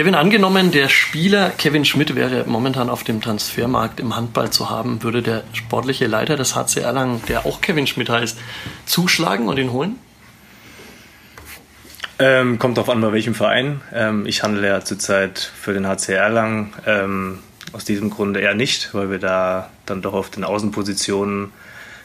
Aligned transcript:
Kevin, 0.00 0.14
angenommen, 0.14 0.70
der 0.70 0.88
Spieler 0.88 1.50
Kevin 1.50 1.84
Schmidt 1.84 2.14
wäre 2.14 2.44
momentan 2.46 2.88
auf 2.88 3.04
dem 3.04 3.20
Transfermarkt 3.20 4.00
im 4.00 4.16
Handball 4.16 4.48
zu 4.48 4.70
haben, 4.70 5.02
würde 5.02 5.20
der 5.20 5.42
sportliche 5.52 6.06
Leiter 6.06 6.38
des 6.38 6.56
HC 6.56 6.80
Erlangen, 6.80 7.20
der 7.28 7.44
auch 7.44 7.60
Kevin 7.60 7.86
Schmidt 7.86 8.08
heißt, 8.08 8.38
zuschlagen 8.86 9.46
und 9.46 9.58
ihn 9.58 9.72
holen? 9.72 9.96
Ähm, 12.18 12.58
kommt 12.58 12.78
darauf 12.78 12.88
an, 12.88 13.02
bei 13.02 13.12
welchem 13.12 13.34
Verein. 13.34 13.82
Ähm, 13.92 14.24
ich 14.24 14.42
handle 14.42 14.66
ja 14.66 14.82
zurzeit 14.82 15.38
für 15.38 15.74
den 15.74 15.86
HC 15.86 16.14
Erlangen. 16.14 16.72
Ähm, 16.86 17.40
aus 17.74 17.84
diesem 17.84 18.08
Grunde 18.08 18.40
eher 18.40 18.54
nicht, 18.54 18.94
weil 18.94 19.10
wir 19.10 19.18
da 19.18 19.68
dann 19.84 20.00
doch 20.00 20.14
auf 20.14 20.30
den 20.30 20.44
Außenpositionen 20.44 21.52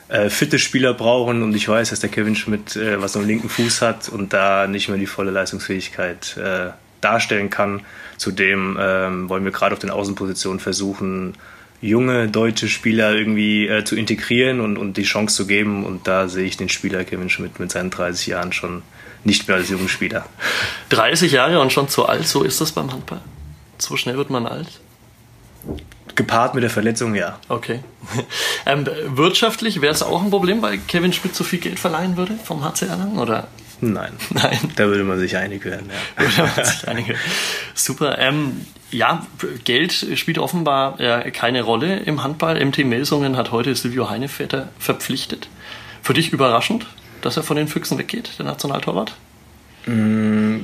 äh, 0.09 0.30
fitte 0.30 0.59
Spieler 0.59 0.93
brauchen 0.93 1.43
und 1.43 1.55
ich 1.55 1.70
weiß, 1.70 1.91
dass 1.91 2.02
der 2.02 2.09
Kevin 2.09 2.36
Schmidt 2.36 2.75
äh, 2.75 3.02
was 3.02 3.16
am 3.16 3.25
linken 3.25 3.48
Fuß 3.48 3.82
hat 3.82 4.09
und 4.09 4.34
da 4.34 4.68
nicht 4.68 4.89
mehr 4.89 4.98
die 4.98 5.07
volle 5.07 5.32
Leistungsfähigkeit 5.32 6.36
äh, 6.36 6.71
darstellen 7.02 7.50
kann. 7.50 7.82
Zudem 8.18 8.78
ähm, 8.80 9.30
wollen 9.30 9.43
wir 9.43 9.52
gerade 9.52 9.74
auf 9.74 9.79
den 9.79 9.89
Außenpositionen 9.89 10.60
versuchen, 10.60 11.33
junge 11.82 12.28
deutsche 12.28 12.68
Spieler 12.68 13.14
irgendwie 13.14 13.68
äh, 13.68 13.83
zu 13.83 13.96
integrieren 13.96 14.60
und, 14.61 14.78
und 14.78 14.97
die 14.97 15.04
Chance 15.04 15.36
zu 15.36 15.47
geben. 15.47 15.86
Und 15.86 16.07
da 16.07 16.28
sehe 16.28 16.46
ich 16.46 16.57
den 16.57 16.69
Spieler 16.69 17.04
Kevin 17.04 17.29
Schmidt 17.29 17.60
mit 17.60 17.71
seinen 17.71 17.92
30 17.92 18.28
Jahren 18.28 18.54
schon 18.54 18.83
nicht 19.24 19.47
mehr 19.47 19.57
als 19.57 19.69
jungen 19.69 19.89
Spieler. 19.89 20.25
30 20.89 21.32
Jahre 21.32 21.60
und 21.60 21.71
schon 21.71 21.89
zu 21.89 22.05
alt, 22.05 22.28
so 22.28 22.43
ist 22.43 22.61
das 22.61 22.71
beim 22.71 22.92
Handball? 22.92 23.21
So 23.77 23.97
schnell 23.97 24.18
wird 24.18 24.30
man 24.30 24.47
alt? 24.47 24.80
Gepaart 26.16 26.55
mit 26.55 26.64
der 26.64 26.69
Verletzung, 26.69 27.16
ja. 27.16 27.39
Okay. 27.50 27.80
Ähm, 28.68 28.88
wirtschaftlich 29.10 29.80
wäre 29.82 29.93
es 29.93 30.02
auch 30.02 30.24
ein 30.24 30.32
Problem, 30.32 30.64
weil 30.64 30.80
Kevin 30.80 31.14
Schmidt 31.14 31.36
so 31.36 31.43
viel 31.43 31.60
Geld 31.60 31.77
verleihen 31.77 32.17
würde 32.17 32.33
vom 32.44 32.64
HC 32.64 32.88
Erlangen? 32.88 33.19
Oder? 33.19 33.47
Nein. 33.81 34.14
Nein. 34.30 34.59
Da 34.75 34.88
würde 34.88 35.03
man 35.03 35.20
sich 35.20 35.38
einig 35.38 35.66
werden. 35.66 35.89
Ja. 36.17 36.50
Einig. 36.88 37.14
Super. 37.73 38.17
Ähm, 38.20 38.66
ja, 38.92 39.25
Geld 39.64 39.94
spielt 40.16 40.38
offenbar 40.38 41.00
äh, 41.00 41.31
keine 41.31 41.61
Rolle 41.64 41.99
im 41.99 42.23
Handball. 42.23 42.64
MT 42.64 42.86
Melsungen 42.86 43.36
hat 43.36 43.52
heute 43.52 43.75
Silvio 43.75 44.09
Heinevetter 44.09 44.69
verpflichtet. 44.80 45.49
Für 46.02 46.14
dich 46.14 46.31
überraschend? 46.31 46.86
dass 47.25 47.38
er 47.38 47.44
von 47.44 47.58
den 47.58 47.67
Füchsen 47.67 47.97
weggeht, 47.97 48.38
der 48.38 48.45
Nationaltorwart? 48.45 49.16
Mm, 49.88 50.58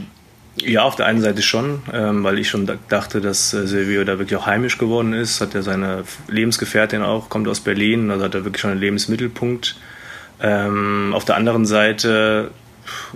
ja, 0.57 0.83
auf 0.83 0.95
der 0.95 1.07
einen 1.07 1.19
Seite 1.19 1.41
schon, 1.41 1.81
ähm, 1.91 2.23
weil 2.23 2.37
ich 2.37 2.49
schon 2.49 2.69
dachte, 2.87 3.19
dass 3.19 3.51
äh, 3.53 3.65
Silvio 3.65 4.03
da 4.03 4.19
wirklich 4.19 4.39
auch 4.39 4.45
heimisch 4.45 4.77
geworden 4.77 5.13
ist. 5.13 5.41
Hat 5.41 5.55
er 5.55 5.63
seine 5.63 6.03
Lebensgefährtin 6.27 7.01
auch, 7.01 7.29
kommt 7.29 7.47
aus 7.47 7.61
Berlin, 7.61 8.11
also 8.11 8.25
hat 8.25 8.35
er 8.35 8.45
wirklich 8.45 8.61
schon 8.61 8.69
einen 8.69 8.79
Lebensmittelpunkt. 8.79 9.75
Ähm, 10.39 11.13
auf 11.15 11.25
der 11.25 11.35
anderen 11.35 11.65
Seite, 11.65 12.51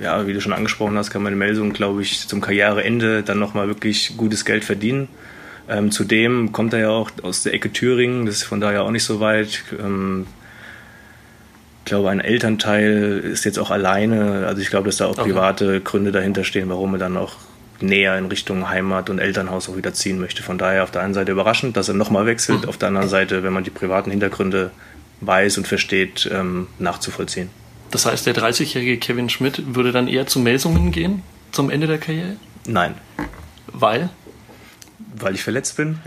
ja, 0.02 0.28
wie 0.28 0.34
du 0.34 0.42
schon 0.42 0.54
angesprochen 0.54 0.98
hast, 0.98 1.12
kann 1.12 1.24
man 1.24 1.34
in 1.34 1.40
Melsung, 1.40 1.74
glaube 1.74 2.02
ich, 2.02 2.28
zum 2.28 2.42
Karriereende 2.42 3.24
dann 3.24 3.40
nochmal 3.40 3.68
wirklich 3.68 4.16
gutes 4.18 4.46
Geld 4.46 4.64
verdienen. 4.64 5.08
Ähm, 5.68 5.92
zudem 5.92 6.52
kommt 6.52 6.74
er 6.74 6.80
ja 6.80 6.90
auch 6.90 7.10
aus 7.24 7.44
der 7.44 7.54
Ecke 7.54 7.72
Thüringen, 7.72 8.26
das 8.26 8.36
ist 8.36 8.44
von 8.44 8.62
daher 8.62 8.84
auch 8.84 8.92
nicht 8.92 9.04
so 9.04 9.20
weit. 9.20 9.64
Ähm, 9.80 10.28
ich 11.86 11.90
glaube, 11.90 12.10
ein 12.10 12.20
Elternteil 12.20 13.20
ist 13.20 13.46
jetzt 13.46 13.60
auch 13.60 13.70
alleine. 13.70 14.48
Also 14.48 14.62
ich 14.62 14.72
glaube, 14.72 14.88
dass 14.88 14.98
da 14.98 15.06
auch 15.06 15.18
okay. 15.18 15.30
private 15.30 15.82
Gründe 15.82 16.12
dahinter 16.12 16.44
stehen, 16.44 16.68
warum 16.70 16.94
er 16.94 17.00
dann 17.00 17.16
auch 17.16 17.36
näher 17.80 18.18
in 18.18 18.26
Richtung 18.26 18.70
Heimat 18.70 19.10
und 19.10 19.20
Elternhaus 19.20 19.70
auch 19.70 19.78
wieder 19.78 19.94
ziehen 19.94 20.20
möchte. 20.20 20.42
Von 20.42 20.58
daher 20.58 20.84
auf 20.84 20.92
der 20.92 21.02
einen 21.02 21.14
Seite 21.14 21.32
überraschend, 21.32 21.78
dass 21.78 21.88
er 21.88 21.94
nochmal 21.94 22.26
wechselt, 22.26 22.68
auf 22.68 22.78
der 22.78 22.88
anderen 22.88 23.10
Seite, 23.10 23.44
wenn 23.44 23.54
man 23.54 23.64
die 23.64 23.70
privaten 23.70 24.10
Hintergründe 24.10 24.72
weiß 25.22 25.58
und 25.60 25.68
versteht, 25.68 26.30
ähm, 26.34 26.68
nachzuvollziehen. 26.80 27.50
Das 27.92 28.06
heißt, 28.06 28.26
der 28.26 28.36
30-jährige 28.36 28.98
Kevin 28.98 29.30
Schmidt 29.30 29.76
würde 29.76 29.92
dann 29.92 30.08
eher 30.08 30.28
zu 30.28 30.40
Melsungen 30.40 30.92
gehen 30.92 31.22
zum 31.52 31.70
Ende 31.70 31.88
der 31.88 31.98
Karriere? 31.98 32.36
Nein. 32.68 32.96
Weil? 33.68 34.10
Weil 35.18 35.36
ich 35.36 35.44
verletzt 35.44 35.78
bin. 35.78 36.00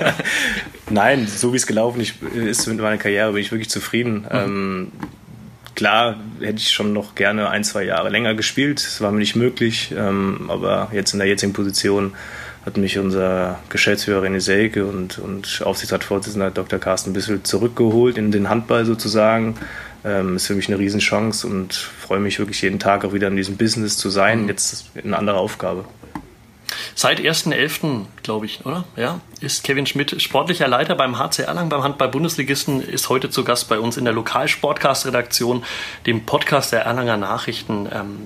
Nein, 0.90 1.26
so 1.26 1.52
wie 1.52 1.56
es 1.56 1.66
gelaufen 1.66 2.04
ist 2.34 2.66
mit 2.66 2.78
meiner 2.78 2.98
Karriere, 2.98 3.32
bin 3.32 3.40
ich 3.40 3.50
wirklich 3.50 3.70
zufrieden. 3.70 4.20
Mhm. 4.20 4.28
Ähm, 4.30 4.92
klar 5.74 6.16
hätte 6.40 6.58
ich 6.58 6.72
schon 6.72 6.92
noch 6.92 7.14
gerne 7.14 7.48
ein, 7.48 7.64
zwei 7.64 7.84
Jahre 7.84 8.10
länger 8.10 8.34
gespielt. 8.34 8.84
Das 8.84 9.00
war 9.00 9.10
mir 9.12 9.18
nicht 9.18 9.36
möglich. 9.36 9.94
Ähm, 9.96 10.50
aber 10.50 10.90
jetzt 10.92 11.12
in 11.12 11.18
der 11.18 11.28
jetzigen 11.28 11.52
Position 11.52 12.12
hat 12.66 12.76
mich 12.76 12.98
unser 12.98 13.60
Geschäftsführer 13.68 14.24
René 14.26 14.40
Selke 14.40 14.86
und, 14.86 15.18
und 15.18 15.62
Aufsichtsratsvorsitzender 15.64 16.50
Dr. 16.50 16.80
Carsten 16.80 17.12
Bissel 17.12 17.42
zurückgeholt 17.44 18.18
in 18.18 18.32
den 18.32 18.48
Handball 18.48 18.84
sozusagen. 18.84 19.54
Ähm, 20.04 20.36
ist 20.36 20.46
für 20.46 20.54
mich 20.54 20.68
eine 20.68 20.78
Riesenchance 20.78 21.46
und 21.46 21.74
freue 21.74 22.20
mich 22.20 22.38
wirklich 22.38 22.62
jeden 22.62 22.78
Tag 22.78 23.04
auch 23.04 23.12
wieder 23.12 23.28
in 23.28 23.36
diesem 23.36 23.56
Business 23.56 23.96
zu 23.96 24.10
sein. 24.10 24.42
Mhm. 24.42 24.48
Jetzt 24.48 24.90
eine 25.02 25.16
andere 25.16 25.38
Aufgabe. 25.38 25.84
Seit 26.94 27.20
1.11., 27.20 28.06
glaube 28.22 28.46
ich, 28.46 28.64
oder? 28.64 28.84
Ja, 28.96 29.20
ist 29.40 29.64
Kevin 29.64 29.86
Schmidt 29.86 30.20
sportlicher 30.20 30.66
Leiter 30.66 30.94
beim 30.94 31.18
HC 31.18 31.42
Erlangen, 31.42 31.68
beim 31.68 31.82
Handball-Bundesligisten, 31.82 32.80
ist 32.80 33.08
heute 33.08 33.30
zu 33.30 33.44
Gast 33.44 33.68
bei 33.68 33.78
uns 33.78 33.96
in 33.96 34.04
der 34.04 34.14
Lokalsportcast-Redaktion, 34.14 35.64
dem 36.06 36.24
Podcast 36.24 36.72
der 36.72 36.82
Erlanger 36.82 37.16
Nachrichten. 37.16 37.88
Ähm, 37.92 38.18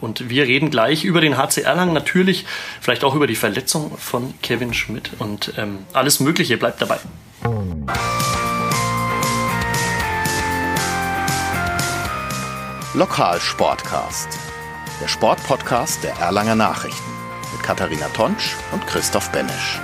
und 0.00 0.30
wir 0.30 0.44
reden 0.44 0.70
gleich 0.70 1.04
über 1.04 1.20
den 1.20 1.36
HC 1.36 1.62
Erlangen, 1.62 1.94
natürlich 1.94 2.46
vielleicht 2.80 3.04
auch 3.04 3.14
über 3.14 3.26
die 3.26 3.36
Verletzung 3.36 3.96
von 3.98 4.34
Kevin 4.42 4.74
Schmidt 4.74 5.10
und 5.18 5.52
ähm, 5.56 5.78
alles 5.92 6.20
Mögliche. 6.20 6.56
Bleibt 6.56 6.80
dabei. 6.82 6.98
Lokalsportcast, 12.92 14.36
der 15.00 15.06
Sportpodcast 15.06 16.02
der 16.02 16.14
Erlanger 16.16 16.56
Nachrichten. 16.56 17.12
Katharina 17.62 18.08
Tonsch 18.08 18.56
und 18.72 18.84
Christoph 18.88 19.30
Benesch. 19.30 19.80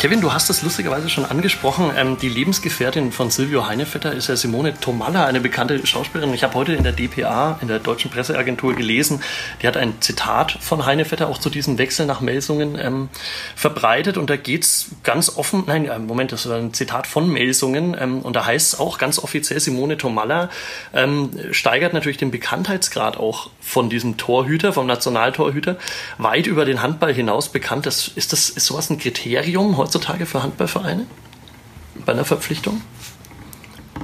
Kevin, 0.00 0.22
du 0.22 0.32
hast 0.32 0.48
es 0.48 0.62
lustigerweise 0.62 1.10
schon 1.10 1.26
angesprochen. 1.26 1.90
Ähm, 1.94 2.16
die 2.16 2.30
Lebensgefährtin 2.30 3.12
von 3.12 3.30
Silvio 3.30 3.66
Heinevetter 3.66 4.14
ist 4.14 4.28
ja 4.28 4.36
Simone 4.36 4.72
Tomalla, 4.80 5.26
eine 5.26 5.40
bekannte 5.40 5.86
Schauspielerin. 5.86 6.32
Ich 6.32 6.42
habe 6.42 6.54
heute 6.54 6.72
in 6.72 6.84
der 6.84 6.92
DPA, 6.92 7.58
in 7.60 7.68
der 7.68 7.80
Deutschen 7.80 8.10
Presseagentur, 8.10 8.74
gelesen, 8.74 9.22
die 9.60 9.66
hat 9.66 9.76
ein 9.76 10.00
Zitat 10.00 10.52
von 10.52 10.86
Heinevetter 10.86 11.28
auch 11.28 11.36
zu 11.36 11.50
diesem 11.50 11.76
Wechsel 11.76 12.06
nach 12.06 12.22
Melsungen 12.22 12.78
ähm, 12.80 13.10
verbreitet. 13.54 14.16
Und 14.16 14.30
da 14.30 14.36
geht 14.36 14.62
es 14.62 14.86
ganz 15.02 15.36
offen, 15.36 15.64
nein, 15.66 15.84
äh, 15.84 15.98
Moment, 15.98 16.32
das 16.32 16.48
war 16.48 16.56
ein 16.56 16.72
Zitat 16.72 17.06
von 17.06 17.30
Melsungen. 17.30 17.94
Ähm, 18.00 18.22
und 18.22 18.36
da 18.36 18.46
heißt 18.46 18.72
es 18.72 18.80
auch 18.80 18.96
ganz 18.96 19.18
offiziell, 19.18 19.60
Simone 19.60 19.98
Tomalla 19.98 20.48
ähm, 20.94 21.28
steigert 21.50 21.92
natürlich 21.92 22.16
den 22.16 22.30
Bekanntheitsgrad 22.30 23.18
auch 23.18 23.50
von 23.60 23.90
diesem 23.90 24.16
Torhüter, 24.16 24.72
vom 24.72 24.86
Nationaltorhüter, 24.86 25.76
weit 26.16 26.46
über 26.46 26.64
den 26.64 26.80
Handball 26.80 27.12
hinaus 27.12 27.50
bekannt. 27.50 27.84
Das, 27.84 28.08
ist, 28.08 28.32
das, 28.32 28.48
ist 28.48 28.64
sowas 28.64 28.88
ein 28.88 28.98
Kriterium 28.98 29.76
heutzutage 29.90 30.24
für 30.24 30.42
Handballvereine 30.44 31.06
bei 32.06 32.12
einer 32.12 32.24
Verpflichtung? 32.24 32.80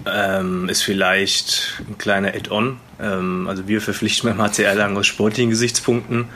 Ähm, 0.05 0.69
ist 0.69 0.83
vielleicht 0.83 1.81
ein 1.89 1.97
kleiner 1.97 2.35
Add-on. 2.35 2.79
Ähm, 3.01 3.47
also 3.49 3.69
wir 3.69 3.81
verpflichten 3.81 4.29
beim 4.29 4.41
HCR 4.41 4.75
lang 4.75 4.97
aus 4.97 5.07
sportlichen 5.07 5.51
Gesichtspunkten. 5.51 6.27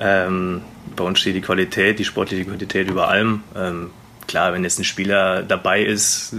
Ähm, 0.00 0.62
bei 0.96 1.04
uns 1.04 1.20
steht 1.20 1.36
die 1.36 1.42
Qualität, 1.42 1.98
die 1.98 2.04
sportliche 2.06 2.46
Qualität 2.46 2.88
über 2.88 3.08
allem. 3.08 3.42
Ähm, 3.54 3.90
klar, 4.26 4.54
wenn 4.54 4.64
jetzt 4.64 4.78
ein 4.78 4.84
Spieler 4.84 5.42
dabei 5.42 5.82
ist, 5.82 6.34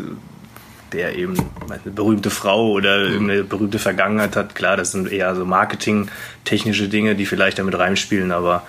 der 0.91 1.15
eben 1.15 1.37
eine 1.69 1.91
berühmte 1.91 2.31
Frau 2.31 2.71
oder 2.71 3.09
mhm. 3.09 3.29
eine 3.29 3.43
berühmte 3.43 3.77
Vergangenheit 3.77 4.35
hat, 4.35 4.55
klar, 4.55 4.75
das 4.75 4.91
sind 4.91 5.11
eher 5.11 5.35
so 5.35 5.45
marketingtechnische 5.45 6.89
Dinge, 6.89 7.13
die 7.13 7.27
vielleicht 7.27 7.59
damit 7.59 7.77
reinspielen, 7.77 8.31
aber 8.31 8.63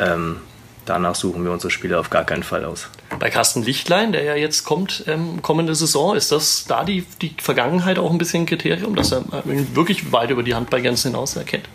ähm, 0.00 0.36
danach 0.86 1.14
suchen 1.14 1.44
wir 1.44 1.52
unsere 1.52 1.70
Spieler 1.70 2.00
auf 2.00 2.08
gar 2.08 2.24
keinen 2.24 2.42
Fall 2.42 2.64
aus. 2.64 2.88
Bei 3.18 3.30
Carsten 3.30 3.62
Lichtlein, 3.62 4.12
der 4.12 4.24
ja 4.24 4.34
jetzt 4.34 4.64
kommt, 4.64 5.04
ähm, 5.06 5.42
kommende 5.42 5.74
Saison, 5.74 6.16
ist 6.16 6.32
das 6.32 6.64
da 6.66 6.84
die, 6.84 7.04
die 7.22 7.34
Vergangenheit 7.38 7.98
auch 7.98 8.10
ein 8.10 8.18
bisschen 8.18 8.42
ein 8.42 8.46
Kriterium, 8.46 8.96
dass 8.96 9.12
er 9.12 9.20
äh, 9.20 9.74
wirklich 9.74 10.12
weit 10.12 10.30
über 10.30 10.42
die 10.42 10.54
Handballgrenzen 10.54 11.12
hinaus 11.12 11.36
erkennt? 11.36 11.68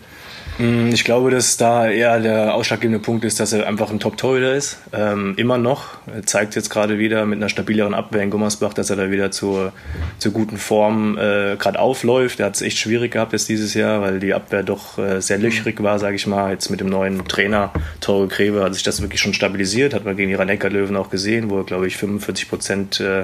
Mm, 0.60 0.90
ich 0.90 1.06
glaube, 1.06 1.32
dass 1.32 1.56
da 1.56 1.90
eher 1.90 2.20
der 2.20 2.54
ausschlaggebende 2.54 3.00
Punkt 3.00 3.24
ist, 3.24 3.40
dass 3.40 3.54
er 3.54 3.66
einfach 3.66 3.92
ein 3.92 4.00
Top-Torhüter 4.02 4.54
ist. 4.54 4.78
Ähm, 4.92 5.34
immer 5.38 5.58
noch. 5.58 5.98
Er 6.14 6.26
zeigt 6.26 6.54
jetzt 6.56 6.70
gerade 6.70 7.00
wieder 7.00 7.26
mit 7.26 7.38
einer 7.38 7.48
stabileren 7.48 7.94
Abwehr 7.94 8.22
in 8.22 8.30
Gummersbach, 8.30 8.74
dass 8.74 8.90
er 8.90 8.98
da 8.98 9.10
wieder 9.10 9.32
zur, 9.32 9.72
zur 10.18 10.34
guten 10.34 10.58
Form 10.58 11.18
äh, 11.18 11.56
gerade 11.56 11.80
aufläuft. 11.80 12.42
Er 12.42 12.48
hat 12.48 12.56
es 12.56 12.62
echt 12.62 12.78
schwierig 12.78 13.14
gehabt 13.14 13.32
jetzt 13.32 13.48
dieses 13.48 13.74
Jahr, 13.74 14.02
weil 14.02 14.20
die 14.20 14.34
Abwehr 14.34 14.64
doch 14.64 14.98
äh, 14.98 15.22
sehr 15.22 15.38
löchrig 15.38 15.82
war, 15.82 15.98
sage 15.98 16.18
ich 16.18 16.28
mal. 16.28 16.52
Jetzt 16.52 16.70
mit 16.70 16.82
dem 16.82 16.90
neuen 16.90 17.26
Trainer 17.26 17.72
Tore 18.02 18.28
Grebe 18.28 18.62
hat 18.62 18.74
sich 18.74 18.84
das 18.84 19.02
wirklich 19.02 19.22
schon 19.22 19.34
stabilisiert. 19.34 19.94
Hat 19.94 20.04
man 20.04 20.18
gegen 20.18 20.28
die 20.28 20.36
rhein 20.36 20.60
löwen 20.60 20.98
auch 20.98 21.10
gesehen, 21.10 21.50
wo 21.50 21.60
er, 21.60 21.64
glaube 21.64 21.88
ich, 21.88 21.96
45 21.96 22.50
Prozent 22.50 23.00
äh, 23.00 23.24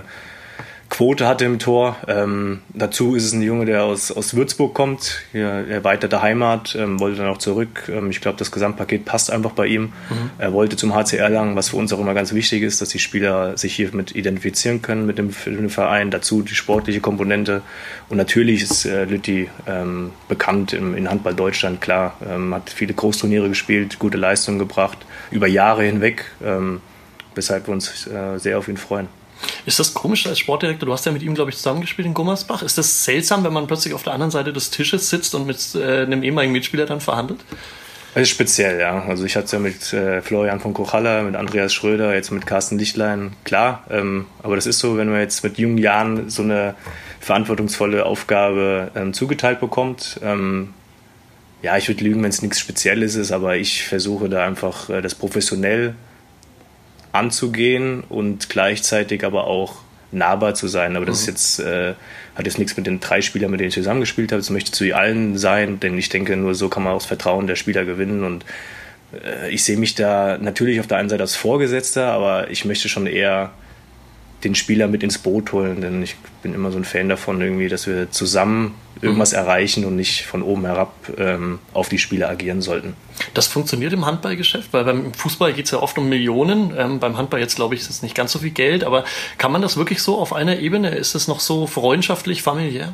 Quote 0.96 1.28
hatte 1.28 1.44
im 1.44 1.60
Tor. 1.60 1.98
Ähm, 2.08 2.62
dazu 2.70 3.16
ist 3.16 3.26
es 3.26 3.34
ein 3.34 3.42
Junge, 3.42 3.66
der 3.66 3.84
aus, 3.84 4.14
aus 4.14 4.34
Würzburg 4.34 4.74
kommt, 4.74 5.24
hier 5.34 5.50
erweiterte 5.50 6.22
Heimat, 6.22 6.74
ähm, 6.80 7.02
wollte 7.02 7.18
dann 7.18 7.28
auch 7.28 7.38
zurück. 7.38 7.90
Ähm, 7.90 8.10
ich 8.12 8.22
glaube, 8.22 8.38
das 8.38 8.50
Gesamtpaket 8.50 9.04
passt 9.04 9.30
einfach 9.30 9.52
bei 9.52 9.68
ihm. 9.68 9.92
Mhm. 10.10 10.30
Er 10.38 10.54
wollte 10.54 10.78
zum 10.78 10.96
HC 10.96 11.18
Erlangen, 11.18 11.58
was 11.58 11.68
für 11.68 11.76
uns 11.76 11.92
auch 11.92 12.00
immer 12.00 12.14
ganz 12.14 12.34
wichtig 12.34 12.64
ist, 12.64 12.80
dass 12.82 12.88
die 12.88 13.00
Spieler 13.00 13.58
sich 13.58 13.76
hier 13.76 13.94
mit 13.94 14.16
identifizieren 14.16 14.82
können 14.82 15.06
mit 15.06 15.18
dem, 15.18 15.32
mit 15.48 15.60
dem 15.60 15.70
Verein. 15.70 16.12
Dazu 16.12 16.42
die 16.42 16.56
sportliche 16.56 17.02
Komponente. 17.02 17.62
Und 18.08 18.16
natürlich 18.16 18.64
ist 18.64 18.86
äh, 18.86 19.04
Lütti 19.04 19.50
ähm, 19.68 20.12
bekannt 20.30 20.72
im, 20.72 20.96
in 20.96 21.10
Handball 21.10 21.36
Deutschland, 21.36 21.82
klar. 21.82 22.16
Ähm, 22.26 22.56
hat 22.56 22.70
viele 22.70 22.94
Großturniere 22.94 23.50
gespielt, 23.50 24.00
gute 24.00 24.18
Leistungen 24.18 24.60
gebracht, 24.60 25.00
über 25.30 25.48
Jahre 25.48 25.84
hinweg, 25.84 26.32
ähm, 26.42 26.80
weshalb 27.36 27.68
wir 27.68 27.74
uns 27.74 28.08
äh, 28.08 28.38
sehr 28.38 28.58
auf 28.58 28.70
ihn 28.70 28.78
freuen. 28.78 29.10
Ist 29.66 29.80
das 29.80 29.94
komisch 29.94 30.28
als 30.28 30.40
Sportdirektor? 30.40 30.86
Du 30.86 30.94
hast 30.94 31.06
ja 31.06 31.12
mit 31.12 31.24
ihm, 31.24 31.36
glaube 31.36 31.52
ich, 31.52 31.58
zusammengespielt 31.58 32.06
in 32.08 32.14
Gummersbach. 32.14 32.62
Ist 32.62 32.78
das 32.78 33.04
seltsam, 33.04 33.44
wenn 33.44 33.54
man 33.54 33.68
plötzlich 33.68 33.94
auf 33.94 34.04
der 34.04 34.14
anderen 34.14 34.32
Seite 34.32 34.54
des 34.54 34.70
Tisches 34.70 35.10
sitzt 35.10 35.36
und 35.36 35.46
mit 35.46 35.76
äh, 35.76 36.04
einem 36.04 36.24
ehemaligen 36.24 36.54
Mitspieler 36.54 36.86
dann 36.86 37.02
verhandelt? 37.02 37.40
Das 38.14 38.24
ist 38.24 38.30
speziell, 38.30 38.80
ja. 38.80 39.04
Also 39.04 39.26
ich 39.26 39.36
hatte 39.36 39.46
es 39.46 39.52
ja 39.52 39.60
mit 39.60 39.92
äh, 39.92 40.22
Florian 40.22 40.62
von 40.62 40.74
Kochalla, 40.74 41.24
mit 41.24 41.36
Andreas 41.36 41.74
Schröder, 41.74 42.14
jetzt 42.14 42.32
mit 42.32 42.46
Carsten 42.46 42.78
Lichtlein, 42.78 43.34
klar. 43.44 43.84
Ähm, 43.90 44.28
aber 44.42 44.56
das 44.56 44.66
ist 44.68 44.80
so, 44.80 44.96
wenn 44.96 45.10
man 45.10 45.20
jetzt 45.20 45.44
mit 45.44 45.58
jungen 45.58 45.78
Jahren 45.78 46.30
so 46.30 46.42
eine 46.42 46.76
verantwortungsvolle 47.20 48.06
Aufgabe 48.06 48.92
ähm, 48.96 49.14
zugeteilt 49.14 49.60
bekommt. 49.60 50.20
Ähm, 50.24 50.74
ja, 51.62 51.76
ich 51.76 51.88
würde 51.90 52.04
lügen, 52.04 52.24
wenn 52.24 52.30
es 52.30 52.42
nichts 52.42 52.60
Spezielles 52.60 53.16
ist, 53.16 53.32
aber 53.32 53.58
ich 53.58 53.84
versuche 53.84 54.30
da 54.30 54.46
einfach 54.46 54.90
äh, 54.90 55.02
das 55.02 55.16
professionell 55.16 55.96
anzugehen 57.16 58.04
und 58.08 58.50
gleichzeitig 58.50 59.24
aber 59.26 59.48
auch 59.48 59.78
nahbar 60.12 60.54
zu 60.54 60.68
sein. 60.68 60.96
Aber 60.96 61.06
das 61.06 61.22
ist 61.22 61.28
mhm. 61.28 61.32
jetzt, 61.32 61.60
äh, 61.60 61.94
hat 62.36 62.46
jetzt 62.46 62.60
nichts 62.60 62.78
mit 62.78 62.86
den 62.86 63.00
drei 63.00 63.22
Spielern, 63.22 63.52
mit 63.52 63.60
denen 63.60 63.70
ich 63.70 63.76
zusammengespielt 63.76 64.32
habe. 64.32 64.42
Das 64.42 64.50
möchte 64.50 64.72
zu 64.72 64.96
allen 64.96 65.38
sein, 65.38 65.80
denn 65.80 65.98
ich 65.98 66.10
denke, 66.10 66.36
nur 66.38 66.56
so 66.56 66.70
kann 66.70 66.84
man 66.84 66.94
auch 66.94 67.00
das 67.00 67.06
Vertrauen 67.06 67.48
der 67.48 67.56
Spieler 67.56 67.86
gewinnen. 67.86 68.24
Und 68.24 68.46
äh, 69.14 69.50
ich 69.50 69.64
sehe 69.64 69.78
mich 69.78 69.96
da 69.96 70.38
natürlich 70.38 70.80
auf 70.80 70.88
der 70.88 70.98
einen 70.98 71.10
Seite 71.10 71.24
als 71.24 71.36
Vorgesetzter, 71.36 72.12
aber 72.12 72.50
ich 72.50 72.66
möchte 72.66 72.90
schon 72.90 73.08
eher 73.08 73.52
den 74.46 74.56
Spieler 74.56 74.88
mit 74.88 75.04
ins 75.04 75.18
Boot 75.18 75.52
holen, 75.52 75.82
denn 75.82 76.02
ich 76.04 76.16
bin 76.42 76.54
immer 76.54 76.72
so 76.72 76.78
ein 76.78 76.86
Fan 76.86 77.10
davon, 77.10 77.42
irgendwie, 77.42 77.68
dass 77.68 77.88
wir 77.88 78.12
zusammen 78.12 78.76
irgendwas 79.02 79.32
mhm. 79.32 79.40
erreichen 79.40 79.86
und 79.86 79.96
nicht 79.96 80.26
von 80.26 80.42
oben 80.42 80.66
herab 80.66 80.94
ähm, 81.18 81.60
auf 81.74 81.90
die 81.90 81.98
Spieler 81.98 82.30
agieren 82.30 82.62
sollten. 82.62 82.96
Das 83.34 83.48
funktioniert 83.48 83.92
im 83.92 84.06
Handballgeschäft, 84.06 84.72
weil 84.72 84.86
beim 84.86 85.14
Fußball 85.14 85.54
geht 85.54 85.66
es 85.66 85.72
ja 85.72 85.80
oft 85.80 85.98
um 85.98 86.08
Millionen. 86.08 86.74
Ähm, 86.78 87.00
beim 87.00 87.18
Handball 87.18 87.40
jetzt, 87.40 87.56
glaube 87.56 87.76
ich, 87.76 87.82
ist 87.82 87.90
es 87.90 88.02
nicht 88.02 88.16
ganz 88.16 88.32
so 88.32 88.40
viel 88.40 88.52
Geld, 88.52 88.84
aber 88.84 89.04
kann 89.38 89.52
man 89.52 89.62
das 89.62 89.76
wirklich 89.76 90.02
so 90.02 90.18
auf 90.18 90.32
einer 90.32 90.60
Ebene? 90.60 90.90
Ist 90.96 91.16
es 91.16 91.28
noch 91.28 91.40
so 91.40 91.68
freundschaftlich, 91.68 92.42
familiär? 92.42 92.94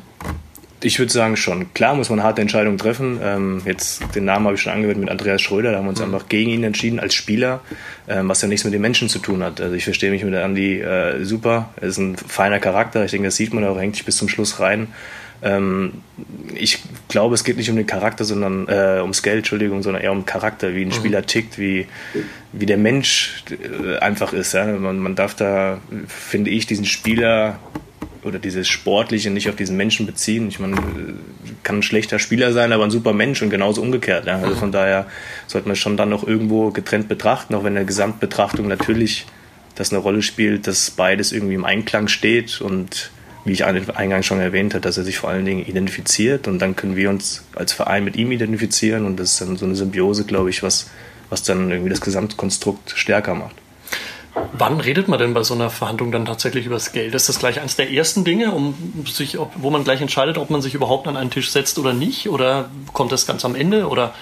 Ich 0.84 0.98
würde 0.98 1.12
sagen 1.12 1.36
schon. 1.36 1.72
Klar 1.74 1.94
muss 1.94 2.10
man 2.10 2.22
harte 2.22 2.42
Entscheidungen 2.42 2.78
treffen. 2.78 3.20
Ähm, 3.22 3.62
jetzt 3.64 4.02
den 4.14 4.24
Namen 4.24 4.46
habe 4.46 4.56
ich 4.56 4.62
schon 4.62 4.72
angehört 4.72 4.98
mit 4.98 5.08
Andreas 5.08 5.40
Schröder. 5.40 5.70
Da 5.70 5.78
haben 5.78 5.84
wir 5.84 5.90
uns 5.90 6.00
mhm. 6.00 6.14
einfach 6.14 6.28
gegen 6.28 6.50
ihn 6.50 6.64
entschieden 6.64 6.98
als 6.98 7.14
Spieler, 7.14 7.60
ähm, 8.08 8.28
was 8.28 8.42
ja 8.42 8.48
nichts 8.48 8.64
mit 8.64 8.74
den 8.74 8.82
Menschen 8.82 9.08
zu 9.08 9.20
tun 9.20 9.42
hat. 9.42 9.60
Also 9.60 9.74
ich 9.74 9.84
verstehe 9.84 10.10
mich 10.10 10.24
mit 10.24 10.34
Andi 10.34 10.80
äh, 10.80 11.24
super. 11.24 11.70
Er 11.80 11.88
ist 11.88 11.98
ein 11.98 12.16
feiner 12.16 12.58
Charakter. 12.58 13.04
Ich 13.04 13.12
denke, 13.12 13.28
das 13.28 13.36
sieht 13.36 13.54
man 13.54 13.64
auch, 13.64 13.78
hängt 13.78 13.94
sich 13.94 14.04
bis 14.04 14.16
zum 14.16 14.28
Schluss 14.28 14.58
rein. 14.58 14.88
Ähm, 15.42 16.02
ich 16.54 16.78
glaube, 17.08 17.34
es 17.34 17.44
geht 17.44 17.56
nicht 17.56 17.70
um 17.70 17.76
den 17.76 17.86
Charakter, 17.86 18.24
sondern 18.24 18.68
äh, 18.68 19.00
ums 19.00 19.22
Geld, 19.22 19.38
Entschuldigung, 19.38 19.82
sondern 19.82 20.02
eher 20.02 20.12
um 20.12 20.24
Charakter, 20.24 20.74
wie 20.74 20.82
ein 20.82 20.88
mhm. 20.88 20.92
Spieler 20.92 21.26
tickt, 21.26 21.58
wie, 21.58 21.86
wie 22.52 22.66
der 22.66 22.78
Mensch 22.78 23.44
äh, 23.50 23.98
einfach 23.98 24.32
ist. 24.32 24.52
Ja? 24.54 24.66
Man, 24.66 24.98
man 24.98 25.14
darf 25.14 25.34
da, 25.34 25.80
finde 26.06 26.50
ich, 26.50 26.66
diesen 26.66 26.84
Spieler 26.84 27.58
oder 28.22 28.38
dieses 28.38 28.68
Sportliche 28.68 29.30
nicht 29.30 29.48
auf 29.48 29.56
diesen 29.56 29.76
Menschen 29.76 30.06
beziehen. 30.06 30.48
Ich 30.48 30.58
meine, 30.58 30.76
kann 31.62 31.78
ein 31.78 31.82
schlechter 31.82 32.18
Spieler 32.18 32.52
sein, 32.52 32.72
aber 32.72 32.84
ein 32.84 32.90
super 32.90 33.12
Mensch 33.12 33.42
und 33.42 33.50
genauso 33.50 33.82
umgekehrt. 33.82 34.26
Ja. 34.26 34.38
Also 34.38 34.54
von 34.54 34.72
daher 34.72 35.06
sollte 35.46 35.68
man 35.68 35.76
schon 35.76 35.96
dann 35.96 36.08
noch 36.08 36.26
irgendwo 36.26 36.70
getrennt 36.70 37.08
betrachten, 37.08 37.54
auch 37.54 37.64
wenn 37.64 37.72
in 37.72 37.76
der 37.76 37.84
Gesamtbetrachtung 37.84 38.68
natürlich 38.68 39.26
das 39.74 39.92
eine 39.92 40.00
Rolle 40.00 40.22
spielt, 40.22 40.66
dass 40.66 40.90
beides 40.90 41.32
irgendwie 41.32 41.54
im 41.54 41.64
Einklang 41.64 42.08
steht 42.08 42.60
und 42.60 43.10
wie 43.44 43.52
ich 43.52 43.64
eingangs 43.64 44.26
schon 44.26 44.38
erwähnt 44.38 44.74
habe, 44.74 44.82
dass 44.82 44.98
er 44.98 45.04
sich 45.04 45.18
vor 45.18 45.30
allen 45.30 45.44
Dingen 45.44 45.66
identifiziert 45.66 46.46
und 46.46 46.60
dann 46.60 46.76
können 46.76 46.94
wir 46.94 47.10
uns 47.10 47.44
als 47.56 47.72
Verein 47.72 48.04
mit 48.04 48.14
ihm 48.16 48.30
identifizieren 48.30 49.04
und 49.04 49.18
das 49.18 49.32
ist 49.32 49.40
dann 49.40 49.56
so 49.56 49.64
eine 49.64 49.74
Symbiose, 49.74 50.24
glaube 50.24 50.50
ich, 50.50 50.62
was, 50.62 50.90
was 51.28 51.42
dann 51.42 51.70
irgendwie 51.70 51.90
das 51.90 52.00
Gesamtkonstrukt 52.00 52.92
stärker 52.94 53.34
macht. 53.34 53.56
Wann 54.34 54.80
redet 54.80 55.08
man 55.08 55.18
denn 55.18 55.34
bei 55.34 55.42
so 55.42 55.54
einer 55.54 55.68
Verhandlung 55.68 56.10
dann 56.10 56.24
tatsächlich 56.24 56.66
über 56.66 56.76
das 56.76 56.92
Geld? 56.92 57.14
Ist 57.14 57.28
das 57.28 57.38
gleich 57.38 57.60
eines 57.60 57.76
der 57.76 57.90
ersten 57.90 58.24
Dinge, 58.24 58.52
um 58.52 59.04
sich, 59.06 59.36
wo 59.56 59.70
man 59.70 59.84
gleich 59.84 60.00
entscheidet, 60.00 60.38
ob 60.38 60.48
man 60.48 60.62
sich 60.62 60.74
überhaupt 60.74 61.06
an 61.06 61.16
einen 61.16 61.30
Tisch 61.30 61.50
setzt 61.50 61.78
oder 61.78 61.92
nicht? 61.92 62.28
Oder 62.28 62.70
kommt 62.92 63.12
das 63.12 63.26
ganz 63.26 63.44
am 63.44 63.54
Ende? 63.54 63.88
Oder? 63.88 64.14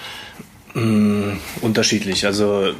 Mm, 0.73 1.37
unterschiedlich. 1.61 2.25
Also 2.25 2.73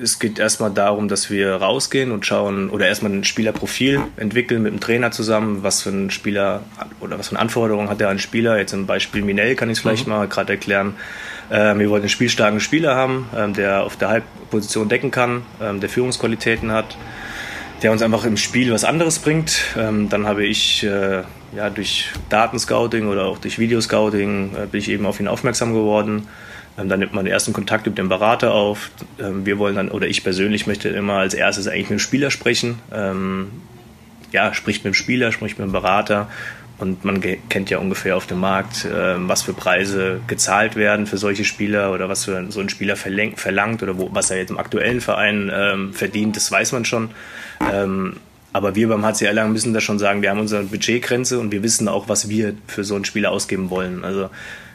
es 0.00 0.18
geht 0.18 0.38
erstmal 0.38 0.70
darum, 0.70 1.08
dass 1.08 1.30
wir 1.30 1.54
rausgehen 1.56 2.10
und 2.10 2.26
schauen 2.26 2.70
oder 2.70 2.88
erstmal 2.88 3.12
ein 3.12 3.24
Spielerprofil 3.24 4.00
entwickeln 4.16 4.62
mit 4.62 4.72
dem 4.72 4.80
Trainer 4.80 5.10
zusammen, 5.10 5.62
was 5.62 5.82
für 5.82 5.90
ein 5.90 6.10
Spieler 6.10 6.62
oder 7.00 7.18
was 7.18 7.28
für 7.28 7.32
eine 7.32 7.40
Anforderung 7.40 7.88
hat 7.88 8.00
der 8.00 8.08
an 8.08 8.18
Spieler. 8.18 8.58
Jetzt 8.58 8.72
im 8.72 8.86
Beispiel 8.86 9.22
Minel 9.22 9.54
kann 9.56 9.70
ich 9.70 9.78
es 9.78 9.82
vielleicht 9.82 10.06
mhm. 10.06 10.14
mal 10.14 10.28
gerade 10.28 10.54
erklären. 10.54 10.94
Ähm, 11.50 11.78
wir 11.78 11.90
wollten 11.90 12.04
einen 12.04 12.10
spielstarken 12.10 12.60
Spieler 12.60 12.94
haben, 12.94 13.28
ähm, 13.36 13.54
der 13.54 13.82
auf 13.82 13.96
der 13.96 14.08
Halbposition 14.08 14.88
decken 14.88 15.10
kann, 15.10 15.42
ähm, 15.60 15.80
der 15.80 15.88
Führungsqualitäten 15.88 16.72
hat, 16.72 16.96
der 17.82 17.92
uns 17.92 18.02
einfach 18.02 18.24
im 18.24 18.36
Spiel 18.36 18.72
was 18.72 18.84
anderes 18.84 19.18
bringt. 19.18 19.74
Dann 19.74 20.26
habe 20.26 20.46
ich 20.46 20.84
äh, 20.84 21.22
ja, 21.54 21.70
durch 21.70 22.10
Datenscouting 22.30 23.08
oder 23.08 23.26
auch 23.26 23.38
durch 23.38 23.58
Videoscouting 23.58 24.54
äh, 24.54 24.66
bin 24.66 24.80
ich 24.80 24.88
eben 24.88 25.04
auf 25.04 25.20
ihn 25.20 25.28
aufmerksam 25.28 25.74
geworden. 25.74 26.28
Dann 26.76 26.98
nimmt 26.98 27.12
man 27.12 27.24
den 27.24 27.32
ersten 27.32 27.52
Kontakt 27.52 27.86
mit 27.86 27.98
dem 27.98 28.08
Berater 28.08 28.52
auf. 28.52 28.90
Wir 29.16 29.58
wollen 29.58 29.76
dann, 29.76 29.90
oder 29.90 30.08
ich 30.08 30.24
persönlich 30.24 30.66
möchte 30.66 30.88
immer 30.88 31.18
als 31.18 31.32
erstes 31.32 31.68
eigentlich 31.68 31.90
mit 31.90 31.98
dem 31.98 32.00
Spieler 32.00 32.30
sprechen. 32.32 32.80
ja, 34.32 34.54
spricht 34.54 34.82
mit 34.82 34.92
dem 34.92 34.94
Spieler, 34.94 35.30
spricht 35.30 35.56
mit 35.56 35.68
dem 35.68 35.72
Berater 35.72 36.28
und 36.78 37.04
man 37.04 37.22
kennt 37.48 37.70
ja 37.70 37.78
ungefähr 37.78 38.16
auf 38.16 38.26
dem 38.26 38.40
Markt, 38.40 38.84
äh, 38.84 39.14
was 39.18 39.42
für 39.42 39.52
Preise 39.52 40.20
gezahlt 40.26 40.74
werden 40.76 41.06
für 41.06 41.18
solche 41.18 41.44
Spieler 41.44 41.92
oder 41.92 42.08
was 42.08 42.24
für 42.24 42.50
so 42.50 42.60
ein 42.60 42.68
Spieler 42.68 42.96
verlangt 42.96 43.82
oder 43.82 43.96
wo, 43.98 44.10
was 44.12 44.30
er 44.30 44.38
jetzt 44.38 44.50
im 44.50 44.58
aktuellen 44.58 45.00
Verein 45.00 45.50
ähm, 45.54 45.92
verdient, 45.92 46.36
das 46.36 46.50
weiß 46.50 46.72
man 46.72 46.84
schon. 46.84 47.10
Ähm, 47.72 48.16
aber 48.52 48.74
wir 48.76 48.88
beim 48.88 49.04
HCL 49.04 49.26
Erlangen 49.26 49.52
müssen 49.52 49.74
da 49.74 49.80
schon 49.80 49.98
sagen, 49.98 50.22
wir 50.22 50.30
haben 50.30 50.38
unsere 50.38 50.64
Budgetgrenze 50.64 51.40
und 51.40 51.50
wir 51.50 51.62
wissen 51.62 51.88
auch, 51.88 52.08
was 52.08 52.28
wir 52.28 52.54
für 52.66 52.84
so 52.84 52.94
einen 52.94 53.04
Spieler 53.04 53.32
ausgeben 53.32 53.68
wollen. 53.70 54.04
Also 54.04 54.30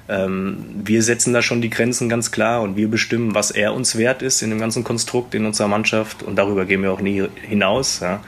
ähm, 0.09 0.57
wir 0.83 1.03
setzen 1.03 1.33
da 1.33 1.41
schon 1.41 1.61
die 1.61 1.69
Grenzen 1.69 2.09
ganz 2.09 2.31
klar 2.31 2.61
und 2.61 2.75
wir 2.75 2.89
bestimmen, 2.89 3.35
was 3.35 3.51
er 3.51 3.73
uns 3.73 3.97
wert 3.97 4.21
ist 4.21 4.41
in 4.41 4.49
dem 4.49 4.59
ganzen 4.59 4.83
Konstrukt 4.83 5.35
in 5.35 5.45
unserer 5.45 5.67
Mannschaft 5.67 6.23
und 6.23 6.35
darüber 6.35 6.65
gehen 6.65 6.81
wir 6.81 6.91
auch 6.91 7.01
nie 7.01 7.23
hinaus. 7.47 7.99
Ja. 7.99 8.21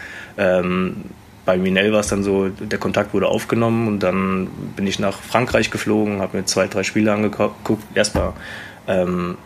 Bei 1.45 1.57
Minel 1.57 1.91
war 1.91 2.01
es 2.01 2.07
dann 2.07 2.23
so, 2.23 2.49
der 2.49 2.77
Kontakt 2.77 3.13
wurde 3.13 3.27
aufgenommen 3.27 3.87
und 3.87 3.99
dann 4.01 4.47
bin 4.75 4.85
ich 4.85 4.99
nach 4.99 5.19
Frankreich 5.21 5.71
geflogen, 5.71 6.21
habe 6.21 6.37
mir 6.37 6.45
zwei, 6.45 6.67
drei 6.67 6.83
Spiele 6.83 7.11
angeguckt. 7.11 7.83
Erstmal 7.95 8.33
ähm, 8.87 9.37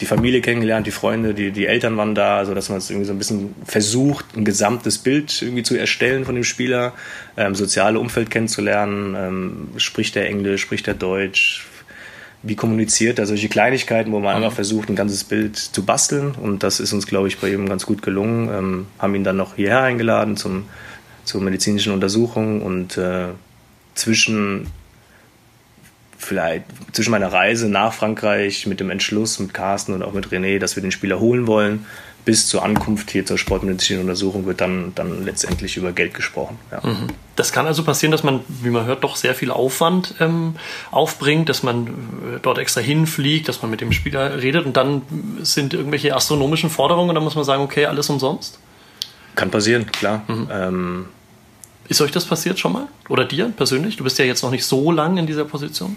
die 0.00 0.06
Familie 0.06 0.40
kennengelernt, 0.40 0.86
die 0.86 0.90
Freunde, 0.90 1.34
die, 1.34 1.52
die 1.52 1.66
Eltern 1.66 1.96
waren 1.96 2.14
da, 2.14 2.38
also 2.38 2.54
dass 2.54 2.68
man 2.68 2.78
es 2.78 2.90
irgendwie 2.90 3.06
so 3.06 3.12
ein 3.12 3.18
bisschen 3.18 3.54
versucht, 3.64 4.36
ein 4.36 4.44
gesamtes 4.44 4.98
Bild 4.98 5.40
irgendwie 5.40 5.62
zu 5.62 5.76
erstellen 5.76 6.24
von 6.24 6.34
dem 6.34 6.44
Spieler, 6.44 6.92
ähm, 7.36 7.54
soziale 7.54 8.00
Umfeld 8.00 8.30
kennenzulernen, 8.30 9.14
ähm, 9.16 9.68
spricht 9.76 10.16
er 10.16 10.26
Englisch, 10.26 10.62
spricht 10.62 10.88
er 10.88 10.94
Deutsch, 10.94 11.66
wie 12.42 12.56
kommuniziert 12.56 13.18
er, 13.18 13.26
solche 13.26 13.48
Kleinigkeiten, 13.48 14.12
wo 14.12 14.18
man 14.18 14.36
mhm. 14.36 14.44
einfach 14.44 14.56
versucht, 14.56 14.88
ein 14.88 14.96
ganzes 14.96 15.24
Bild 15.24 15.56
zu 15.56 15.84
basteln 15.84 16.34
und 16.40 16.62
das 16.62 16.80
ist 16.80 16.92
uns, 16.92 17.06
glaube 17.06 17.28
ich, 17.28 17.38
bei 17.38 17.48
ihm 17.50 17.68
ganz 17.68 17.86
gut 17.86 18.02
gelungen. 18.02 18.50
Ähm, 18.52 18.86
haben 18.98 19.14
ihn 19.14 19.24
dann 19.24 19.36
noch 19.36 19.54
hierher 19.54 19.82
eingeladen 19.82 20.36
zum 20.36 20.64
zur 21.24 21.40
medizinischen 21.40 21.92
Untersuchung 21.92 22.62
und 22.62 22.96
äh, 22.96 23.28
zwischen 23.94 24.68
vielleicht 26.18 26.64
zwischen 26.92 27.10
meiner 27.10 27.32
Reise 27.32 27.68
nach 27.68 27.92
Frankreich 27.92 28.66
mit 28.66 28.80
dem 28.80 28.90
Entschluss 28.90 29.38
mit 29.38 29.52
Carsten 29.52 29.92
und 29.92 30.02
auch 30.02 30.12
mit 30.12 30.28
René, 30.28 30.58
dass 30.58 30.76
wir 30.76 30.82
den 30.82 30.92
Spieler 30.92 31.20
holen 31.20 31.46
wollen, 31.46 31.86
bis 32.24 32.48
zur 32.48 32.64
Ankunft 32.64 33.10
hier 33.10 33.26
zur 33.26 33.36
sportmedizinischen 33.36 34.00
Untersuchung 34.00 34.46
wird 34.46 34.60
dann, 34.60 34.92
dann 34.94 35.24
letztendlich 35.24 35.76
über 35.76 35.92
Geld 35.92 36.14
gesprochen. 36.14 36.58
Ja. 36.70 36.80
Mhm. 36.82 37.08
Das 37.36 37.52
kann 37.52 37.66
also 37.66 37.84
passieren, 37.84 38.12
dass 38.12 38.22
man, 38.22 38.40
wie 38.48 38.70
man 38.70 38.86
hört, 38.86 39.04
doch 39.04 39.16
sehr 39.16 39.34
viel 39.34 39.50
Aufwand 39.50 40.14
ähm, 40.20 40.56
aufbringt, 40.90 41.48
dass 41.48 41.62
man 41.62 41.86
äh, 41.86 41.90
dort 42.40 42.58
extra 42.58 42.80
hinfliegt, 42.80 43.48
dass 43.48 43.60
man 43.60 43.70
mit 43.70 43.80
dem 43.80 43.92
Spieler 43.92 44.40
redet 44.40 44.64
und 44.64 44.76
dann 44.76 45.02
sind 45.42 45.74
irgendwelche 45.74 46.14
astronomischen 46.14 46.70
Forderungen 46.70 47.10
und 47.10 47.14
dann 47.14 47.24
muss 47.24 47.34
man 47.34 47.44
sagen, 47.44 47.62
okay, 47.62 47.86
alles 47.86 48.08
umsonst? 48.08 48.58
Kann 49.34 49.50
passieren, 49.50 49.86
klar. 49.92 50.22
Mhm. 50.28 50.48
Ähm, 50.50 51.06
ist 51.88 52.00
euch 52.00 52.10
das 52.10 52.24
passiert 52.24 52.58
schon 52.58 52.72
mal? 52.72 52.88
Oder 53.08 53.24
dir 53.24 53.52
persönlich? 53.56 53.96
Du 53.96 54.04
bist 54.04 54.18
ja 54.18 54.24
jetzt 54.24 54.42
noch 54.42 54.50
nicht 54.50 54.64
so 54.64 54.90
lang 54.90 55.16
in 55.16 55.26
dieser 55.26 55.44
Position. 55.44 55.96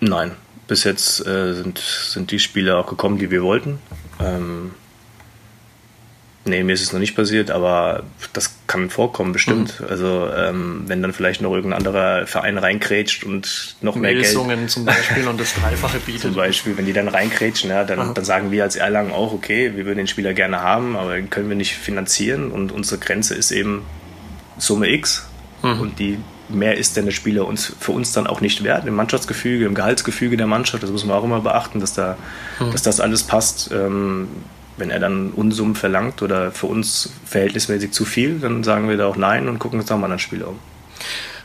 Nein, 0.00 0.32
bis 0.68 0.84
jetzt 0.84 1.26
äh, 1.26 1.54
sind, 1.54 1.78
sind 1.78 2.30
die 2.30 2.38
Spieler 2.38 2.78
auch 2.78 2.86
gekommen, 2.86 3.18
die 3.18 3.30
wir 3.30 3.42
wollten. 3.42 3.78
Ähm, 4.20 4.72
Nee, 6.46 6.62
mir 6.62 6.74
ist 6.74 6.82
es 6.82 6.92
noch 6.92 7.00
nicht 7.00 7.16
passiert, 7.16 7.50
aber 7.50 8.04
das 8.32 8.54
kann 8.68 8.88
vorkommen, 8.88 9.32
bestimmt. 9.32 9.80
Mhm. 9.80 9.86
Also 9.88 10.28
ähm, 10.32 10.84
wenn 10.86 11.02
dann 11.02 11.12
vielleicht 11.12 11.40
noch 11.40 11.52
irgendein 11.52 11.78
anderer 11.78 12.26
Verein 12.28 12.56
reinkrätscht 12.56 13.24
und 13.24 13.76
noch 13.80 13.96
mehr 13.96 14.12
Melsungen 14.12 14.60
Geld. 14.60 14.70
zum 14.70 14.84
Beispiel 14.84 15.26
und 15.26 15.40
das 15.40 15.54
Dreifache 15.54 15.98
bietet. 15.98 16.22
Zum 16.22 16.34
Beispiel, 16.34 16.78
wenn 16.78 16.86
die 16.86 16.92
dann 16.92 17.08
reinkrätschen, 17.08 17.70
ja, 17.70 17.82
dann, 17.82 18.14
dann 18.14 18.24
sagen 18.24 18.52
wir 18.52 18.62
als 18.62 18.76
Erlangen 18.76 19.10
auch, 19.10 19.32
okay, 19.32 19.72
wir 19.74 19.86
würden 19.86 19.98
den 19.98 20.06
Spieler 20.06 20.34
gerne 20.34 20.60
haben, 20.60 20.94
aber 20.96 21.16
den 21.16 21.30
können 21.30 21.48
wir 21.48 21.56
nicht 21.56 21.74
finanzieren 21.74 22.52
und 22.52 22.70
unsere 22.70 23.00
Grenze 23.00 23.34
ist 23.34 23.50
eben 23.50 23.82
Summe 24.58 24.90
X 24.90 25.26
mhm. 25.62 25.80
und 25.80 25.98
die 25.98 26.18
mehr 26.48 26.76
ist 26.76 26.96
denn 26.96 27.06
der 27.06 27.12
Spieler 27.12 27.46
uns, 27.46 27.72
für 27.80 27.92
uns 27.92 28.12
dann 28.12 28.26
auch 28.26 28.40
nicht 28.40 28.62
wert, 28.62 28.86
im 28.86 28.94
Mannschaftsgefüge, 28.94 29.66
im 29.66 29.74
Gehaltsgefüge 29.74 30.36
der 30.36 30.46
Mannschaft, 30.46 30.82
das 30.82 30.90
muss 30.90 31.04
man 31.04 31.16
auch 31.16 31.24
immer 31.24 31.40
beachten, 31.40 31.80
dass, 31.80 31.94
da, 31.94 32.16
mhm. 32.60 32.70
dass 32.70 32.82
das 32.82 33.00
alles 33.00 33.24
passt. 33.24 33.70
Ähm, 33.72 34.28
wenn 34.76 34.90
er 34.90 35.00
dann 35.00 35.30
Unsummen 35.30 35.74
verlangt 35.74 36.20
oder 36.20 36.52
für 36.52 36.66
uns 36.66 37.10
verhältnismäßig 37.24 37.92
zu 37.92 38.04
viel, 38.04 38.38
dann 38.40 38.62
sagen 38.62 38.88
wir 38.88 38.96
da 38.98 39.06
auch 39.06 39.16
nein 39.16 39.48
und 39.48 39.58
gucken 39.58 39.80
uns 39.80 39.88
dann 39.88 40.00
mal 40.00 40.10
einen 40.10 40.18
Spieler 40.18 40.48
um. 40.48 40.58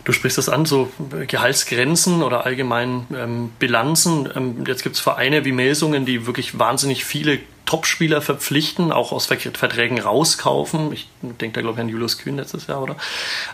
Du 0.03 0.11
sprichst 0.11 0.37
das 0.37 0.49
an, 0.49 0.65
so 0.65 0.91
Gehaltsgrenzen 1.27 2.23
oder 2.23 2.45
allgemein 2.45 3.05
ähm, 3.15 3.51
Bilanzen. 3.59 4.27
Ähm, 4.35 4.63
jetzt 4.65 4.83
gibt 4.83 4.95
es 4.95 5.01
Vereine 5.01 5.45
wie 5.45 5.51
Melsungen, 5.51 6.05
die 6.05 6.25
wirklich 6.25 6.57
wahnsinnig 6.57 7.05
viele 7.05 7.39
Topspieler 7.71 8.21
verpflichten, 8.21 8.91
auch 8.91 9.13
aus 9.13 9.27
Verträgen 9.27 9.97
rauskaufen. 9.97 10.91
Ich 10.91 11.07
denke 11.21 11.53
da, 11.53 11.61
glaube 11.61 11.77
ich, 11.77 11.81
an 11.81 11.87
Julius 11.87 12.17
Kühn 12.17 12.35
letztes 12.35 12.67
Jahr, 12.67 12.81
oder? 12.81 12.97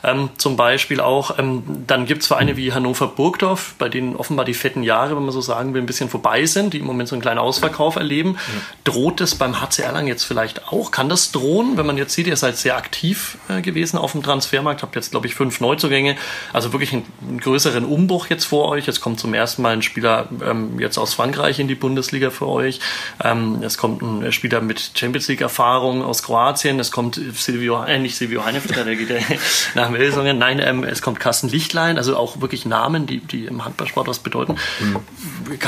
Ähm, 0.03 0.29
zum 0.37 0.57
Beispiel 0.57 1.01
auch. 1.01 1.37
Ähm, 1.37 1.61
dann 1.85 2.07
gibt 2.07 2.23
es 2.23 2.27
Vereine 2.27 2.57
wie 2.57 2.73
Hannover 2.73 3.09
Burgdorf, 3.09 3.75
bei 3.77 3.89
denen 3.89 4.15
offenbar 4.15 4.43
die 4.43 4.55
fetten 4.55 4.81
Jahre, 4.81 5.15
wenn 5.15 5.21
man 5.21 5.31
so 5.31 5.41
sagen 5.41 5.75
will, 5.75 5.83
ein 5.83 5.85
bisschen 5.85 6.09
vorbei 6.09 6.47
sind, 6.47 6.73
die 6.73 6.79
im 6.79 6.85
Moment 6.85 7.09
so 7.09 7.13
einen 7.13 7.21
kleinen 7.21 7.37
Ausverkauf 7.37 7.95
erleben. 7.95 8.31
Mhm. 8.31 8.37
Droht 8.85 9.21
das 9.21 9.35
beim 9.35 9.61
HC 9.61 9.83
Erlangen 9.83 10.07
jetzt 10.07 10.23
vielleicht 10.23 10.67
auch? 10.69 10.89
Kann 10.89 11.09
das 11.09 11.31
drohen, 11.31 11.77
wenn 11.77 11.85
man 11.85 11.99
jetzt 11.99 12.15
sieht, 12.15 12.25
ihr 12.25 12.37
seid 12.37 12.57
sehr 12.57 12.75
aktiv 12.75 13.37
äh, 13.49 13.61
gewesen 13.61 13.99
auf 13.99 14.13
dem 14.13 14.23
Transfermarkt, 14.23 14.81
habt 14.81 14.95
jetzt, 14.95 15.11
glaube 15.11 15.27
ich, 15.27 15.35
fünf 15.35 15.61
Neuzugänge, 15.61 16.15
also 16.53 16.73
wirklich 16.73 16.91
einen, 16.91 17.05
einen, 17.21 17.39
größeren 17.39 17.85
Umbruch 17.85 18.31
jetzt 18.31 18.45
vor 18.45 18.67
euch. 18.69 18.87
Jetzt 18.87 18.99
kommt 18.99 19.19
zum 19.19 19.35
ersten 19.35 19.61
Mal 19.61 19.73
ein 19.73 19.83
Spieler 19.83 20.27
ähm, 20.43 20.79
jetzt 20.79 20.97
aus 20.97 21.13
Frankreich 21.13 21.59
in 21.59 21.67
die 21.67 21.75
Bundesliga 21.75 22.31
für 22.31 22.47
euch. 22.47 22.79
Ähm, 23.23 23.61
es 23.61 23.77
kommt 23.77 24.01
ein 24.01 24.06
Spieler 24.31 24.61
mit 24.61 24.91
Champions 24.95 25.27
League 25.27 25.41
Erfahrung 25.41 26.03
aus 26.03 26.23
Kroatien. 26.23 26.79
Es 26.79 26.91
kommt 26.91 27.19
Silvio, 27.35 27.83
äh, 27.83 27.99
nicht 27.99 28.15
Silvio 28.15 28.45
Heinefitter, 28.45 28.83
der 28.83 28.95
geht 28.95 29.09
nach 29.75 29.89
Melsungen. 29.89 30.37
Nein, 30.37 30.59
ähm, 30.59 30.83
es 30.83 31.01
kommt 31.01 31.19
Carsten 31.19 31.49
Lichtlein, 31.49 31.97
also 31.97 32.17
auch 32.17 32.41
wirklich 32.41 32.65
Namen, 32.65 33.05
die, 33.07 33.19
die 33.19 33.45
im 33.45 33.63
Handballsport 33.65 34.07
was 34.07 34.19
bedeuten. 34.19 34.55
Mhm. 34.79 34.97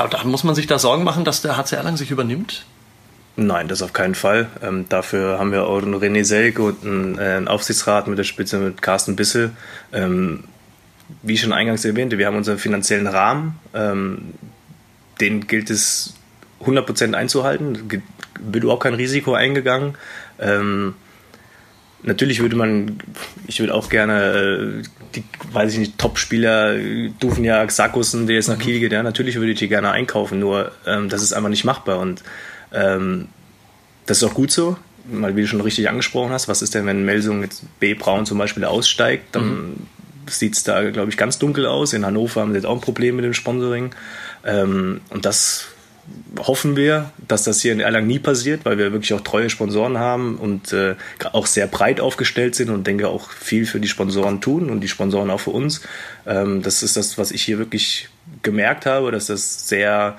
Da 0.09 0.23
muss 0.23 0.43
man 0.43 0.55
sich 0.55 0.67
da 0.67 0.79
Sorgen 0.79 1.03
machen, 1.03 1.25
dass 1.25 1.41
der 1.41 1.57
HC 1.57 1.75
Erlangen 1.75 1.97
sich 1.97 2.11
übernimmt? 2.11 2.65
Nein, 3.35 3.67
das 3.67 3.81
auf 3.81 3.93
keinen 3.93 4.15
Fall. 4.15 4.47
Ähm, 4.61 4.85
dafür 4.89 5.39
haben 5.39 5.51
wir 5.51 5.65
auch 5.65 5.81
einen 5.81 5.95
René 5.95 6.25
Selke 6.25 6.61
und 6.61 6.83
einen, 6.83 7.17
äh, 7.17 7.21
einen, 7.21 7.47
Aufsichtsrat 7.47 8.07
mit 8.07 8.17
der 8.17 8.25
Spitze 8.25 8.57
mit 8.57 8.81
Carsten 8.81 9.15
Bissel. 9.15 9.51
Ähm, 9.93 10.43
wie 11.23 11.33
ich 11.33 11.41
schon 11.41 11.53
eingangs 11.53 11.85
erwähnte, 11.85 12.17
wir 12.17 12.27
haben 12.27 12.35
unseren 12.35 12.57
finanziellen 12.57 13.07
Rahmen. 13.07 13.57
Ähm, 13.73 14.33
den 15.21 15.47
gilt 15.47 15.69
es 15.69 16.15
100% 16.65 17.13
einzuhalten 17.13 17.87
wird 18.39 18.63
überhaupt 18.63 18.83
kein 18.83 18.93
Risiko 18.93 19.33
eingegangen. 19.33 19.95
Ähm, 20.39 20.95
natürlich 22.03 22.41
würde 22.41 22.55
man, 22.55 22.97
ich 23.47 23.59
würde 23.59 23.73
auch 23.73 23.89
gerne, 23.89 24.81
äh, 24.81 24.83
die, 25.15 25.23
weiß 25.51 25.73
ich 25.73 25.79
nicht, 25.79 25.97
Top-Spieler, 25.97 26.75
Duvniak, 27.19 27.71
Sakussen, 27.71 28.27
der 28.27 28.37
jetzt 28.37 28.47
nach 28.47 28.57
mhm. 28.57 28.61
Kiel 28.61 28.79
geht, 28.79 28.91
ja, 28.91 29.03
natürlich 29.03 29.35
würde 29.35 29.51
ich 29.51 29.59
die 29.59 29.67
gerne 29.67 29.91
einkaufen, 29.91 30.39
nur 30.39 30.71
ähm, 30.85 31.09
das 31.09 31.21
ist 31.21 31.33
einfach 31.33 31.49
nicht 31.49 31.65
machbar 31.65 31.99
und 31.99 32.23
ähm, 32.71 33.27
das 34.05 34.21
ist 34.21 34.23
auch 34.23 34.33
gut 34.33 34.51
so, 34.51 34.77
weil 35.11 35.35
wie 35.35 35.41
du 35.41 35.47
schon 35.47 35.61
richtig 35.61 35.89
angesprochen 35.89 36.31
hast, 36.31 36.47
was 36.47 36.61
ist 36.61 36.75
denn, 36.75 36.85
wenn 36.85 37.05
Melsung 37.05 37.41
jetzt 37.43 37.63
B. 37.79 37.93
Braun 37.93 38.25
zum 38.25 38.37
Beispiel 38.37 38.65
aussteigt, 38.65 39.35
dann 39.35 39.43
mhm. 39.45 39.87
sieht 40.27 40.55
es 40.55 40.63
da, 40.63 40.89
glaube 40.89 41.09
ich, 41.09 41.17
ganz 41.17 41.37
dunkel 41.37 41.65
aus. 41.65 41.93
In 41.93 42.05
Hannover 42.05 42.41
haben 42.41 42.51
sie 42.51 42.57
jetzt 42.57 42.65
auch 42.65 42.75
ein 42.75 42.81
Problem 42.81 43.15
mit 43.15 43.25
dem 43.25 43.33
Sponsoring. 43.33 43.91
Ähm, 44.45 45.01
und 45.09 45.25
das 45.25 45.67
hoffen 46.37 46.75
wir, 46.75 47.11
dass 47.27 47.43
das 47.43 47.61
hier 47.61 47.71
in 47.71 47.79
Erlangen 47.79 48.07
nie 48.07 48.19
passiert, 48.19 48.65
weil 48.65 48.77
wir 48.77 48.91
wirklich 48.91 49.13
auch 49.13 49.21
treue 49.21 49.49
Sponsoren 49.49 49.97
haben 49.97 50.37
und 50.37 50.73
äh, 50.73 50.95
auch 51.31 51.45
sehr 51.45 51.67
breit 51.67 51.99
aufgestellt 51.99 52.55
sind 52.55 52.69
und 52.69 52.85
denke 52.85 53.07
auch 53.07 53.31
viel 53.31 53.65
für 53.65 53.79
die 53.79 53.87
Sponsoren 53.87 54.41
tun 54.41 54.69
und 54.69 54.81
die 54.81 54.87
Sponsoren 54.87 55.29
auch 55.29 55.39
für 55.39 55.51
uns. 55.51 55.81
Ähm, 56.25 56.61
das 56.61 56.83
ist 56.83 56.97
das, 56.97 57.17
was 57.17 57.31
ich 57.31 57.43
hier 57.43 57.57
wirklich 57.57 58.09
gemerkt 58.43 58.85
habe, 58.85 59.11
dass 59.11 59.27
das 59.27 59.67
sehr 59.67 60.17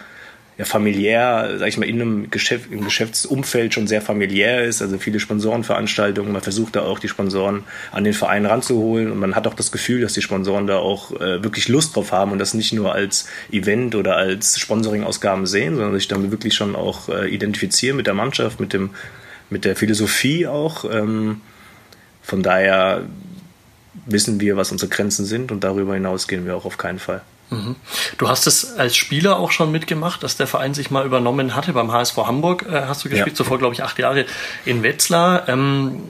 ja, 0.61 0.67
familiär, 0.67 1.57
sag 1.57 1.69
ich 1.69 1.79
mal, 1.79 1.89
in 1.89 2.03
einem 2.03 2.31
Geschäft, 2.31 2.71
im 2.71 2.85
Geschäftsumfeld 2.85 3.73
schon 3.73 3.87
sehr 3.87 4.03
familiär 4.03 4.63
ist. 4.63 4.83
Also 4.83 4.99
viele 4.99 5.19
Sponsorenveranstaltungen. 5.19 6.33
Man 6.33 6.43
versucht 6.43 6.77
da 6.77 6.83
auch 6.83 6.99
die 6.99 7.09
Sponsoren 7.09 7.65
an 7.93 8.05
den 8.05 8.13
Verein 8.13 8.45
ranzuholen 8.45 9.11
und 9.11 9.19
man 9.19 9.35
hat 9.35 9.47
auch 9.47 9.55
das 9.55 9.73
Gefühl, 9.73 10.03
dass 10.03 10.13
die 10.13 10.21
Sponsoren 10.21 10.67
da 10.67 10.77
auch 10.77 11.13
äh, 11.13 11.43
wirklich 11.43 11.69
Lust 11.69 11.97
drauf 11.97 12.13
haben 12.13 12.31
und 12.31 12.39
das 12.39 12.53
nicht 12.53 12.75
nur 12.75 12.93
als 12.93 13.27
Event 13.51 13.95
oder 13.95 14.17
als 14.19 14.61
Sponsoring-Ausgaben 14.61 15.47
sehen, 15.47 15.77
sondern 15.77 15.95
sich 15.95 16.09
damit 16.09 16.31
wirklich 16.31 16.53
schon 16.53 16.77
auch 16.77 17.09
äh, 17.09 17.27
identifizieren 17.35 17.97
mit 17.97 18.07
der 18.07 18.13
Mannschaft, 18.13 18.61
mit 18.61 18.75
dem, 18.75 18.91
mit 19.49 19.65
der 19.65 19.77
Philosophie 19.77 20.47
auch. 20.47 20.85
Ähm, 20.85 21.41
von 22.21 22.43
daher 22.43 23.07
wissen 24.05 24.41
wir, 24.41 24.59
was 24.59 24.73
unsere 24.73 24.91
Grenzen 24.91 25.25
sind 25.25 25.53
und 25.53 25.65
darüber 25.65 25.95
hinaus 25.95 26.29
gehen 26.29 26.45
wir 26.45 26.55
auch 26.55 26.67
auf 26.67 26.77
keinen 26.77 26.99
Fall. 26.99 27.23
Mhm. 27.51 27.77
Du 28.19 28.29
hast 28.29 28.47
es 28.47 28.77
als 28.77 28.97
Spieler 28.97 29.39
auch 29.39 29.51
schon 29.51 29.71
mitgemacht, 29.73 30.23
dass 30.23 30.37
der 30.37 30.47
Verein 30.47 30.75
sich 30.75 30.91
mal 30.91 31.05
übernommen 31.05 31.55
hatte. 31.55 31.73
Beim 31.73 31.93
HSV 31.93 32.17
Hamburg 32.19 32.67
äh, 32.69 32.83
hast 32.87 33.05
du 33.05 33.09
gespielt, 33.09 33.31
ja. 33.31 33.35
zuvor 33.35 33.59
glaube 33.59 33.75
ich 33.75 33.83
acht 33.83 33.99
Jahre 33.99 34.27
in 34.65 34.83
Wetzlar. 34.83 35.49
Ähm, 35.49 36.03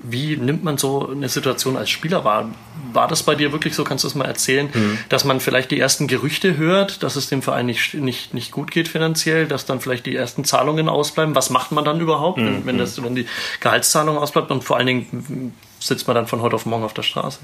wie 0.00 0.36
nimmt 0.36 0.62
man 0.62 0.78
so 0.78 1.08
eine 1.10 1.28
Situation 1.28 1.76
als 1.76 1.90
Spieler 1.90 2.24
wahr? 2.24 2.50
War 2.92 3.08
das 3.08 3.24
bei 3.24 3.34
dir 3.34 3.52
wirklich 3.52 3.74
so, 3.74 3.82
kannst 3.82 4.04
du 4.04 4.08
es 4.08 4.14
mal 4.14 4.26
erzählen, 4.26 4.68
mhm. 4.72 4.98
dass 5.08 5.24
man 5.24 5.40
vielleicht 5.40 5.70
die 5.72 5.80
ersten 5.80 6.06
Gerüchte 6.06 6.56
hört, 6.56 7.02
dass 7.02 7.16
es 7.16 7.28
dem 7.28 7.42
Verein 7.42 7.66
nicht, 7.66 7.94
nicht, 7.94 8.32
nicht 8.32 8.52
gut 8.52 8.70
geht 8.70 8.86
finanziell, 8.86 9.46
dass 9.46 9.66
dann 9.66 9.80
vielleicht 9.80 10.06
die 10.06 10.14
ersten 10.14 10.44
Zahlungen 10.44 10.88
ausbleiben? 10.88 11.34
Was 11.34 11.50
macht 11.50 11.72
man 11.72 11.84
dann 11.84 12.00
überhaupt, 12.00 12.38
mhm. 12.38 12.62
wenn, 12.64 12.78
das, 12.78 13.02
wenn 13.02 13.16
die 13.16 13.26
Gehaltszahlung 13.60 14.18
ausbleibt 14.18 14.50
und 14.52 14.62
vor 14.62 14.76
allen 14.76 14.86
Dingen 14.86 15.52
sitzt 15.80 16.06
man 16.06 16.14
dann 16.14 16.28
von 16.28 16.42
heute 16.42 16.54
auf 16.54 16.64
morgen 16.64 16.84
auf 16.84 16.94
der 16.94 17.02
Straße? 17.02 17.40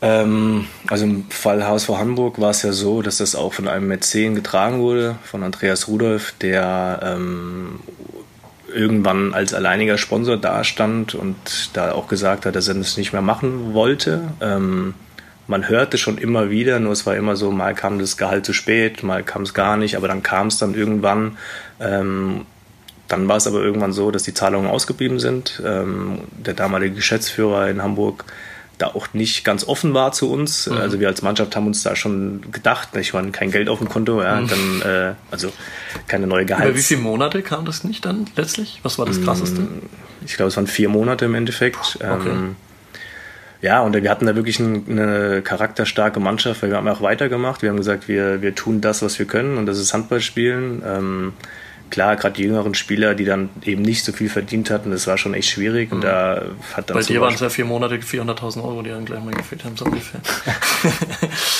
Ähm, 0.00 0.66
also 0.86 1.04
im 1.04 1.28
Fall 1.30 1.66
HSV 1.66 1.88
Hamburg 1.88 2.40
war 2.40 2.50
es 2.50 2.62
ja 2.62 2.72
so, 2.72 3.02
dass 3.02 3.18
das 3.18 3.34
auch 3.34 3.52
von 3.52 3.66
einem 3.66 3.88
Mäzen 3.88 4.34
getragen 4.34 4.80
wurde, 4.80 5.16
von 5.24 5.42
Andreas 5.42 5.88
Rudolph, 5.88 6.34
der 6.40 7.00
ähm, 7.02 7.80
irgendwann 8.72 9.34
als 9.34 9.54
alleiniger 9.54 9.98
Sponsor 9.98 10.36
dastand 10.36 11.14
und 11.14 11.36
da 11.72 11.92
auch 11.92 12.06
gesagt 12.06 12.46
hat, 12.46 12.54
dass 12.54 12.68
er 12.68 12.74
das 12.74 12.96
nicht 12.96 13.12
mehr 13.12 13.22
machen 13.22 13.74
wollte. 13.74 14.22
Ähm, 14.40 14.94
man 15.48 15.68
hörte 15.68 15.98
schon 15.98 16.18
immer 16.18 16.50
wieder, 16.50 16.78
nur 16.78 16.92
es 16.92 17.06
war 17.06 17.16
immer 17.16 17.34
so, 17.34 17.50
mal 17.50 17.74
kam 17.74 17.98
das 17.98 18.18
Gehalt 18.18 18.44
zu 18.44 18.52
spät, 18.52 19.02
mal 19.02 19.22
kam 19.22 19.42
es 19.42 19.54
gar 19.54 19.76
nicht, 19.76 19.96
aber 19.96 20.06
dann 20.06 20.22
kam 20.22 20.48
es 20.48 20.58
dann 20.58 20.74
irgendwann. 20.74 21.38
Ähm, 21.80 22.44
dann 23.08 23.26
war 23.26 23.38
es 23.38 23.46
aber 23.46 23.62
irgendwann 23.62 23.94
so, 23.94 24.10
dass 24.10 24.24
die 24.24 24.34
Zahlungen 24.34 24.68
ausgeblieben 24.68 25.18
sind. 25.18 25.62
Ähm, 25.64 26.20
der 26.36 26.52
damalige 26.52 26.96
Geschäftsführer 26.96 27.68
in 27.70 27.82
Hamburg 27.82 28.26
da 28.78 28.88
auch 28.88 29.08
nicht 29.12 29.44
ganz 29.44 29.66
offen 29.66 29.92
war 29.94 30.12
zu 30.12 30.30
uns. 30.30 30.66
Mhm. 30.66 30.76
Also 30.76 31.00
wir 31.00 31.08
als 31.08 31.22
Mannschaft 31.22 31.54
haben 31.56 31.66
uns 31.66 31.82
da 31.82 31.96
schon 31.96 32.50
gedacht, 32.52 32.90
ich 32.96 33.12
meine, 33.12 33.30
kein 33.30 33.50
Geld 33.50 33.68
auf 33.68 33.78
dem 33.78 33.88
Konto, 33.88 34.22
ja, 34.22 34.40
mhm. 34.40 34.48
dann 34.48 34.82
äh, 34.82 35.14
also 35.30 35.52
keine 36.06 36.26
neue 36.26 36.46
Gehalts. 36.46 36.70
Über 36.70 36.78
wie 36.78 36.82
viele 36.82 37.00
Monate 37.00 37.42
kam 37.42 37.64
das 37.64 37.84
nicht 37.84 38.04
dann 38.04 38.26
letztlich? 38.36 38.80
Was 38.82 38.98
war 38.98 39.06
das 39.06 39.22
krasseste? 39.22 39.60
Mm, 39.60 39.82
ich 40.24 40.36
glaube, 40.36 40.48
es 40.48 40.56
waren 40.56 40.66
vier 40.66 40.88
Monate 40.88 41.24
im 41.24 41.34
Endeffekt. 41.34 41.96
Okay. 41.96 42.30
Ähm, 42.30 42.56
ja, 43.60 43.80
und 43.80 44.00
wir 44.00 44.08
hatten 44.08 44.26
da 44.26 44.36
wirklich 44.36 44.60
eine 44.60 45.42
charakterstarke 45.42 46.20
Mannschaft, 46.20 46.62
weil 46.62 46.70
wir 46.70 46.76
haben 46.76 46.86
auch 46.88 47.02
weitergemacht. 47.02 47.62
Wir 47.62 47.70
haben 47.70 47.76
gesagt, 47.76 48.06
wir, 48.06 48.40
wir 48.40 48.54
tun 48.54 48.80
das, 48.80 49.02
was 49.02 49.18
wir 49.18 49.26
können 49.26 49.58
und 49.58 49.66
das 49.66 49.78
ist 49.78 49.92
Handball 49.92 50.20
spielen. 50.20 50.82
Ähm, 50.86 51.32
klar, 51.90 52.16
gerade 52.16 52.34
die 52.34 52.42
jüngeren 52.42 52.74
Spieler, 52.74 53.14
die 53.14 53.24
dann 53.24 53.48
eben 53.64 53.82
nicht 53.82 54.04
so 54.04 54.12
viel 54.12 54.28
verdient 54.28 54.70
hatten, 54.70 54.90
das 54.90 55.06
war 55.06 55.18
schon 55.18 55.34
echt 55.34 55.50
schwierig. 55.50 55.92
Und 55.92 55.98
mhm. 55.98 56.02
da 56.02 56.42
hat 56.74 56.90
dann 56.90 56.96
Bei 56.96 57.02
dir 57.02 57.20
waren 57.20 57.34
es 57.34 57.40
ja 57.40 57.48
vier 57.48 57.64
Monate 57.64 57.96
400.000 57.96 58.62
Euro, 58.62 58.82
die 58.82 58.90
dann 58.90 59.04
gleich 59.04 59.22
mal 59.22 59.34
gefehlt 59.34 59.64
haben, 59.64 59.76
so 59.76 59.84
ungefähr. 59.84 60.20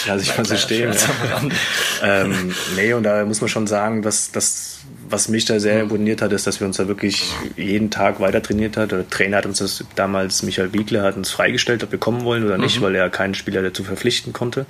ja, 0.07 0.13
also 0.13 0.23
ich 0.23 0.35
kann 0.35 0.45
es 0.45 0.61
stehen. 0.61 0.93
Ja. 0.93 2.23
ähm, 2.23 2.55
nee, 2.77 2.93
und 2.93 3.03
da 3.03 3.25
muss 3.25 3.41
man 3.41 3.49
schon 3.49 3.67
sagen, 3.67 4.03
dass 4.03 4.33
das, 4.33 4.81
was 5.09 5.29
mich 5.29 5.45
da 5.45 5.61
sehr 5.61 5.77
mhm. 5.77 5.83
imponiert 5.83 6.23
hat, 6.23 6.33
ist, 6.33 6.47
dass 6.47 6.61
wir 6.61 6.67
uns 6.67 6.77
da 6.77 6.89
wirklich 6.89 7.33
jeden 7.57 7.91
Tag 7.91 8.21
weiter 8.21 8.43
trainiert 8.43 8.77
hat. 8.77 8.93
Der 8.93 9.09
Trainer 9.09 9.39
hat 9.39 9.47
uns 9.47 9.59
das 9.59 9.85
damals, 9.95 10.43
Michael 10.43 10.73
Wiegler, 10.73 11.03
hat 11.03 11.17
uns 11.17 11.31
freigestellt, 11.31 11.83
ob 11.85 11.93
wir 11.93 11.99
kommen 11.99 12.25
wollen 12.25 12.45
oder 12.45 12.59
nicht, 12.59 12.81
mhm. 12.81 12.85
weil 12.85 12.95
er 12.95 13.11
keinen 13.11 13.35
Spieler 13.35 13.63
dazu 13.63 13.85
verpflichten 13.85 14.33
konnte. 14.33 14.67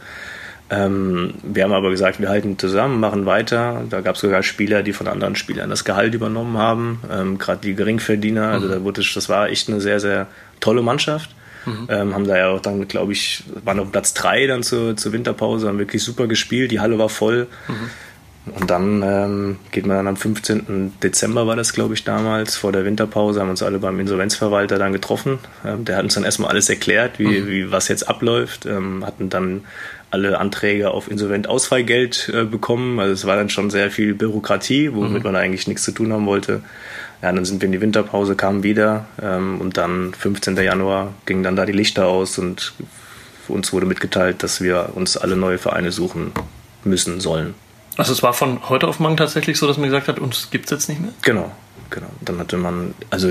Ähm, 0.70 1.34
wir 1.42 1.64
haben 1.64 1.72
aber 1.72 1.90
gesagt, 1.90 2.20
wir 2.20 2.28
halten 2.28 2.58
zusammen, 2.58 3.00
machen 3.00 3.24
weiter. 3.24 3.84
Da 3.88 4.00
gab 4.02 4.16
es 4.16 4.20
sogar 4.20 4.42
Spieler, 4.42 4.82
die 4.82 4.92
von 4.92 5.08
anderen 5.08 5.34
Spielern 5.34 5.70
das 5.70 5.84
Gehalt 5.84 6.14
übernommen 6.14 6.58
haben, 6.58 7.00
ähm, 7.10 7.38
gerade 7.38 7.60
die 7.62 7.74
Geringverdiener. 7.74 8.48
Also 8.48 8.66
mhm. 8.66 8.72
Also 8.72 8.74
da 8.74 8.84
wurde, 8.84 9.02
das 9.14 9.28
war 9.28 9.48
echt 9.48 9.68
eine 9.68 9.80
sehr, 9.80 10.00
sehr 10.00 10.26
tolle 10.60 10.82
Mannschaft. 10.82 11.30
Mhm. 11.64 11.86
Ähm, 11.88 12.14
haben 12.14 12.26
da 12.26 12.36
ja 12.36 12.48
auch 12.48 12.60
dann, 12.60 12.86
glaube 12.86 13.12
ich, 13.12 13.44
waren 13.64 13.80
auf 13.80 13.90
Platz 13.90 14.14
drei 14.14 14.46
dann 14.46 14.62
zur, 14.62 14.96
zur 14.96 15.12
Winterpause, 15.12 15.68
haben 15.68 15.78
wirklich 15.78 16.02
super 16.02 16.26
gespielt. 16.26 16.70
Die 16.70 16.80
Halle 16.80 16.98
war 16.98 17.08
voll. 17.08 17.46
Mhm. 17.68 18.52
und 18.60 18.70
dann 18.70 19.02
ähm, 19.02 19.56
geht 19.70 19.86
man 19.86 19.96
dann 19.96 20.06
am 20.06 20.16
15. 20.16 20.94
Dezember, 21.02 21.46
war 21.46 21.56
das 21.56 21.72
glaube 21.72 21.94
ich 21.94 22.04
damals, 22.04 22.56
vor 22.56 22.72
der 22.72 22.84
Winterpause, 22.84 23.40
haben 23.40 23.50
uns 23.50 23.62
alle 23.62 23.78
beim 23.78 23.98
Insolvenzverwalter 24.00 24.78
dann 24.78 24.92
getroffen. 24.92 25.38
Ähm, 25.64 25.84
der 25.84 25.96
hat 25.96 26.04
uns 26.04 26.14
dann 26.14 26.24
erstmal 26.24 26.50
alles 26.50 26.68
erklärt, 26.70 27.18
wie, 27.18 27.40
mhm. 27.40 27.48
wie 27.48 27.72
was 27.72 27.88
jetzt 27.88 28.08
abläuft, 28.08 28.64
ähm, 28.66 29.04
hatten 29.04 29.28
dann 29.28 29.64
alle 30.10 30.38
Anträge 30.38 30.90
auf 30.90 31.10
Insolventausfallgeld 31.10 32.30
äh, 32.34 32.44
bekommen. 32.44 32.98
Also 32.98 33.12
es 33.12 33.26
war 33.26 33.36
dann 33.36 33.50
schon 33.50 33.70
sehr 33.70 33.90
viel 33.90 34.14
Bürokratie, 34.14 34.94
womit 34.94 35.18
mhm. 35.18 35.22
man 35.22 35.36
eigentlich 35.36 35.66
nichts 35.66 35.84
zu 35.84 35.92
tun 35.92 36.12
haben 36.12 36.26
wollte. 36.26 36.62
Ja, 37.22 37.32
dann 37.32 37.44
sind 37.44 37.60
wir 37.60 37.66
in 37.66 37.72
die 37.72 37.80
Winterpause, 37.80 38.36
kamen 38.36 38.62
wieder 38.62 39.06
ähm, 39.20 39.60
und 39.60 39.76
dann 39.76 40.14
15. 40.14 40.56
Januar 40.56 41.12
gingen 41.26 41.42
dann 41.42 41.56
da 41.56 41.66
die 41.66 41.72
Lichter 41.72 42.06
aus 42.06 42.38
und 42.38 42.72
uns 43.48 43.72
wurde 43.72 43.86
mitgeteilt, 43.86 44.42
dass 44.42 44.60
wir 44.60 44.90
uns 44.94 45.16
alle 45.16 45.36
neue 45.36 45.58
Vereine 45.58 45.90
suchen 45.90 46.32
müssen 46.84 47.20
sollen. 47.20 47.54
Also 47.96 48.12
es 48.12 48.22
war 48.22 48.32
von 48.32 48.68
heute 48.68 48.86
auf 48.86 49.00
morgen 49.00 49.16
tatsächlich 49.16 49.58
so, 49.58 49.66
dass 49.66 49.76
man 49.76 49.88
gesagt 49.88 50.06
hat, 50.06 50.20
uns 50.20 50.50
gibt 50.50 50.66
es 50.66 50.70
jetzt 50.70 50.88
nicht 50.88 51.00
mehr? 51.00 51.10
Genau, 51.22 51.50
genau. 51.90 52.06
Dann 52.20 52.38
hatte 52.38 52.56
man, 52.56 52.94
also 53.10 53.28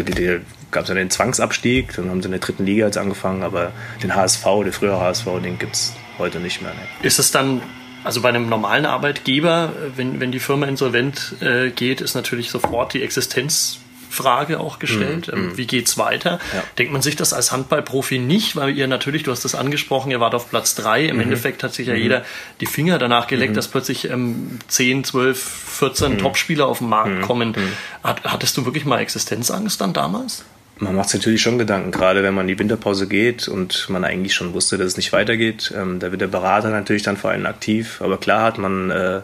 gab 0.72 0.84
es 0.84 0.89
ja 0.89 0.96
den 0.96 1.10
Zwangsabstieg, 1.10 1.96
dann 1.96 2.10
haben 2.10 2.22
sie 2.22 2.25
in 2.25 2.31
der 2.31 2.41
dritten 2.41 2.65
Liga 2.65 2.86
jetzt 2.86 2.98
angefangen, 2.98 3.43
aber 3.43 3.72
den 4.03 4.13
HSV, 4.13 4.43
der 4.65 4.74
frühere 4.74 5.00
HSV, 5.00 5.25
den 5.41 5.57
gibt 5.57 5.75
es 5.75 5.93
heute 6.18 6.40
nicht 6.40 6.62
mehr. 6.62 6.74
Ne. 6.74 6.80
Ist 7.02 7.20
es 7.20 7.32
dann, 7.32 7.62
also 8.04 8.22
bei 8.22 8.30
einem 8.30 8.50
normalen 8.50 8.86
Arbeitgeber, 8.86 9.74
wenn, 9.96 10.20
wenn 10.20 10.32
die 10.32 10.40
Firma 10.40 10.66
insolvent 10.66 11.36
äh, 11.42 11.70
geht, 11.72 12.02
ist 12.02 12.16
natürlich 12.16 12.50
sofort 12.50 12.94
die 12.94 13.02
Existenz 13.02 13.80
Frage 14.10 14.60
auch 14.60 14.80
gestellt. 14.80 15.32
Mm, 15.34 15.40
mm. 15.40 15.58
Wie 15.58 15.68
geht's 15.68 15.98
weiter? 15.98 16.40
Ja. 16.54 16.64
Denkt 16.78 16.94
man 16.94 17.02
sich 17.02 17.16
das 17.16 17.34
als 17.34 17.52
Handballprofi 17.52 18.20
nicht, 18.20 18.56
weil 18.56 18.76
ihr 18.78 18.88
natürlich, 18.88 19.24
du 19.24 19.32
hast 19.32 19.46
das 19.46 19.56
angesprochen, 19.56 20.12
ihr 20.12 20.20
wart 20.20 20.34
auf 20.34 20.50
Platz 20.50 20.76
drei. 20.76 21.06
Im 21.06 21.18
mm 21.18 21.22
Endeffekt 21.28 21.64
hat 21.64 21.74
sich 21.74 21.88
ja 21.88 21.94
mm 21.94 21.98
jeder 21.98 22.26
die 22.62 22.66
Finger 22.66 23.00
danach 23.00 23.28
geleckt, 23.28 23.52
-hmm. 23.52 23.56
dass 23.56 23.68
plötzlich 23.68 24.10
ähm, 24.10 24.60
10, 24.68 25.04
12, 25.04 25.40
14 25.40 26.18
Topspieler 26.18 26.68
auf 26.68 26.80
den 26.80 26.90
Markt 26.90 27.18
mhm. 27.18 27.22
kommen. 27.22 27.50
Mhm. 27.50 27.74
Hat, 28.04 28.24
hattest 28.24 28.56
du 28.58 28.66
wirklich 28.66 28.86
mal 28.86 29.00
Existenzangst 29.00 29.80
dann 29.82 29.94
damals? 29.94 30.46
Man 30.79 30.96
macht 30.96 31.10
sich 31.10 31.22
natürlich 31.22 31.41
schon 31.41 31.57
Gedanken, 31.57 31.91
gerade 31.91 32.22
wenn 32.22 32.36
man 32.36 32.48
in 32.48 32.55
die 32.55 32.60
Winterpause 32.60 33.07
geht 33.07 33.48
und 33.48 33.89
man 33.89 34.03
eigentlich 34.03 34.36
schon 34.36 34.53
wusste, 34.53 34.77
dass 34.77 34.88
es 34.88 34.98
nicht 34.98 35.12
weitergeht. 35.12 35.74
Ähm, 35.75 36.00
da 36.00 36.12
wird 36.12 36.22
der 36.22 36.27
Berater 36.27 36.69
natürlich 36.69 37.03
dann 37.03 37.17
vor 37.17 37.31
allem 37.31 37.46
aktiv. 37.48 38.00
Aber 38.01 38.17
klar 38.17 38.43
hat 38.43 38.60
man 38.60 38.91
äh, 38.91 39.22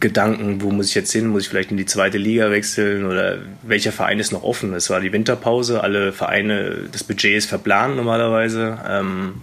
Gedanken, 0.00 0.60
wo 0.62 0.70
muss 0.70 0.88
ich 0.88 0.94
jetzt 0.94 1.12
hin? 1.12 1.28
Muss 1.28 1.44
ich 1.44 1.48
vielleicht 1.48 1.70
in 1.70 1.76
die 1.76 1.86
zweite 1.86 2.18
Liga 2.18 2.50
wechseln 2.50 3.06
oder 3.06 3.38
welcher 3.62 3.92
Verein 3.92 4.18
ist 4.18 4.32
noch 4.32 4.42
offen? 4.42 4.74
Es 4.74 4.90
war 4.90 5.00
die 5.00 5.12
Winterpause, 5.12 5.82
alle 5.82 6.12
Vereine, 6.12 6.88
das 6.90 7.04
Budget 7.04 7.36
ist 7.36 7.46
verplant 7.46 7.96
normalerweise. 7.96 8.78
Ähm, 8.88 9.34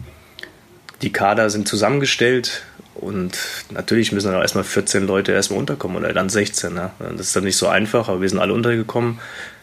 die 1.02 1.12
Kader 1.12 1.50
sind 1.50 1.68
zusammengestellt 1.68 2.64
und 2.96 3.38
natürlich 3.72 4.12
müssen 4.12 4.28
dann 4.28 4.38
auch 4.38 4.42
erstmal 4.42 4.64
14 4.64 5.08
Leute 5.08 5.32
erstmal 5.32 5.60
unterkommen 5.60 5.98
oder 5.98 6.14
dann 6.14 6.30
16. 6.30 6.74
Ne? 6.74 6.92
Das 7.00 7.28
ist 7.28 7.36
dann 7.36 7.46
nicht 7.46 7.58
so 7.58 7.68
einfach, 7.68 8.10
aber 8.10 8.22
wir 8.22 8.30
sind 8.30 8.40
alle 8.40 8.54
untergekommen. 8.54 9.20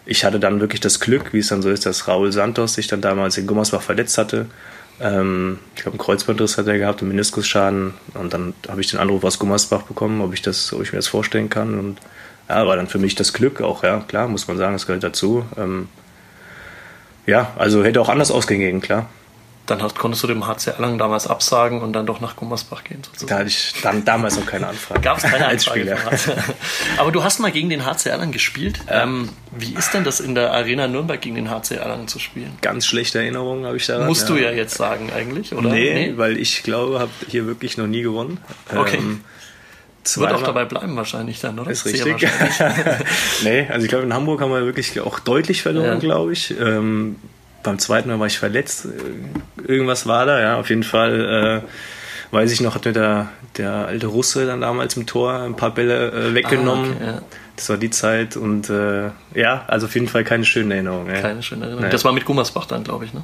Ich 0.07 0.25
hatte 0.25 0.41
dann 0.41 0.61
wirklich 0.61 0.81
das 0.81 1.01
Glück, 1.01 1.33
wie 1.33 1.39
es 1.39 1.49
dann 1.49 1.63
so 1.63 1.71
ist, 1.71 1.87
dass 1.87 2.09
Raul 2.09 2.33
Santos 2.33 2.75
sich 2.75 2.87
dann 2.87 3.01
damals 3.01 3.37
in 3.37 3.47
Gummersbach 3.47 3.83
verletzt 3.83 4.19
hatte 4.19 4.47
ähm, 5.01 5.59
ich 5.75 5.83
glaube, 5.83 5.95
einen 5.95 6.05
Kreuzbandriss 6.05 6.59
hat 6.59 6.67
er 6.67 6.79
gehabt, 6.79 7.01
einen 7.01 7.09
Meniskusschaden. 7.09 7.95
Und 8.15 8.35
dann 8.35 8.55
habe 8.69 8.81
ich 8.81 8.91
den 8.91 9.01
Anruf 9.01 9.25
aus 9.25 9.39
Gummersbach 9.39 9.83
bekommen, 9.83 10.21
ob 10.21 10.35
ich, 10.35 10.43
das, 10.43 10.73
ob 10.73 10.83
ich 10.83 10.93
mir 10.93 10.99
das 10.99 11.09
vorstellen 11.09 11.49
kann. 11.49 11.79
Und 11.79 11.99
ja, 12.49 12.67
war 12.67 12.77
dann 12.77 12.87
für 12.87 12.99
mich 12.99 13.15
das 13.15 13.33
Glück 13.33 13.63
auch, 13.63 13.83
ja, 13.83 14.01
klar, 14.01 14.29
muss 14.29 14.47
man 14.47 14.59
sagen, 14.59 14.75
das 14.75 14.87
gehört 14.87 15.03
dazu. 15.03 15.45
Ähm, 15.57 15.89
ja, 17.27 17.53
also 17.57 17.83
hätte 17.83 18.01
auch 18.01 18.09
anders 18.09 18.31
ausgehen, 18.31 18.81
klar 18.81 19.09
dann 19.71 19.83
hast, 19.83 19.99
konntest 19.99 20.23
du 20.23 20.27
dem 20.27 20.47
HC 20.47 20.71
Erlangen 20.71 20.99
damals 20.99 21.27
absagen 21.27 21.81
und 21.81 21.93
dann 21.93 22.07
doch 22.07 22.21
nach 22.21 22.37
Gummersbach 22.37 22.85
gehen. 22.85 23.03
Sozusagen. 23.05 23.29
Da 23.29 23.39
hatte 23.39 23.49
ich 23.49 23.75
dann 23.83 24.05
damals 24.05 24.39
noch 24.39 24.47
keine 24.47 24.69
Anfrage. 24.69 25.01
Gab 25.01 25.19
es 25.19 25.23
keine 25.23 25.47
Anfrage 25.47 25.51
als 25.51 25.65
Spieler. 25.65 25.99
Aber 26.99 27.13
du 27.13 27.23
hast 27.23 27.39
mal 27.39 27.53
gegen 27.53 27.71
den 27.71 27.87
HC 27.87 28.11
Erlangen 28.11 28.33
gespielt. 28.33 28.81
Ähm, 28.89 29.29
wie 29.53 29.75
ist 29.75 29.95
denn 29.95 30.05
das 30.05 30.21
in 30.21 30.35
der 30.35 30.53
Arena 30.53 30.89
Nürnberg 30.89 31.21
gegen 31.21 31.37
den 31.37 31.51
HC 31.51 31.77
Erlangen 31.77 32.09
zu 32.09 32.19
spielen? 32.19 32.53
Ganz 32.63 32.87
schlechte 32.87 33.19
Erinnerungen 33.19 33.67
habe 33.67 33.77
ich 33.77 33.87
daran. 33.87 34.07
Musst 34.07 34.29
ja. 34.29 34.35
du 34.35 34.43
ja 34.43 34.51
jetzt 34.51 34.77
sagen 34.77 35.11
eigentlich, 35.15 35.53
oder? 35.55 35.71
Nee, 35.71 35.95
nee? 35.95 36.13
weil 36.17 36.37
ich 36.39 36.63
glaube, 36.63 36.99
habe 36.99 37.11
hier 37.29 37.47
wirklich 37.47 37.77
noch 37.77 37.87
nie 37.87 38.03
gewonnen. 38.03 38.39
Okay. 38.75 38.97
Ähm, 38.97 39.23
Wird 40.17 40.33
auch 40.33 40.43
dabei 40.43 40.65
bleiben 40.65 40.97
wahrscheinlich 40.97 41.41
dann, 41.41 41.59
oder? 41.59 41.71
Ist 41.71 41.85
richtig. 41.85 42.17
nee, 43.45 43.67
also 43.69 43.85
ich 43.85 43.89
glaube, 43.89 44.05
in 44.05 44.15
Hamburg 44.15 44.41
haben 44.41 44.51
wir 44.51 44.65
wirklich 44.65 44.99
auch 45.01 45.21
deutlich 45.21 45.63
verloren, 45.63 45.87
ja. 45.87 45.99
glaube 45.99 46.33
ich. 46.33 46.51
Ähm, 46.59 47.17
beim 47.63 47.79
zweiten 47.79 48.09
Mal 48.09 48.19
war 48.19 48.27
ich 48.27 48.39
verletzt. 48.39 48.89
Irgendwas 49.67 50.07
war 50.07 50.27
da, 50.27 50.41
ja. 50.41 50.59
Auf 50.59 50.71
jeden 50.71 50.83
Fall 50.83 51.63
äh, 51.65 52.35
weiß 52.35 52.53
ich 52.53 52.61
noch, 52.61 52.75
hat 52.75 52.85
mir 52.85 52.93
der, 52.93 53.29
der 53.57 53.73
alte 53.87 54.07
Russe 54.07 54.47
dann 54.47 54.61
damals 54.61 54.97
im 54.97 55.07
Tor 55.07 55.35
ein 55.35 55.57
paar 55.57 55.75
Bälle 55.75 56.11
äh, 56.11 56.35
weggenommen. 56.35 56.93
Ah, 56.93 56.97
okay, 56.97 57.07
ja. 57.07 57.23
Das 57.57 57.69
war 57.69 57.77
die 57.77 57.91
Zeit 57.91 58.37
und 58.37 58.71
äh, 58.71 59.11
ja, 59.35 59.65
also 59.67 59.87
auf 59.87 59.95
jeden 59.95 60.09
Fall 60.09 60.25
keine 60.25 60.45
schöne 60.45 60.75
Erinnerung. 60.75 61.09
Ja. 61.09 61.21
Keine 61.21 61.43
schöne 61.43 61.63
Erinnerung. 61.63 61.85
Nee. 61.85 61.91
Das 61.91 62.05
war 62.05 62.13
mit 62.13 62.25
Gummersbach 62.25 62.65
dann, 62.65 62.85
glaube 62.85 63.05
ich, 63.05 63.13
ne? 63.13 63.23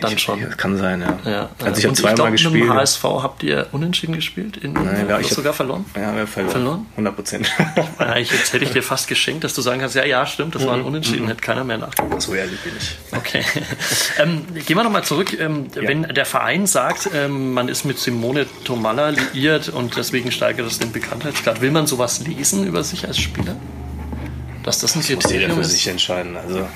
Dann 0.00 0.12
ich, 0.12 0.22
schon. 0.22 0.48
Kann 0.56 0.76
sein, 0.76 1.00
ja. 1.00 1.30
ja 1.30 1.48
also 1.62 1.78
ich 1.78 1.84
habe 1.84 1.94
zweimal 1.94 2.14
glaub, 2.14 2.30
gespielt. 2.32 2.54
Mit 2.54 2.62
dem 2.62 2.72
HSV 2.72 3.04
habt 3.04 3.42
ihr 3.42 3.66
unentschieden 3.72 4.14
gespielt? 4.14 4.56
In, 4.56 4.72
Nein, 4.72 5.06
ja, 5.08 5.18
ich 5.18 5.28
sogar 5.28 5.52
verloren? 5.52 5.84
Ja, 5.96 6.14
wir 6.14 6.26
verloren. 6.26 6.52
verloren? 6.52 6.86
100 6.92 7.16
Prozent. 7.16 7.52
jetzt 8.16 8.52
hätte 8.52 8.64
ich 8.64 8.72
dir 8.72 8.82
fast 8.82 9.08
geschenkt, 9.08 9.44
dass 9.44 9.54
du 9.54 9.62
sagen 9.62 9.80
kannst, 9.80 9.96
ja, 9.96 10.04
ja, 10.04 10.24
stimmt, 10.26 10.54
das 10.54 10.62
mhm. 10.62 10.66
war 10.66 10.74
ein 10.74 10.80
mhm, 10.80 10.86
Unentschieden, 10.86 11.24
mhm. 11.24 11.28
hätte 11.28 11.40
keiner 11.40 11.64
mehr 11.64 11.78
nachgedacht. 11.78 12.22
So 12.22 12.34
ehrlich 12.34 12.60
bin 12.60 12.72
ich. 12.78 12.96
Okay. 13.16 13.44
ähm, 14.18 14.46
gehen 14.54 14.76
wir 14.76 14.84
nochmal 14.84 15.04
zurück. 15.04 15.38
Ähm, 15.38 15.66
ja. 15.74 15.82
Wenn 15.82 16.02
der 16.02 16.26
Verein 16.26 16.66
sagt, 16.66 17.10
ähm, 17.14 17.52
man 17.52 17.68
ist 17.68 17.84
mit 17.84 17.98
Simone 17.98 18.46
Tomalla 18.64 19.10
liiert 19.10 19.68
und 19.68 19.96
deswegen 19.96 20.30
steigert 20.30 20.66
das 20.66 20.78
den 20.78 20.92
Bekanntheitsgrad, 20.92 21.60
will 21.60 21.70
man 21.70 21.86
sowas 21.86 22.20
lesen 22.20 22.66
über 22.66 22.84
sich 22.84 23.06
als 23.06 23.18
Spieler? 23.18 23.56
Dass 24.62 24.80
das 24.80 24.94
ein 24.96 25.02
Kriterium 25.02 25.22
ist? 25.22 25.40
jeder 25.40 25.54
für 25.54 25.64
sich 25.64 25.88
entscheiden. 25.88 26.36
Also, 26.36 26.68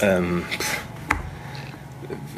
ähm, 0.00 0.44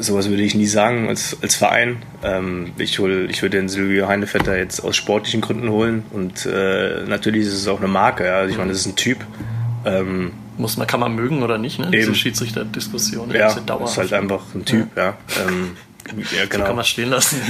sowas 0.00 0.28
würde 0.28 0.42
ich 0.42 0.54
nie 0.54 0.66
sagen 0.66 1.08
als, 1.08 1.36
als 1.42 1.54
Verein. 1.54 2.02
Ähm, 2.22 2.72
ich, 2.78 2.98
hol, 2.98 3.28
ich 3.30 3.42
würde 3.42 3.58
den 3.58 3.68
Silvio 3.68 4.08
Heinevetter 4.08 4.56
jetzt 4.56 4.80
aus 4.80 4.96
sportlichen 4.96 5.40
Gründen 5.40 5.68
holen 5.70 6.04
und 6.10 6.46
äh, 6.46 7.04
natürlich 7.06 7.46
ist 7.46 7.54
es 7.54 7.68
auch 7.68 7.78
eine 7.78 7.88
Marke. 7.88 8.26
Ja? 8.26 8.38
Also 8.38 8.52
ich 8.52 8.58
meine, 8.58 8.70
das 8.70 8.80
ist 8.80 8.86
ein 8.86 8.96
Typ. 8.96 9.24
Ähm, 9.84 10.32
Muss 10.58 10.76
man, 10.76 10.86
kann 10.86 11.00
man 11.00 11.14
mögen 11.14 11.42
oder 11.42 11.58
nicht, 11.58 11.78
ne? 11.78 11.90
Diese 11.90 12.14
Schiedsrichter-Diskussion. 12.14 13.30
Ja, 13.30 13.48
ist 13.48 13.96
halt 13.96 14.12
einfach 14.12 14.42
ein 14.54 14.64
Typ, 14.64 14.88
ja. 14.96 15.04
ja. 15.04 15.16
Ähm, 15.48 15.76
ja 16.36 16.46
genau. 16.46 16.64
So 16.64 16.66
kann 16.66 16.76
man 16.76 16.84
stehen 16.84 17.10
lassen. 17.10 17.40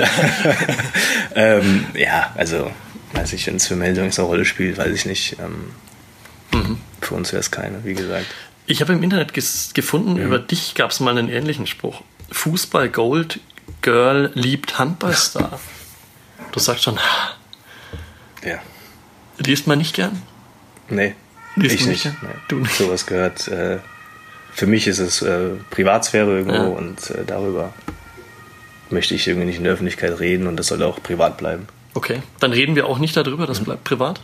ähm, 1.34 1.86
ja, 1.94 2.32
also, 2.36 2.70
weiß 3.14 3.32
ich, 3.32 3.46
wenn 3.46 3.56
es 3.56 3.66
für 3.66 3.76
Meldungen 3.76 4.12
eine 4.16 4.24
Rolle 4.24 4.44
spielt, 4.44 4.78
weiß 4.78 4.94
ich 4.94 5.06
nicht. 5.06 5.36
Ähm, 5.40 6.60
mhm. 6.60 6.78
Für 7.00 7.14
uns 7.14 7.32
wäre 7.32 7.40
es 7.40 7.50
keine, 7.50 7.84
wie 7.84 7.94
gesagt. 7.94 8.26
Ich 8.66 8.80
habe 8.80 8.92
im 8.92 9.02
Internet 9.02 9.34
gefunden, 9.34 10.14
mhm. 10.14 10.22
über 10.22 10.38
dich 10.38 10.76
gab 10.76 10.92
es 10.92 11.00
mal 11.00 11.18
einen 11.18 11.28
ähnlichen 11.28 11.66
Spruch. 11.66 12.02
Fußball 12.30 12.88
Gold 12.88 13.40
Girl 13.82 14.30
liebt 14.34 14.78
Handballstar. 14.78 15.58
Du 16.52 16.60
sagst 16.60 16.84
schon, 16.84 16.98
ja. 18.44 18.58
Liest 19.38 19.66
man 19.66 19.78
nicht 19.78 19.94
gern? 19.94 20.20
Nee. 20.88 21.14
Liest 21.56 21.74
ich 21.74 21.86
nicht. 21.86 22.04
nicht? 22.04 22.22
Nee. 22.22 22.28
Du 22.48 22.56
nicht. 22.56 22.74
Sowas 22.74 23.06
gehört. 23.06 23.48
Äh, 23.48 23.78
für 24.52 24.66
mich 24.66 24.86
ist 24.86 24.98
es 24.98 25.22
äh, 25.22 25.50
Privatsphäre 25.70 26.30
irgendwo 26.30 26.54
ja. 26.54 26.64
und 26.64 27.10
äh, 27.10 27.24
darüber 27.26 27.72
möchte 28.90 29.14
ich 29.14 29.26
irgendwie 29.26 29.46
nicht 29.46 29.58
in 29.58 29.64
der 29.64 29.72
Öffentlichkeit 29.72 30.18
reden 30.18 30.46
und 30.46 30.56
das 30.56 30.66
soll 30.66 30.82
auch 30.82 31.02
privat 31.02 31.38
bleiben. 31.38 31.68
Okay, 31.94 32.22
dann 32.40 32.52
reden 32.52 32.76
wir 32.76 32.86
auch 32.86 32.98
nicht 32.98 33.16
darüber, 33.16 33.46
das 33.46 33.60
mhm. 33.60 33.64
bleibt 33.64 33.84
privat. 33.84 34.20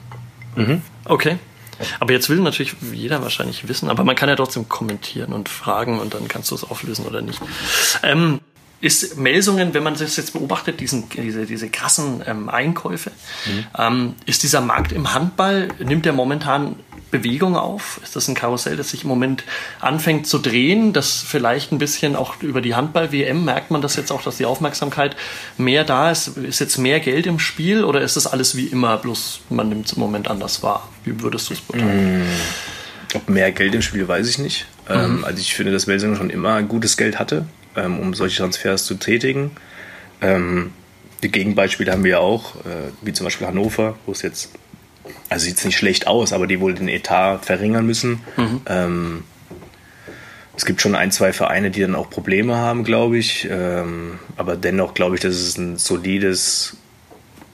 Mhm. 0.57 0.83
Okay. 1.05 1.39
Aber 2.01 2.13
jetzt 2.13 2.29
will 2.29 2.39
natürlich 2.39 2.75
jeder 2.93 3.23
wahrscheinlich 3.23 3.69
wissen, 3.69 3.91
aber 3.91 4.05
man 4.05 4.17
kann 4.17 4.29
ja 4.29 4.37
trotzdem 4.37 4.69
kommentieren 4.69 5.33
und 5.33 5.49
fragen 5.49 5.99
und 5.99 6.15
dann 6.15 6.29
kannst 6.29 6.51
du 6.51 6.55
es 6.55 6.65
auflösen 6.65 7.07
oder 7.07 7.21
nicht. 7.23 7.41
Ähm, 8.03 8.41
ist 8.81 9.17
Melsungen, 9.17 9.73
wenn 9.73 9.83
man 9.83 9.95
das 9.95 10.17
jetzt 10.17 10.35
beobachtet, 10.35 10.81
diesen, 10.81 11.09
diese, 11.09 11.47
diese 11.47 11.71
krassen 11.71 12.23
ähm, 12.27 12.49
Einkäufe, 12.49 13.11
mhm. 13.47 13.67
ähm, 13.79 14.15
ist 14.27 14.43
dieser 14.43 14.61
Markt 14.61 14.93
im 14.93 15.15
Handball, 15.15 15.69
nimmt 15.79 16.05
der 16.05 16.13
momentan 16.13 16.77
Bewegung 17.19 17.57
auf? 17.57 18.01
Ist 18.03 18.17
das 18.17 18.29
ein 18.29 18.35
Karussell, 18.35 18.77
das 18.77 18.91
sich 18.91 19.03
im 19.03 19.09
Moment 19.09 19.45
anfängt 19.81 20.27
zu 20.27 20.39
drehen? 20.39 20.93
Das 20.93 21.25
vielleicht 21.27 21.73
ein 21.73 21.79
bisschen 21.79 22.17
auch 22.17 22.43
über 22.43 22.61
die 22.61 22.75
Handball-WM 22.75 23.45
merkt 23.45 23.71
man 23.71 23.83
das 23.83 23.97
jetzt 23.97 24.11
auch, 24.11 24.23
dass 24.23 24.37
die 24.37 24.45
Aufmerksamkeit 24.45 25.17
mehr 25.59 25.85
da 25.85 26.11
ist? 26.11 26.37
Ist 26.37 26.61
jetzt 26.61 26.79
mehr 26.79 27.01
Geld 27.01 27.27
im 27.27 27.39
Spiel 27.39 27.85
oder 27.85 28.01
ist 28.01 28.17
das 28.17 28.27
alles 28.27 28.57
wie 28.57 28.67
immer, 28.67 28.97
bloß 28.99 29.41
man 29.51 29.69
nimmt 29.69 29.87
es 29.87 29.93
im 29.93 30.01
Moment 30.01 30.29
anders 30.29 30.63
wahr? 30.63 30.89
Wie 31.05 31.21
würdest 31.21 31.49
du 31.51 31.55
es 31.55 31.61
beurteilen? 31.61 32.21
Mm, 32.21 32.27
ob 33.15 33.29
mehr 33.29 33.53
Geld 33.53 33.75
im 33.75 33.83
Spiel, 33.83 34.07
weiß 34.07 34.29
ich 34.29 34.39
nicht. 34.39 34.67
Ähm, 34.89 35.19
mhm. 35.19 35.25
also 35.25 35.39
ich 35.41 35.55
finde, 35.55 35.73
dass 35.73 35.87
Melsungen 35.87 36.17
schon 36.17 36.31
immer 36.31 36.63
gutes 36.63 36.97
Geld 36.97 37.19
hatte, 37.19 37.47
ähm, 37.77 37.99
um 37.99 38.15
solche 38.15 38.39
Transfers 38.39 38.85
zu 38.85 38.95
tätigen. 38.95 39.53
Ähm, 40.21 40.73
die 41.23 41.31
Gegenbeispiele 41.31 41.91
haben 41.91 42.05
wir 42.05 42.13
ja 42.13 42.19
auch, 42.19 42.57
äh, 42.57 42.91
wie 43.03 43.13
zum 43.13 43.25
Beispiel 43.25 43.47
Hannover, 43.47 43.97
wo 44.05 44.13
es 44.13 44.23
jetzt 44.23 44.51
also 45.29 45.45
sieht 45.45 45.59
es 45.59 45.65
nicht 45.65 45.77
schlecht 45.77 46.07
aus, 46.07 46.33
aber 46.33 46.47
die 46.47 46.61
wohl 46.61 46.75
den 46.75 46.89
Etat 46.89 47.45
verringern 47.45 47.87
müssen. 47.87 48.21
Mhm. 48.37 48.61
Ähm, 48.67 49.25
es 50.57 50.65
gibt 50.65 50.81
schon 50.81 50.95
ein, 50.95 51.13
zwei 51.13 51.33
Vereine, 51.33 51.71
die 51.71 51.83
dann 51.83 51.95
auch 51.95 52.09
Probleme 52.09 52.57
haben, 52.57 52.83
glaube 52.85 53.19
ich. 53.19 53.47
Ähm, 53.51 54.19
aber 54.37 54.57
dennoch 54.57 54.95
glaube 54.95 55.17
ich, 55.17 55.21
dass 55.21 55.35
es 55.35 55.59
ein 55.59 55.77
solides 55.77 56.77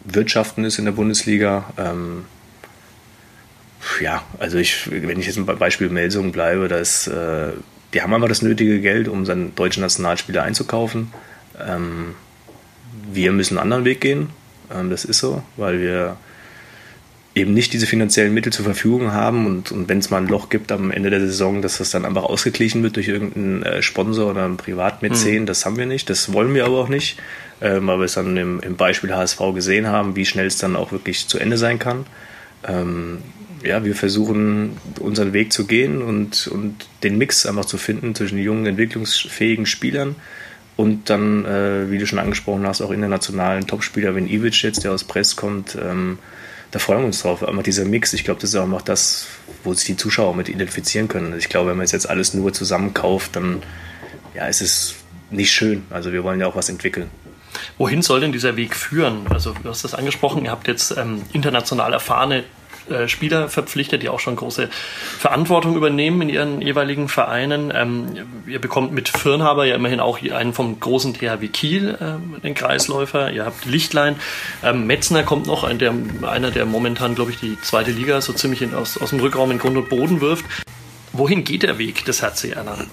wirtschaften 0.05 0.65
ist 0.65 0.79
in 0.79 0.85
der 0.85 0.93
Bundesliga. 0.93 1.65
Ähm, 1.77 2.25
ja, 4.01 4.23
also 4.38 4.59
ich, 4.59 4.91
wenn 4.91 5.19
ich 5.19 5.27
jetzt 5.27 5.45
beim 5.45 5.59
Beispiel 5.59 5.88
Melsung 5.88 6.31
bleibe, 6.31 6.69
da 6.69 6.79
ist, 6.79 7.09
äh, 7.09 7.49
die 7.93 8.03
haben 8.03 8.15
einfach 8.15 8.29
das 8.29 8.43
nötige 8.43 8.81
Geld, 8.81 9.09
um 9.09 9.27
seinen 9.27 9.55
deutschen 9.55 9.81
Nationalspieler 9.81 10.45
einzukaufen. 10.45 11.12
Ähm, 11.61 12.15
wir 13.12 13.33
müssen 13.33 13.59
einen 13.59 13.65
anderen 13.65 13.85
Weg 13.85 14.01
gehen. 14.01 14.31
Ähm, 14.73 14.91
das 14.91 15.05
ist 15.05 15.19
so, 15.19 15.43
weil 15.57 15.81
wir 15.81 16.17
eben 17.35 17.55
nicht 17.55 17.73
diese 17.73 17.87
finanziellen 17.87 18.35
Mittel 18.35 18.53
zur 18.53 18.64
Verfügung 18.64 19.12
haben 19.12 19.47
und, 19.47 19.73
und 19.73 19.88
wenn 19.88 19.99
es 19.99 20.11
mal 20.11 20.18
ein 20.18 20.29
Loch 20.29 20.51
gibt 20.51 20.71
am 20.71 20.90
Ende 20.90 21.09
der 21.09 21.21
Saison, 21.21 21.62
dass 21.62 21.79
das 21.79 21.90
dann 21.90 22.05
einfach 22.05 22.25
ausgeglichen 22.25 22.83
wird 22.83 22.97
durch 22.97 23.09
irgendeinen 23.09 23.62
äh, 23.62 23.83
Sponsor 23.83 24.31
oder 24.31 24.45
einen 24.45 24.59
Privatmäzen, 24.59 25.42
mhm. 25.42 25.47
das 25.47 25.64
haben 25.64 25.79
wir 25.79 25.87
nicht, 25.87 26.11
das 26.11 26.33
wollen 26.33 26.55
wir 26.55 26.66
aber 26.66 26.79
auch 26.79 26.88
nicht, 26.88 27.18
äh, 27.61 27.79
weil 27.81 27.99
wir 27.99 28.05
es 28.05 28.14
dann 28.14 28.37
im, 28.37 28.61
im, 28.61 28.77
Beispiel 28.77 29.14
HSV 29.14 29.40
gesehen 29.55 29.87
haben, 29.87 30.14
wie 30.14 30.27
schnell 30.27 30.47
es 30.47 30.59
dann 30.59 30.77
auch 30.77 30.92
wirklich 30.92 31.27
zu 31.27 31.38
Ende 31.38 31.57
sein 31.57 31.79
kann. 31.79 32.05
Ähm, 32.68 33.18
ja, 33.64 33.85
wir 33.85 33.95
versuchen 33.95 34.77
unseren 35.01 35.33
Weg 35.33 35.53
zu 35.53 35.66
gehen 35.66 36.03
und, 36.03 36.49
und 36.49 36.87
den 37.03 37.16
Mix 37.16 37.47
einfach 37.47 37.64
zu 37.64 37.79
finden 37.79 38.14
zwischen 38.14 38.38
jungen, 38.38 38.66
entwicklungsfähigen 38.66 39.66
Spielern 39.66 40.16
und 40.77 41.09
dann, 41.09 41.45
äh, 41.45 41.90
wie 41.90 41.99
du 41.99 42.07
schon 42.07 42.18
angesprochen 42.18 42.66
hast, 42.66 42.83
auch 42.83 42.90
internationalen 42.90 43.66
Topspieler, 43.66 44.14
wenn 44.14 44.29
Ivic 44.29 44.62
jetzt, 44.62 44.85
der 44.85 44.92
aus 44.92 45.05
Press 45.05 45.37
kommt, 45.37 45.79
ähm, 45.81 46.18
da 46.73 46.79
freuen 46.79 47.01
wir 47.01 47.07
uns 47.07 47.23
drauf. 47.23 47.47
Aber 47.47 47.63
dieser 47.63 47.85
Mix, 47.85 48.13
ich 48.15 48.25
glaube, 48.25 48.41
das 48.41 48.51
ist 48.51 48.57
auch 48.57 48.67
noch 48.67 48.83
das, 48.83 49.29
wo 49.63 49.73
sich 49.73 49.87
die 49.87 49.97
Zuschauer 49.97 50.35
mit 50.35 50.49
identifizieren 50.49 51.07
können. 51.07 51.39
Ich 51.39 51.49
glaube, 51.49 51.71
wenn 51.71 51.77
man 51.77 51.87
jetzt 51.87 52.09
alles 52.09 52.35
nur 52.35 52.53
zusammenkauft, 52.53 53.37
dann 53.37 53.63
ja, 54.35 54.47
ist 54.47 54.63
es 54.63 54.95
nicht 55.31 55.53
schön. 55.53 55.85
Also 55.91 56.13
wir 56.13 56.25
wollen 56.25 56.41
ja 56.41 56.47
auch 56.47 56.57
was 56.57 56.69
entwickeln. 56.69 57.11
Wohin 57.77 58.01
soll 58.01 58.21
denn 58.21 58.33
dieser 58.33 58.57
Weg 58.57 58.75
führen? 58.75 59.27
Also 59.29 59.55
du 59.63 59.69
hast 59.69 59.85
das 59.85 59.95
angesprochen, 59.95 60.47
ihr 60.47 60.51
habt 60.51 60.67
jetzt 60.67 60.97
ähm, 60.97 61.23
international 61.33 61.93
erfahrene 61.93 62.45
äh, 62.90 63.09
Spieler 63.09 63.49
verpflichtet, 63.49 64.03
die 64.03 64.09
auch 64.09 64.21
schon 64.21 64.37
große 64.37 64.68
Verantwortung 65.18 65.77
übernehmen 65.77 66.23
in 66.23 66.29
ihren 66.29 66.62
jeweiligen 66.62 67.09
Vereinen. 67.09 67.73
Ähm, 67.75 68.07
ihr 68.47 68.61
bekommt 68.61 68.92
mit 68.92 69.09
Firnhaber 69.09 69.64
ja 69.64 69.75
immerhin 69.77 70.01
auch 70.01 70.21
einen 70.23 70.53
vom 70.53 70.79
großen 70.81 71.14
THW 71.14 71.49
Kiel, 71.49 71.97
äh, 72.01 72.40
den 72.40 72.55
Kreisläufer. 72.55 73.31
Ihr 73.33 73.45
habt 73.45 73.64
Lichtlein. 73.64 74.16
Ähm, 74.62 74.87
Metzner 74.87 75.23
kommt 75.23 75.47
noch, 75.47 75.64
ein, 75.64 75.79
der, 75.79 75.95
einer, 76.23 76.51
der 76.51 76.66
momentan, 76.66 77.14
glaube 77.14 77.31
ich, 77.31 77.38
die 77.38 77.57
zweite 77.61 77.90
Liga 77.90 78.21
so 78.21 78.33
ziemlich 78.33 78.62
in, 78.62 78.75
aus, 78.75 78.99
aus 78.99 79.11
dem 79.11 79.21
Rückraum 79.21 79.51
in 79.51 79.59
Grund 79.59 79.77
und 79.77 79.88
Boden 79.88 80.21
wirft. 80.21 80.45
Wohin 81.12 81.45
geht 81.45 81.62
der 81.62 81.79
Weg 81.79 82.05
des 82.05 82.23
HC? 82.23 82.53
Oder 82.53 82.87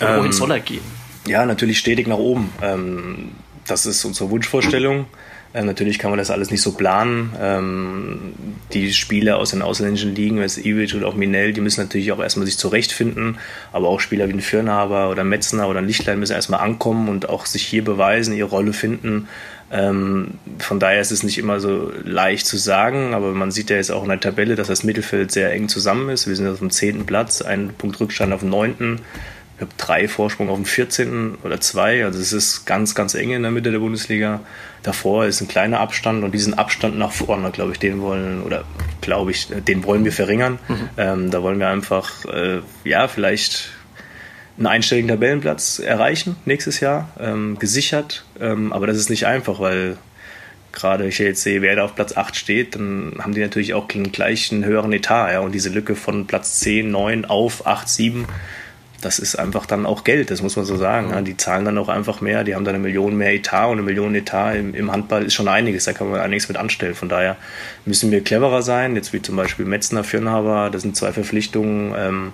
wohin 0.00 0.26
ähm, 0.26 0.32
soll 0.32 0.50
er 0.50 0.60
gehen? 0.60 0.84
Ja, 1.26 1.44
natürlich 1.44 1.78
stetig 1.78 2.06
nach 2.06 2.18
oben. 2.18 2.52
Ähm, 2.62 3.32
das 3.66 3.86
ist 3.86 4.04
unsere 4.04 4.30
Wunschvorstellung. 4.30 5.06
Äh, 5.56 5.64
natürlich 5.64 5.98
kann 5.98 6.10
man 6.10 6.18
das 6.18 6.30
alles 6.30 6.50
nicht 6.50 6.60
so 6.60 6.72
planen. 6.72 7.32
Ähm, 7.40 8.34
die 8.74 8.92
Spieler 8.92 9.38
aus 9.38 9.50
den 9.52 9.62
ausländischen 9.62 10.14
Ligen, 10.14 10.40
als 10.40 10.58
Ivic 10.58 10.94
und 10.94 11.02
auch 11.02 11.14
Minell, 11.14 11.54
die 11.54 11.62
müssen 11.62 11.80
natürlich 11.80 12.12
auch 12.12 12.20
erstmal 12.20 12.44
sich 12.44 12.58
zurechtfinden. 12.58 13.38
Aber 13.72 13.88
auch 13.88 14.00
Spieler 14.00 14.28
wie 14.28 14.34
ein 14.34 14.42
Firnhaber 14.42 15.08
oder 15.08 15.24
Metzner 15.24 15.68
oder 15.68 15.78
ein 15.78 15.86
Lichtlein 15.86 16.18
müssen 16.18 16.34
erstmal 16.34 16.60
ankommen 16.60 17.08
und 17.08 17.30
auch 17.30 17.46
sich 17.46 17.62
hier 17.62 17.82
beweisen, 17.82 18.34
ihre 18.34 18.50
Rolle 18.50 18.74
finden. 18.74 19.28
Ähm, 19.72 20.32
von 20.58 20.78
daher 20.78 21.00
ist 21.00 21.10
es 21.10 21.22
nicht 21.22 21.38
immer 21.38 21.58
so 21.58 21.90
leicht 22.04 22.46
zu 22.46 22.58
sagen, 22.58 23.14
aber 23.14 23.32
man 23.32 23.50
sieht 23.50 23.70
ja 23.70 23.76
jetzt 23.76 23.90
auch 23.90 24.02
in 24.02 24.10
der 24.10 24.20
Tabelle, 24.20 24.56
dass 24.56 24.68
das 24.68 24.84
Mittelfeld 24.84 25.32
sehr 25.32 25.52
eng 25.52 25.68
zusammen 25.68 26.10
ist. 26.10 26.28
Wir 26.28 26.36
sind 26.36 26.46
auf 26.48 26.58
dem 26.58 26.70
zehnten 26.70 27.06
Platz, 27.06 27.40
ein 27.40 27.70
Punkt 27.76 27.98
Rückstand 27.98 28.34
auf 28.34 28.40
dem 28.40 28.50
neunten 28.50 29.00
ich 29.56 29.62
habe 29.62 29.72
drei 29.78 30.06
Vorsprung 30.06 30.50
auf 30.50 30.56
dem 30.56 30.66
14. 30.66 31.38
oder 31.42 31.60
zwei. 31.60 32.04
Also 32.04 32.20
es 32.20 32.34
ist 32.34 32.66
ganz, 32.66 32.94
ganz 32.94 33.14
eng 33.14 33.30
in 33.30 33.40
der 33.40 33.50
Mitte 33.50 33.70
der 33.70 33.78
Bundesliga. 33.78 34.40
Davor 34.82 35.24
ist 35.24 35.40
ein 35.40 35.48
kleiner 35.48 35.80
Abstand 35.80 36.24
und 36.24 36.32
diesen 36.32 36.54
Abstand 36.54 36.98
nach 36.98 37.10
vorne, 37.10 37.50
glaube 37.50 37.72
ich, 37.72 37.78
den 37.78 38.02
wollen, 38.02 38.42
oder 38.42 38.64
glaube 39.00 39.30
ich, 39.30 39.48
den 39.48 39.84
wollen 39.84 40.04
wir 40.04 40.12
verringern. 40.12 40.58
Mhm. 40.68 40.88
Ähm, 40.98 41.30
da 41.30 41.42
wollen 41.42 41.58
wir 41.58 41.68
einfach, 41.68 42.26
äh, 42.26 42.60
ja, 42.84 43.08
vielleicht 43.08 43.70
einen 44.58 44.66
einstelligen 44.66 45.08
Tabellenplatz 45.08 45.78
erreichen 45.78 46.36
nächstes 46.44 46.80
Jahr, 46.80 47.08
ähm, 47.18 47.58
gesichert. 47.58 48.26
Ähm, 48.38 48.74
aber 48.74 48.86
das 48.86 48.98
ist 48.98 49.08
nicht 49.08 49.26
einfach, 49.26 49.58
weil 49.58 49.96
gerade 50.72 51.06
ich 51.06 51.18
jetzt 51.18 51.42
sehe, 51.42 51.62
wer 51.62 51.76
da 51.76 51.84
auf 51.84 51.94
Platz 51.94 52.14
8 52.14 52.36
steht, 52.36 52.74
dann 52.74 53.14
haben 53.20 53.34
die 53.34 53.40
natürlich 53.40 53.72
auch 53.72 53.88
gleich 53.88 54.52
einen 54.52 54.66
höheren 54.66 54.92
Etat. 54.92 55.32
Ja? 55.32 55.40
Und 55.40 55.52
diese 55.52 55.70
Lücke 55.70 55.96
von 55.96 56.26
Platz 56.26 56.60
10, 56.60 56.90
9 56.90 57.24
auf 57.24 57.66
8, 57.66 57.88
7 57.88 58.26
das 59.00 59.18
ist 59.18 59.36
einfach 59.36 59.66
dann 59.66 59.86
auch 59.86 60.04
Geld, 60.04 60.30
das 60.30 60.42
muss 60.42 60.56
man 60.56 60.64
so 60.64 60.76
sagen. 60.76 61.10
Ja. 61.10 61.20
Die 61.20 61.36
zahlen 61.36 61.64
dann 61.64 61.78
auch 61.78 61.88
einfach 61.88 62.20
mehr, 62.20 62.44
die 62.44 62.54
haben 62.54 62.64
dann 62.64 62.74
eine 62.74 62.82
Million 62.82 63.16
mehr 63.16 63.34
Etat 63.34 63.66
und 63.66 63.72
eine 63.72 63.82
Million 63.82 64.14
Etat 64.14 64.54
im, 64.54 64.74
im, 64.74 64.90
Handball 64.90 65.24
ist 65.24 65.34
schon 65.34 65.48
einiges, 65.48 65.84
da 65.84 65.92
kann 65.92 66.10
man 66.10 66.20
einiges 66.20 66.48
mit 66.48 66.56
anstellen. 66.56 66.94
Von 66.94 67.08
daher 67.08 67.36
müssen 67.84 68.10
wir 68.10 68.22
cleverer 68.22 68.62
sein, 68.62 68.96
jetzt 68.96 69.12
wie 69.12 69.22
zum 69.22 69.36
Beispiel 69.36 69.66
Metzner, 69.66 70.04
Firnhaber, 70.04 70.70
das 70.70 70.82
sind 70.82 70.96
zwei 70.96 71.12
Verpflichtungen. 71.12 71.94
Ähm, 71.96 72.32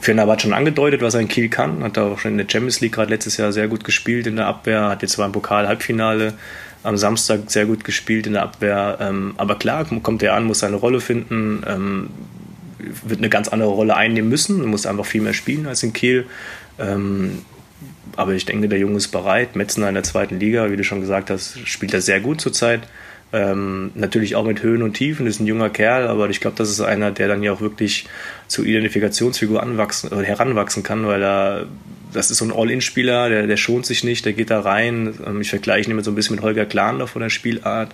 Firnhaber 0.00 0.32
hat 0.32 0.42
schon 0.42 0.52
angedeutet, 0.52 1.02
was 1.02 1.14
er 1.14 1.20
in 1.20 1.28
Kiel 1.28 1.48
kann, 1.48 1.82
hat 1.82 1.96
auch 1.98 2.18
schon 2.18 2.32
in 2.32 2.38
der 2.38 2.46
Champions 2.50 2.80
League 2.80 2.92
gerade 2.92 3.10
letztes 3.10 3.36
Jahr 3.36 3.52
sehr 3.52 3.68
gut 3.68 3.84
gespielt 3.84 4.26
in 4.26 4.36
der 4.36 4.46
Abwehr, 4.46 4.88
hat 4.88 5.02
jetzt 5.02 5.12
zwar 5.12 5.26
im 5.26 5.32
Pokal 5.32 5.66
Halbfinale 5.66 6.34
am 6.82 6.96
Samstag 6.98 7.50
sehr 7.50 7.66
gut 7.66 7.82
gespielt 7.82 8.26
in 8.26 8.34
der 8.34 8.42
Abwehr. 8.42 8.98
Ähm, 9.00 9.34
aber 9.38 9.56
klar, 9.56 9.86
kommt 10.02 10.22
er 10.22 10.34
an, 10.34 10.44
muss 10.44 10.58
seine 10.60 10.76
Rolle 10.76 11.00
finden. 11.00 11.64
Ähm, 11.66 12.10
wird 13.04 13.18
eine 13.18 13.28
ganz 13.28 13.48
andere 13.48 13.70
Rolle 13.70 13.96
einnehmen 13.96 14.28
müssen, 14.28 14.64
muss 14.66 14.86
einfach 14.86 15.06
viel 15.06 15.20
mehr 15.20 15.34
spielen 15.34 15.66
als 15.66 15.82
in 15.82 15.92
Kiel. 15.92 16.26
Ähm, 16.78 17.42
aber 18.16 18.32
ich 18.32 18.46
denke, 18.46 18.68
der 18.68 18.78
Junge 18.78 18.96
ist 18.96 19.08
bereit. 19.08 19.56
Metzner 19.56 19.88
in 19.88 19.94
der 19.94 20.04
zweiten 20.04 20.38
Liga, 20.38 20.70
wie 20.70 20.76
du 20.76 20.84
schon 20.84 21.00
gesagt 21.00 21.30
hast, 21.30 21.58
spielt 21.66 21.94
er 21.94 22.00
sehr 22.00 22.20
gut 22.20 22.40
zurzeit. 22.40 22.82
Ähm, 23.32 23.90
natürlich 23.96 24.36
auch 24.36 24.44
mit 24.44 24.62
Höhen 24.62 24.82
und 24.82 24.94
Tiefen, 24.94 25.26
ist 25.26 25.40
ein 25.40 25.46
junger 25.46 25.68
Kerl, 25.68 26.06
aber 26.06 26.30
ich 26.30 26.40
glaube, 26.40 26.56
das 26.56 26.70
ist 26.70 26.80
einer, 26.80 27.10
der 27.10 27.26
dann 27.26 27.42
ja 27.42 27.52
auch 27.52 27.60
wirklich 27.60 28.06
zur 28.46 28.64
Identifikationsfigur 28.64 29.60
anwachsen, 29.60 30.12
äh, 30.12 30.22
heranwachsen 30.22 30.84
kann, 30.84 31.04
weil 31.04 31.20
er, 31.20 31.66
das 32.12 32.30
ist 32.30 32.38
so 32.38 32.44
ein 32.44 32.52
All-In-Spieler, 32.52 33.28
der, 33.28 33.46
der 33.48 33.56
schont 33.56 33.86
sich 33.86 34.04
nicht, 34.04 34.24
der 34.24 34.34
geht 34.34 34.50
da 34.50 34.60
rein. 34.60 35.14
Ähm, 35.26 35.40
ich 35.40 35.50
vergleiche 35.50 35.88
ihn 35.88 35.92
immer 35.92 36.04
so 36.04 36.12
ein 36.12 36.14
bisschen 36.14 36.36
mit 36.36 36.44
Holger 36.44 36.64
Klan 36.64 37.04
von 37.08 37.22
der 37.22 37.30
Spielart 37.30 37.92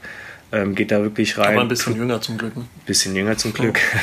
ähm, 0.53 0.75
geht 0.75 0.91
da 0.91 1.03
wirklich 1.03 1.39
rein. 1.39 1.55
Aber 1.55 1.63
ein 1.63 1.69
bisschen 1.69 1.97
jünger 1.97 2.21
zum 2.21 2.37
Glück. 2.37 2.57
Ein 2.57 2.61
ne? 2.63 2.69
bisschen 2.87 3.15
jünger 3.15 3.37
zum 3.37 3.53
Glück. 3.53 3.79
Oh. 3.95 3.99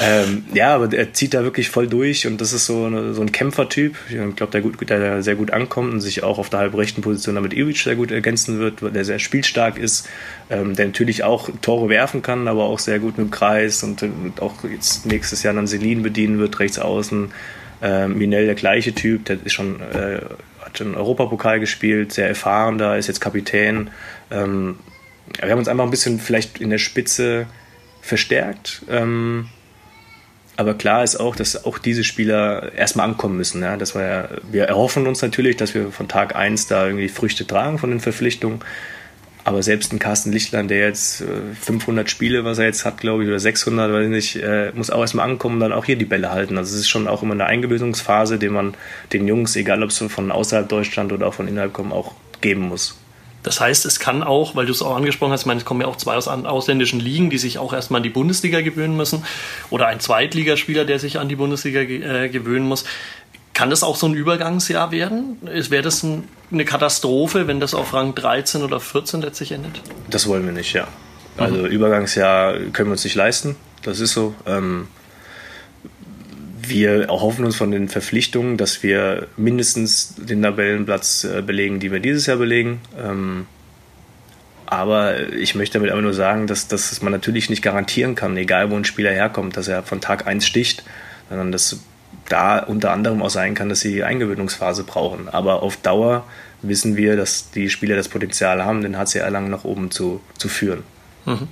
ähm, 0.00 0.44
ja, 0.54 0.74
aber 0.74 0.92
er 0.92 1.12
zieht 1.12 1.34
da 1.34 1.42
wirklich 1.42 1.68
voll 1.68 1.88
durch 1.88 2.26
und 2.26 2.40
das 2.40 2.52
ist 2.52 2.66
so, 2.66 2.84
eine, 2.84 3.12
so 3.12 3.22
ein 3.22 3.32
Kämpfertyp. 3.32 3.96
Ich 4.08 4.36
glaube, 4.36 4.52
der, 4.52 4.60
gut, 4.60 4.88
der 4.88 5.22
sehr 5.22 5.34
gut 5.34 5.50
ankommt 5.50 5.92
und 5.92 6.00
sich 6.00 6.22
auch 6.22 6.38
auf 6.38 6.48
der 6.48 6.60
halbrechten 6.60 7.02
Position 7.02 7.34
damit 7.34 7.52
Iric 7.52 7.78
sehr 7.78 7.96
gut 7.96 8.12
ergänzen 8.12 8.58
wird, 8.60 8.94
der 8.94 9.04
sehr 9.04 9.18
spielstark 9.18 9.78
ist, 9.78 10.08
ähm, 10.48 10.76
der 10.76 10.86
natürlich 10.86 11.24
auch 11.24 11.50
Tore 11.60 11.88
werfen 11.88 12.22
kann, 12.22 12.46
aber 12.46 12.64
auch 12.64 12.78
sehr 12.78 13.00
gut 13.00 13.18
mit 13.18 13.26
dem 13.26 13.30
Kreis 13.30 13.82
und, 13.82 14.02
und 14.02 14.40
auch 14.40 14.62
jetzt 14.64 15.06
nächstes 15.06 15.42
Jahr 15.42 15.54
dann 15.54 15.66
Selin 15.66 16.02
bedienen 16.02 16.38
wird, 16.38 16.60
rechts 16.60 16.78
außen. 16.78 17.32
Ähm, 17.82 18.18
Minell 18.18 18.46
der 18.46 18.54
gleiche 18.54 18.94
Typ, 18.94 19.24
der 19.24 19.38
ist 19.42 19.54
schon, 19.54 19.80
äh, 19.80 20.20
hat 20.60 20.78
schon 20.78 20.94
Europapokal 20.94 21.58
gespielt, 21.58 22.12
sehr 22.12 22.28
erfahren 22.28 22.78
da, 22.78 22.96
ist 22.96 23.06
jetzt 23.06 23.20
Kapitän. 23.20 23.90
Ähm, 24.30 24.76
wir 25.38 25.50
haben 25.50 25.58
uns 25.58 25.68
einfach 25.68 25.84
ein 25.84 25.90
bisschen 25.90 26.18
vielleicht 26.18 26.60
in 26.60 26.70
der 26.70 26.78
Spitze 26.78 27.46
verstärkt. 28.00 28.82
Ähm, 28.88 29.48
aber 30.56 30.74
klar 30.74 31.02
ist 31.02 31.16
auch, 31.16 31.36
dass 31.36 31.64
auch 31.64 31.78
diese 31.78 32.04
Spieler 32.04 32.72
erstmal 32.74 33.08
ankommen 33.08 33.36
müssen. 33.38 33.62
Ja? 33.62 33.78
Das 33.78 33.94
war 33.94 34.02
ja, 34.02 34.28
wir 34.50 34.64
erhoffen 34.64 35.06
uns 35.06 35.22
natürlich, 35.22 35.56
dass 35.56 35.74
wir 35.74 35.90
von 35.90 36.06
Tag 36.06 36.36
1 36.36 36.66
da 36.66 36.84
irgendwie 36.86 37.08
Früchte 37.08 37.46
tragen 37.46 37.78
von 37.78 37.88
den 37.88 38.00
Verpflichtungen. 38.00 38.60
Aber 39.42 39.62
selbst 39.62 39.90
ein 39.92 39.98
Carsten 39.98 40.32
Lichtland, 40.32 40.70
der 40.70 40.80
jetzt 40.80 41.24
500 41.62 42.06
äh, 42.06 42.10
Spiele, 42.10 42.44
was 42.44 42.58
er 42.58 42.66
jetzt 42.66 42.84
hat, 42.84 42.98
glaube 42.98 43.22
ich, 43.22 43.28
oder 43.30 43.38
600, 43.38 43.90
weiß 43.90 44.04
ich 44.04 44.10
nicht, 44.10 44.36
äh, 44.36 44.70
muss 44.74 44.90
auch 44.90 45.00
erstmal 45.00 45.30
ankommen 45.30 45.54
und 45.54 45.60
dann 45.60 45.72
auch 45.72 45.86
hier 45.86 45.96
die 45.96 46.04
Bälle 46.04 46.30
halten. 46.30 46.58
Also 46.58 46.74
es 46.74 46.80
ist 46.80 46.90
schon 46.90 47.08
auch 47.08 47.22
immer 47.22 47.32
eine 47.32 47.46
Eingewöhnungsphase, 47.46 48.38
die 48.38 48.50
man 48.50 48.74
den 49.14 49.26
Jungs, 49.26 49.56
egal 49.56 49.82
ob 49.82 49.92
sie 49.92 50.10
von 50.10 50.30
außerhalb 50.30 50.68
Deutschland 50.68 51.10
oder 51.10 51.26
auch 51.26 51.34
von 51.34 51.48
innerhalb 51.48 51.72
kommen, 51.72 51.90
auch 51.90 52.12
geben 52.42 52.68
muss. 52.68 52.99
Das 53.42 53.60
heißt, 53.60 53.86
es 53.86 53.98
kann 53.98 54.22
auch, 54.22 54.54
weil 54.54 54.66
du 54.66 54.72
es 54.72 54.82
auch 54.82 54.96
angesprochen 54.96 55.32
hast, 55.32 55.42
ich 55.42 55.46
meine, 55.46 55.60
es 55.60 55.64
kommen 55.64 55.80
ja 55.80 55.86
auch 55.86 55.96
zwei 55.96 56.14
aus 56.14 56.28
ausländischen 56.28 57.00
Ligen, 57.00 57.30
die 57.30 57.38
sich 57.38 57.58
auch 57.58 57.72
erstmal 57.72 57.98
an 57.98 58.02
die 58.02 58.10
Bundesliga 58.10 58.60
gewöhnen 58.60 58.96
müssen, 58.96 59.24
oder 59.70 59.86
ein 59.86 60.00
Zweitligaspieler, 60.00 60.84
der 60.84 60.98
sich 60.98 61.18
an 61.18 61.28
die 61.28 61.36
Bundesliga 61.36 61.80
äh, 61.80 62.28
gewöhnen 62.28 62.66
muss. 62.66 62.84
Kann 63.54 63.70
das 63.70 63.82
auch 63.82 63.96
so 63.96 64.06
ein 64.06 64.14
Übergangsjahr 64.14 64.90
werden? 64.92 65.38
Wäre 65.42 65.82
das 65.82 66.02
ein, 66.02 66.28
eine 66.52 66.64
Katastrophe, 66.64 67.46
wenn 67.46 67.60
das 67.60 67.74
auf 67.74 67.92
Rang 67.92 68.14
13 68.14 68.62
oder 68.62 68.80
14 68.80 69.22
letztlich 69.22 69.52
endet? 69.52 69.80
Das 70.08 70.26
wollen 70.26 70.44
wir 70.44 70.52
nicht, 70.52 70.72
ja. 70.72 70.86
Also 71.36 71.56
mhm. 71.56 71.66
Übergangsjahr 71.66 72.54
können 72.72 72.88
wir 72.88 72.92
uns 72.92 73.04
nicht 73.04 73.16
leisten. 73.16 73.56
Das 73.82 74.00
ist 74.00 74.12
so. 74.12 74.34
Ähm, 74.46 74.88
wir 76.70 77.08
erhoffen 77.08 77.44
uns 77.44 77.56
von 77.56 77.70
den 77.70 77.88
Verpflichtungen, 77.88 78.56
dass 78.56 78.82
wir 78.82 79.26
mindestens 79.36 80.14
den 80.16 80.42
Tabellenplatz 80.42 81.24
äh, 81.24 81.42
belegen, 81.42 81.80
die 81.80 81.92
wir 81.92 82.00
dieses 82.00 82.26
Jahr 82.26 82.38
belegen. 82.38 82.80
Ähm, 82.98 83.46
aber 84.66 85.32
ich 85.32 85.54
möchte 85.56 85.78
damit 85.78 85.90
einfach 85.90 86.02
nur 86.02 86.14
sagen, 86.14 86.46
dass, 86.46 86.68
dass 86.68 87.02
man 87.02 87.12
natürlich 87.12 87.50
nicht 87.50 87.60
garantieren 87.60 88.14
kann, 88.14 88.36
egal 88.36 88.70
wo 88.70 88.76
ein 88.76 88.84
Spieler 88.84 89.10
herkommt, 89.10 89.56
dass 89.56 89.66
er 89.66 89.82
von 89.82 90.00
Tag 90.00 90.26
1 90.26 90.46
sticht, 90.46 90.84
sondern 91.28 91.50
dass 91.50 91.80
da 92.28 92.60
unter 92.60 92.92
anderem 92.92 93.20
auch 93.22 93.30
sein 93.30 93.54
kann, 93.54 93.68
dass 93.68 93.80
sie 93.80 94.04
Eingewöhnungsphase 94.04 94.84
brauchen. 94.84 95.28
Aber 95.28 95.62
auf 95.62 95.76
Dauer 95.76 96.24
wissen 96.62 96.96
wir, 96.96 97.16
dass 97.16 97.50
die 97.50 97.68
Spieler 97.68 97.96
das 97.96 98.08
Potenzial 98.08 98.64
haben, 98.64 98.82
den 98.82 98.96
HC 98.96 99.18
Erlangen 99.18 99.50
nach 99.50 99.64
oben 99.64 99.90
zu, 99.90 100.20
zu 100.38 100.48
führen. 100.48 100.84
Mhm. 101.26 101.48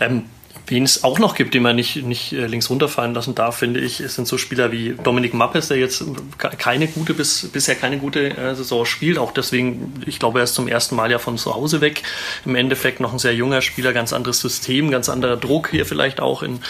Ähm, 0.00 0.24
Wen 0.68 0.84
es 0.84 1.04
auch 1.04 1.18
noch 1.18 1.34
gibt, 1.34 1.54
den 1.54 1.62
man 1.62 1.76
nicht, 1.76 2.04
nicht 2.04 2.32
äh, 2.32 2.46
links 2.46 2.68
runterfallen 2.68 3.14
lassen 3.14 3.34
darf, 3.34 3.56
finde 3.56 3.80
ich, 3.80 3.96
sind 3.96 4.28
so 4.28 4.36
Spieler 4.38 4.70
wie 4.70 4.94
Dominik 5.02 5.34
Mappes, 5.34 5.68
der 5.68 5.78
jetzt 5.78 6.04
keine 6.36 6.88
gute, 6.88 7.14
bis, 7.14 7.48
bisher 7.48 7.74
keine 7.74 7.98
gute 7.98 8.36
äh, 8.36 8.54
Saison 8.54 8.84
spielt. 8.84 9.18
Auch 9.18 9.32
deswegen, 9.32 9.94
ich 10.06 10.18
glaube, 10.18 10.40
er 10.40 10.44
ist 10.44 10.54
zum 10.54 10.68
ersten 10.68 10.94
Mal 10.94 11.10
ja 11.10 11.18
von 11.18 11.38
zu 11.38 11.54
Hause 11.54 11.80
weg. 11.80 12.02
Im 12.44 12.54
Endeffekt 12.54 13.00
noch 13.00 13.12
ein 13.12 13.18
sehr 13.18 13.34
junger 13.34 13.62
Spieler, 13.62 13.92
ganz 13.92 14.12
anderes 14.12 14.40
System, 14.40 14.90
ganz 14.90 15.08
anderer 15.08 15.36
Druck 15.36 15.70
hier 15.70 15.86
vielleicht 15.86 16.20
auch 16.20 16.42
in, 16.42 16.60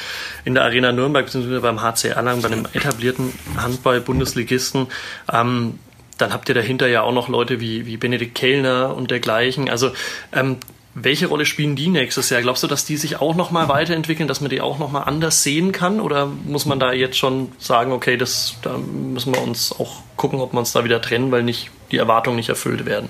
in 0.45 0.55
der 0.55 0.65
Arena 0.65 0.93
Nürnberg, 0.93 1.27
beziehungsweise 1.27 1.61
beim 1.61 1.83
HC 1.83 2.09
Erlangen, 2.09 2.43
bei 2.43 2.51
einem 2.51 2.67
etablierten 2.73 3.33
Handball-Bundesligisten. 3.57 4.87
Ähm, 5.33 5.79
dann 6.19 6.33
habt 6.33 6.49
ihr 6.49 6.55
dahinter 6.55 6.89
ja 6.89 7.03
auch 7.03 7.13
noch 7.13 7.29
Leute 7.29 7.61
wie, 7.61 7.87
wie 7.87 7.97
Benedikt 7.97 8.35
Kellner 8.35 8.95
und 8.97 9.11
dergleichen. 9.11 9.69
Also 9.69 9.93
ähm, 10.33 10.59
welche 11.03 11.27
Rolle 11.27 11.47
spielen 11.47 11.77
die 11.77 11.89
nächstes 11.89 12.31
Jahr? 12.31 12.43
Glaubst 12.43 12.63
du, 12.63 12.67
dass 12.67 12.85
die 12.85 12.97
sich 12.97 13.21
auch 13.21 13.35
nochmal 13.35 13.69
weiterentwickeln, 13.69 14.29
dass 14.29 14.41
man 14.41 14.51
die 14.51 14.61
auch 14.61 14.79
nochmal 14.79 15.05
anders 15.05 15.43
sehen 15.43 15.73
kann? 15.73 16.01
Oder 16.01 16.27
muss 16.27 16.67
man 16.67 16.81
da 16.81 16.93
jetzt 16.93 17.19
schon 17.19 17.53
sagen, 17.59 17.93
okay, 17.93 18.17
das, 18.17 18.57
da 18.63 18.79
müssen 18.79 19.35
wir 19.35 19.43
uns 19.43 19.73
auch 19.73 20.03
gucken, 20.17 20.41
ob 20.41 20.53
wir 20.53 20.59
uns 20.59 20.73
da 20.73 20.85
wieder 20.85 21.01
trennen, 21.01 21.31
weil 21.31 21.43
nicht 21.43 21.71
die 21.91 21.99
Erwartungen 21.99 22.37
nicht 22.37 22.49
erfüllt 22.49 22.87
werden? 22.87 23.09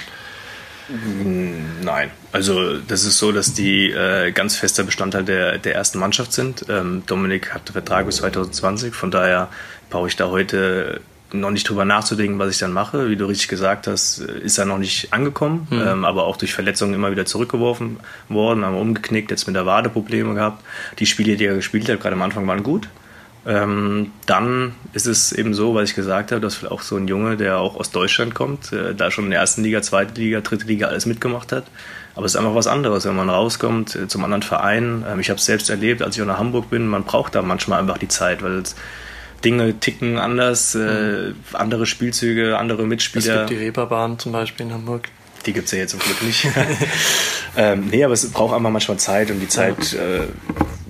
Nein, 1.83 2.11
also 2.33 2.79
das 2.79 3.05
ist 3.05 3.19
so, 3.19 3.31
dass 3.31 3.53
die 3.53 3.91
äh, 3.91 4.33
ganz 4.33 4.57
fester 4.57 4.85
Bestandteil 4.85 5.25
der, 5.25 5.59
der 5.59 5.75
ersten 5.75 5.99
Mannschaft 5.99 6.33
sind. 6.33 6.65
Ähm, 6.71 7.03
Dominik 7.07 7.53
hat 7.53 7.69
Vertrag 7.69 8.07
bis 8.07 8.17
2020, 8.17 8.95
von 8.95 9.11
daher 9.11 9.49
brauche 9.91 10.09
ich 10.09 10.17
da 10.17 10.31
heute 10.31 11.03
noch 11.33 11.51
nicht 11.51 11.69
drüber 11.69 11.85
nachzudenken, 11.85 12.39
was 12.39 12.51
ich 12.51 12.59
dann 12.59 12.73
mache. 12.73 13.11
Wie 13.11 13.17
du 13.17 13.27
richtig 13.27 13.49
gesagt 13.49 13.87
hast, 13.87 14.19
ist 14.19 14.59
er 14.59 14.65
noch 14.65 14.79
nicht 14.79 15.13
angekommen, 15.13 15.67
mhm. 15.71 15.83
ähm, 15.87 16.05
aber 16.05 16.25
auch 16.25 16.37
durch 16.37 16.55
Verletzungen 16.55 16.95
immer 16.95 17.11
wieder 17.11 17.27
zurückgeworfen 17.27 17.99
worden, 18.29 18.65
haben 18.65 18.77
umgeknickt, 18.77 19.31
jetzt 19.31 19.47
mit 19.47 19.57
der 19.57 19.67
Wade 19.67 19.91
Probleme 19.91 20.35
gehabt. 20.35 20.65
Die 20.99 21.07
Spiele, 21.07 21.37
die 21.37 21.45
er 21.45 21.55
gespielt 21.55 21.89
hat, 21.89 22.01
gerade 22.01 22.15
am 22.15 22.23
Anfang 22.23 22.47
waren 22.47 22.63
gut. 22.63 22.89
Ähm, 23.47 24.13
dann 24.27 24.75
ist 24.93 25.07
es 25.07 25.33
eben 25.33 25.55
so, 25.55 25.75
was 25.75 25.91
ich 25.91 25.95
gesagt 25.95 26.33
habe, 26.33 26.41
dass 26.41 26.65
auch 26.65 26.83
so 26.83 26.97
ein 26.97 27.09
Junge, 27.09 27.37
der 27.37 27.59
auch 27.59 27.77
aus 27.77 27.91
Deutschland 27.91 28.35
kommt, 28.35 28.73
äh, 28.73 28.95
da 28.95 29.11
schon 29.11 29.25
in 29.25 29.31
der 29.31 29.41
ersten 29.41 29.63
Liga, 29.63 29.81
zweite 29.81 30.21
Liga, 30.21 30.41
dritte 30.41 30.67
Liga 30.67 30.89
alles 30.89 31.07
mitgemacht 31.07 31.53
hat. 31.53 31.65
Aber 32.15 32.27
es 32.27 32.35
ist 32.35 32.37
einfach 32.37 32.55
was 32.55 32.67
anderes, 32.67 33.05
wenn 33.07 33.17
man 33.17 33.31
rauskommt 33.31 33.95
äh, 33.95 34.09
zum 34.09 34.25
anderen 34.25 34.43
Verein. 34.43 35.05
Ähm, 35.09 35.21
ich 35.21 35.31
habe 35.31 35.39
es 35.39 35.47
selbst 35.47 35.71
erlebt, 35.71 36.03
als 36.03 36.17
ich 36.17 36.23
auch 36.23 36.27
nach 36.27 36.39
Hamburg 36.39 36.69
bin, 36.69 36.89
man 36.89 37.05
braucht 37.05 37.35
da 37.35 37.43
manchmal 37.43 37.81
einfach 37.81 37.97
die 37.99 38.09
Zeit, 38.09 38.43
weil 38.43 38.59
es 38.59 38.75
Dinge 39.45 39.79
ticken 39.79 40.19
anders, 40.19 40.75
äh, 40.75 41.33
andere 41.53 41.87
Spielzüge, 41.87 42.59
andere 42.59 42.87
Mitspieler. 42.87 43.43
Es 43.43 43.49
gibt 43.49 43.51
die 43.51 43.65
Reeperbahn 43.65 44.19
zum 44.19 44.33
Beispiel 44.33 44.67
in 44.67 44.73
Hamburg. 44.73 45.09
Die 45.47 45.53
gibt 45.53 45.67
es 45.67 45.73
ja 45.73 45.79
jetzt 45.79 45.93
zum 45.93 46.01
Glück 46.01 46.23
nicht. 46.23 46.47
ähm, 47.57 47.89
nee, 47.91 48.05
aber 48.05 48.15
es 48.15 48.31
braucht 48.31 48.55
einfach 48.55 48.71
manchmal 48.71 48.99
Zeit 48.99 49.31
und 49.31 49.41
die 49.41 49.49
Zeit 49.49 49.93
äh, 49.95 50.27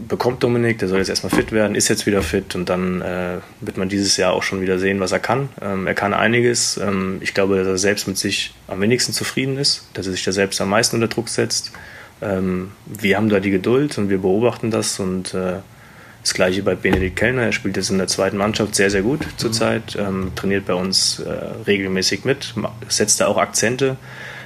bekommt 0.08 0.42
Dominik, 0.42 0.78
der 0.78 0.88
soll 0.88 0.98
jetzt 0.98 1.11
erstmal 1.11 1.30
fit 1.30 1.52
werden, 1.52 1.76
ist 1.76 1.88
jetzt 1.88 2.06
wieder 2.06 2.22
fit 2.22 2.54
und 2.54 2.68
dann 2.68 3.02
äh, 3.02 3.38
wird 3.61 3.76
man 3.76 3.88
dieses 3.88 4.16
Jahr 4.16 4.32
auch 4.32 4.42
schon 4.42 4.61
wieder 4.61 4.78
sehen, 4.78 5.00
was 5.00 5.12
er 5.12 5.20
kann. 5.20 5.50
Ähm, 5.61 5.87
er 5.87 5.94
kann 5.94 6.14
einiges. 6.14 6.78
Ähm, 6.78 7.18
ich 7.20 7.34
glaube, 7.34 7.58
dass 7.58 7.66
er 7.66 7.78
selbst 7.78 8.08
mit 8.08 8.16
sich 8.16 8.54
am 8.66 8.80
wenigsten 8.80 9.12
zufrieden 9.12 9.58
ist, 9.58 9.87
dass 9.94 10.06
er 10.06 10.12
sich 10.12 10.24
da 10.24 10.32
selbst 10.32 10.61
am 10.61 10.70
meisten 10.70 10.96
unter 10.96 11.08
Druck 11.08 11.28
setzt. 11.28 11.72
Ähm, 12.20 12.72
wir 12.87 13.16
haben 13.16 13.28
da 13.28 13.38
die 13.38 13.50
Geduld 13.50 13.98
und 13.98 14.08
wir 14.08 14.18
beobachten 14.18 14.70
das 14.70 14.98
und 14.98 15.34
äh, 15.34 15.58
das 16.28 16.34
gleiche 16.34 16.62
bei 16.62 16.74
Benedikt 16.74 17.16
Kellner. 17.16 17.44
Er 17.44 17.52
spielt 17.52 17.78
jetzt 17.78 17.88
in 17.88 17.96
der 17.96 18.06
zweiten 18.06 18.36
Mannschaft 18.36 18.74
sehr, 18.74 18.90
sehr 18.90 19.00
gut 19.00 19.26
zurzeit. 19.38 19.96
Ähm, 19.98 20.32
trainiert 20.34 20.66
bei 20.66 20.74
uns 20.74 21.20
äh, 21.20 21.30
regelmäßig 21.66 22.26
mit, 22.26 22.54
setzt 22.88 23.22
da 23.22 23.28
auch 23.28 23.38
Akzente. 23.38 23.96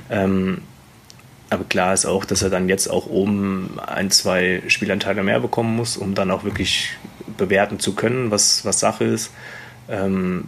Ähm, 0.09 0.63
aber 1.51 1.65
klar 1.65 1.93
ist 1.93 2.07
auch, 2.07 2.25
dass 2.25 2.43
er 2.43 2.51
dann 2.51 2.69
jetzt 2.69 2.87
auch 2.87 3.07
oben 3.07 3.81
ein, 3.85 4.13
zwei 4.13 4.63
Spielanteile 4.69 5.25
mehr 5.25 5.41
bekommen 5.41 5.75
muss, 5.75 5.97
um 5.97 6.15
dann 6.15 6.31
auch 6.31 6.45
wirklich 6.45 6.91
bewerten 7.37 7.81
zu 7.81 7.97
können, 7.97 8.31
was, 8.31 8.65
was 8.65 8.79
Sache 8.79 9.05
ist. 9.05 9.33
Ähm, 9.89 10.45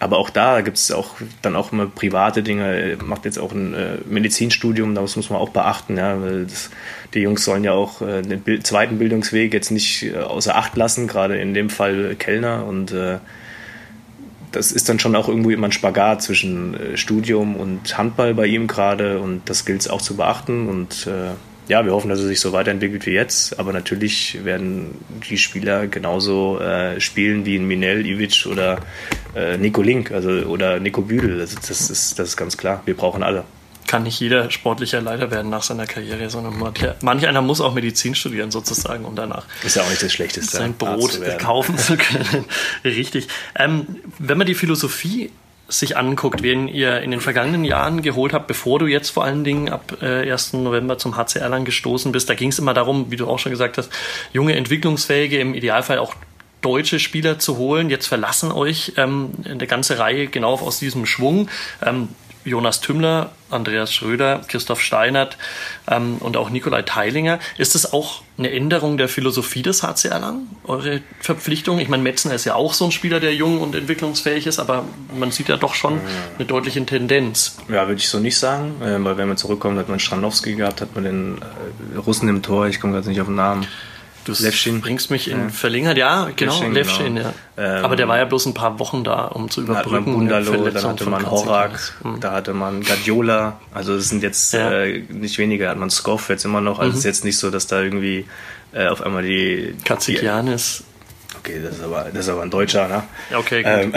aber 0.00 0.18
auch 0.18 0.30
da 0.30 0.60
gibt 0.60 0.76
es 0.76 0.92
auch 0.92 1.16
dann 1.42 1.56
auch 1.56 1.72
immer 1.72 1.86
private 1.86 2.42
Dinge. 2.42 2.92
Er 2.92 3.02
macht 3.02 3.24
jetzt 3.24 3.38
auch 3.38 3.52
ein 3.52 3.74
äh, 3.74 3.98
Medizinstudium, 4.06 4.94
das 4.94 5.16
muss 5.16 5.30
man 5.30 5.38
auch 5.38 5.50
beachten, 5.50 5.96
ja, 5.96 6.16
das, 6.16 6.70
die 7.14 7.20
Jungs 7.20 7.44
sollen 7.44 7.64
ja 7.64 7.72
auch 7.72 8.02
äh, 8.02 8.22
den 8.22 8.40
Bild, 8.40 8.66
zweiten 8.66 8.98
Bildungsweg 8.98 9.52
jetzt 9.52 9.70
nicht 9.70 10.04
äh, 10.04 10.16
außer 10.16 10.56
Acht 10.56 10.76
lassen, 10.76 11.06
gerade 11.06 11.38
in 11.38 11.54
dem 11.54 11.70
Fall 11.70 12.14
Kellner. 12.16 12.66
Und 12.66 12.92
äh, 12.92 13.18
das 14.52 14.72
ist 14.72 14.88
dann 14.88 14.98
schon 14.98 15.14
auch 15.16 15.28
irgendwo 15.28 15.50
immer 15.50 15.68
ein 15.68 15.72
Spagat 15.72 16.22
zwischen 16.22 16.74
äh, 16.74 16.96
Studium 16.96 17.56
und 17.56 17.96
Handball 17.96 18.34
bei 18.34 18.46
ihm 18.46 18.66
gerade. 18.66 19.20
Und 19.20 19.42
das 19.48 19.64
gilt 19.64 19.80
es 19.80 19.88
auch 19.88 20.02
zu 20.02 20.16
beachten. 20.16 20.68
Und 20.68 21.06
äh, 21.06 21.34
ja, 21.68 21.84
wir 21.84 21.92
hoffen, 21.92 22.08
dass 22.08 22.18
er 22.18 22.26
sich 22.26 22.40
so 22.40 22.52
weiterentwickelt 22.52 23.04
wie 23.06 23.12
jetzt, 23.12 23.58
aber 23.58 23.72
natürlich 23.72 24.42
werden 24.44 24.94
die 25.28 25.38
Spieler 25.38 25.86
genauso 25.86 26.58
äh, 26.58 27.00
spielen 27.00 27.44
wie 27.44 27.56
ein 27.56 27.66
Minel, 27.66 28.06
Ivic 28.06 28.46
oder 28.46 28.80
äh, 29.34 29.58
Nico 29.58 29.82
Link 29.82 30.10
also, 30.10 30.30
oder 30.30 30.80
Nico 30.80 31.02
Büdel. 31.02 31.38
Das, 31.38 31.54
das, 31.54 31.90
ist, 31.90 32.18
das 32.18 32.30
ist 32.30 32.36
ganz 32.36 32.56
klar. 32.56 32.82
Wir 32.86 32.96
brauchen 32.96 33.22
alle. 33.22 33.44
Kann 33.86 34.02
nicht 34.02 34.20
jeder 34.20 34.50
sportlicher 34.50 35.00
Leiter 35.00 35.30
werden 35.30 35.50
nach 35.50 35.62
seiner 35.62 35.86
Karriere, 35.86 36.28
sondern 36.28 36.58
manch, 36.58 36.80
manch 37.02 37.26
einer 37.26 37.40
muss 37.40 37.60
auch 37.60 37.72
Medizin 37.72 38.14
studieren, 38.14 38.50
sozusagen, 38.50 39.06
um 39.06 39.16
danach 39.16 39.46
ist 39.64 39.76
ja 39.76 39.82
auch 39.82 39.88
nicht 39.88 40.02
das 40.02 40.12
Schlechteste, 40.12 40.58
sein 40.58 40.74
Brot 40.74 41.12
zu 41.12 41.36
kaufen 41.38 41.78
zu 41.78 41.96
können. 41.96 42.44
Richtig. 42.84 43.28
Ähm, 43.56 43.86
wenn 44.18 44.36
man 44.36 44.46
die 44.46 44.54
Philosophie 44.54 45.30
sich 45.68 45.96
anguckt, 45.96 46.42
wen 46.42 46.66
ihr 46.66 47.02
in 47.02 47.10
den 47.10 47.20
vergangenen 47.20 47.64
Jahren 47.64 48.00
geholt 48.00 48.32
habt, 48.32 48.46
bevor 48.46 48.78
du 48.78 48.86
jetzt 48.86 49.10
vor 49.10 49.24
allen 49.24 49.44
Dingen 49.44 49.68
ab 49.68 49.98
äh, 50.02 50.30
1. 50.30 50.54
November 50.54 50.96
zum 50.96 51.16
HCR 51.16 51.48
lang 51.48 51.64
gestoßen 51.64 52.10
bist, 52.10 52.30
da 52.30 52.34
ging 52.34 52.48
es 52.48 52.58
immer 52.58 52.74
darum, 52.74 53.10
wie 53.10 53.16
du 53.16 53.26
auch 53.26 53.38
schon 53.38 53.52
gesagt 53.52 53.76
hast, 53.76 53.92
junge, 54.32 54.56
entwicklungsfähige, 54.56 55.38
im 55.38 55.54
Idealfall 55.54 55.98
auch 55.98 56.14
deutsche 56.62 56.98
Spieler 56.98 57.38
zu 57.38 57.58
holen. 57.58 57.90
Jetzt 57.90 58.06
verlassen 58.06 58.50
euch 58.50 58.94
ähm, 58.96 59.30
eine 59.44 59.66
ganze 59.66 59.98
Reihe 59.98 60.26
genau 60.26 60.54
aus 60.54 60.78
diesem 60.78 61.06
Schwung. 61.06 61.48
Ähm, 61.84 62.08
Jonas 62.44 62.80
Tümmler, 62.80 63.30
Andreas 63.50 63.92
Schröder, 63.92 64.40
Christoph 64.48 64.80
Steinert 64.80 65.36
ähm, 65.90 66.16
und 66.20 66.36
auch 66.36 66.50
Nikolai 66.50 66.82
Teilinger. 66.82 67.38
Ist 67.56 67.74
das 67.74 67.92
auch 67.92 68.22
eine 68.36 68.50
Änderung 68.50 68.98
der 68.98 69.08
Philosophie 69.08 69.62
des 69.62 69.82
HC 69.82 70.08
Erlangen, 70.08 70.48
eure 70.64 71.00
Verpflichtung? 71.20 71.78
Ich 71.78 71.88
meine, 71.88 72.02
Metzner 72.02 72.34
ist 72.34 72.44
ja 72.44 72.54
auch 72.54 72.72
so 72.72 72.84
ein 72.84 72.92
Spieler, 72.92 73.20
der 73.20 73.34
jung 73.34 73.60
und 73.60 73.74
entwicklungsfähig 73.74 74.46
ist, 74.46 74.58
aber 74.58 74.84
man 75.18 75.30
sieht 75.30 75.48
ja 75.48 75.56
doch 75.56 75.74
schon 75.74 76.00
eine 76.36 76.46
deutliche 76.46 76.84
Tendenz. 76.84 77.56
Ja, 77.68 77.86
würde 77.86 78.00
ich 78.00 78.08
so 78.08 78.18
nicht 78.18 78.38
sagen, 78.38 78.80
äh, 78.82 79.02
weil 79.04 79.16
wenn 79.16 79.28
man 79.28 79.36
zurückkommt, 79.36 79.78
hat 79.78 79.88
man 79.88 79.98
Stranowski 79.98 80.54
gehabt, 80.54 80.80
hat 80.80 80.94
man 80.94 81.04
den 81.04 81.38
äh, 81.94 81.98
Russen 81.98 82.28
im 82.28 82.42
Tor, 82.42 82.66
ich 82.66 82.80
komme 82.80 82.92
gerade 82.92 83.08
nicht 83.08 83.20
auf 83.20 83.26
den 83.26 83.36
Namen. 83.36 83.66
Du 84.34 84.80
bringst 84.80 85.10
mich 85.10 85.30
in 85.30 85.38
ja. 85.38 85.48
Verlängerung. 85.48 85.96
Ja, 85.96 86.30
genau, 86.36 86.52
Levschin, 86.52 86.74
Levschin 86.74 87.14
genau. 87.16 87.32
ja. 87.56 87.78
Ähm, 87.78 87.84
Aber 87.84 87.96
der 87.96 88.08
war 88.08 88.18
ja 88.18 88.24
bloß 88.24 88.46
ein 88.46 88.54
paar 88.54 88.78
Wochen 88.78 89.04
da, 89.04 89.26
um 89.26 89.50
zu 89.50 89.62
überbrücken. 89.62 90.12
Bundalo, 90.12 90.68
dann 90.70 90.84
hatte 90.84 91.08
man 91.08 91.30
Horak, 91.30 91.94
mhm. 92.04 92.20
da 92.20 92.32
hatte 92.32 92.54
man 92.54 92.82
Gadiola. 92.82 93.60
Also 93.72 93.94
es 93.94 94.08
sind 94.08 94.22
jetzt 94.22 94.52
ja. 94.52 94.70
äh, 94.70 95.02
nicht 95.08 95.38
weniger. 95.38 95.70
Hat 95.70 95.78
man 95.78 95.90
Skoff 95.90 96.28
jetzt 96.28 96.44
immer 96.44 96.60
noch. 96.60 96.78
Also 96.78 96.90
mhm. 96.90 96.92
es 96.92 96.98
ist 96.98 97.04
jetzt 97.04 97.24
nicht 97.24 97.38
so, 97.38 97.50
dass 97.50 97.66
da 97.66 97.80
irgendwie 97.80 98.26
äh, 98.72 98.88
auf 98.88 99.02
einmal 99.02 99.22
die... 99.22 99.74
Katsikianis. 99.84 100.84
Okay, 101.36 101.60
das 101.62 101.76
ist 101.76 101.82
aber, 101.82 102.04
das 102.12 102.24
ist 102.24 102.28
aber 102.30 102.42
ein 102.42 102.50
Deutscher, 102.50 102.88
ne? 102.88 103.02
Okay, 103.36 103.62
gut. 103.62 103.72
Ähm, 103.72 103.94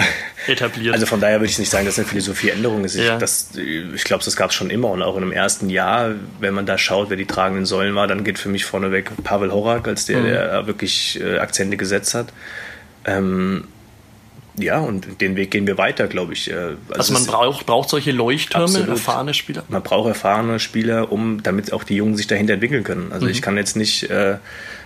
Etabliert. 0.47 0.93
Also 0.93 1.05
von 1.05 1.21
daher 1.21 1.39
würde 1.39 1.49
ich 1.49 1.59
nicht 1.59 1.69
sagen, 1.69 1.85
dass 1.85 1.97
eine 1.97 2.07
Philosophieänderung 2.07 2.83
ist. 2.83 2.95
Ich, 2.95 3.05
ja. 3.05 3.17
ich 3.17 4.03
glaube, 4.03 4.23
das 4.23 4.35
gab 4.35 4.49
es 4.49 4.55
schon 4.55 4.69
immer 4.69 4.89
und 4.89 5.01
auch 5.01 5.15
in 5.15 5.21
dem 5.21 5.31
ersten 5.31 5.69
Jahr, 5.69 6.15
wenn 6.39 6.53
man 6.53 6.65
da 6.65 6.77
schaut, 6.77 7.09
wer 7.09 7.17
die 7.17 7.25
tragenden 7.25 7.65
Säulen 7.65 7.95
war, 7.95 8.07
dann 8.07 8.25
geht 8.25 8.37
für 8.37 8.49
mich 8.49 8.65
vorneweg 8.65 9.11
Pavel 9.23 9.51
Horak 9.51 9.87
als 9.87 10.05
der, 10.05 10.19
mhm. 10.19 10.25
der 10.25 10.67
wirklich 10.67 11.21
äh, 11.21 11.37
Akzente 11.37 11.77
gesetzt 11.77 12.15
hat. 12.15 12.33
Ähm, 13.05 13.65
ja, 14.57 14.79
und 14.79 15.21
den 15.21 15.37
Weg 15.37 15.51
gehen 15.51 15.65
wir 15.65 15.77
weiter, 15.77 16.07
glaube 16.07 16.33
ich. 16.33 16.51
Äh, 16.51 16.53
also, 16.53 16.77
also 16.95 17.13
man 17.13 17.25
braucht, 17.25 17.65
braucht 17.65 17.89
solche 17.89 18.11
Leuchttürme, 18.11 18.65
absolut. 18.65 18.89
erfahrene 18.89 19.33
Spieler? 19.33 19.63
Man 19.69 19.81
braucht 19.81 20.09
erfahrene 20.09 20.59
Spieler, 20.59 21.11
um 21.11 21.41
damit 21.41 21.71
auch 21.71 21.85
die 21.85 21.95
Jungen 21.95 22.17
sich 22.17 22.27
dahinter 22.27 22.55
entwickeln 22.55 22.83
können. 22.83 23.13
Also 23.13 23.25
mhm. 23.25 23.31
ich 23.31 23.41
kann 23.41 23.55
jetzt 23.55 23.77
nicht 23.77 24.09
äh, 24.09 24.37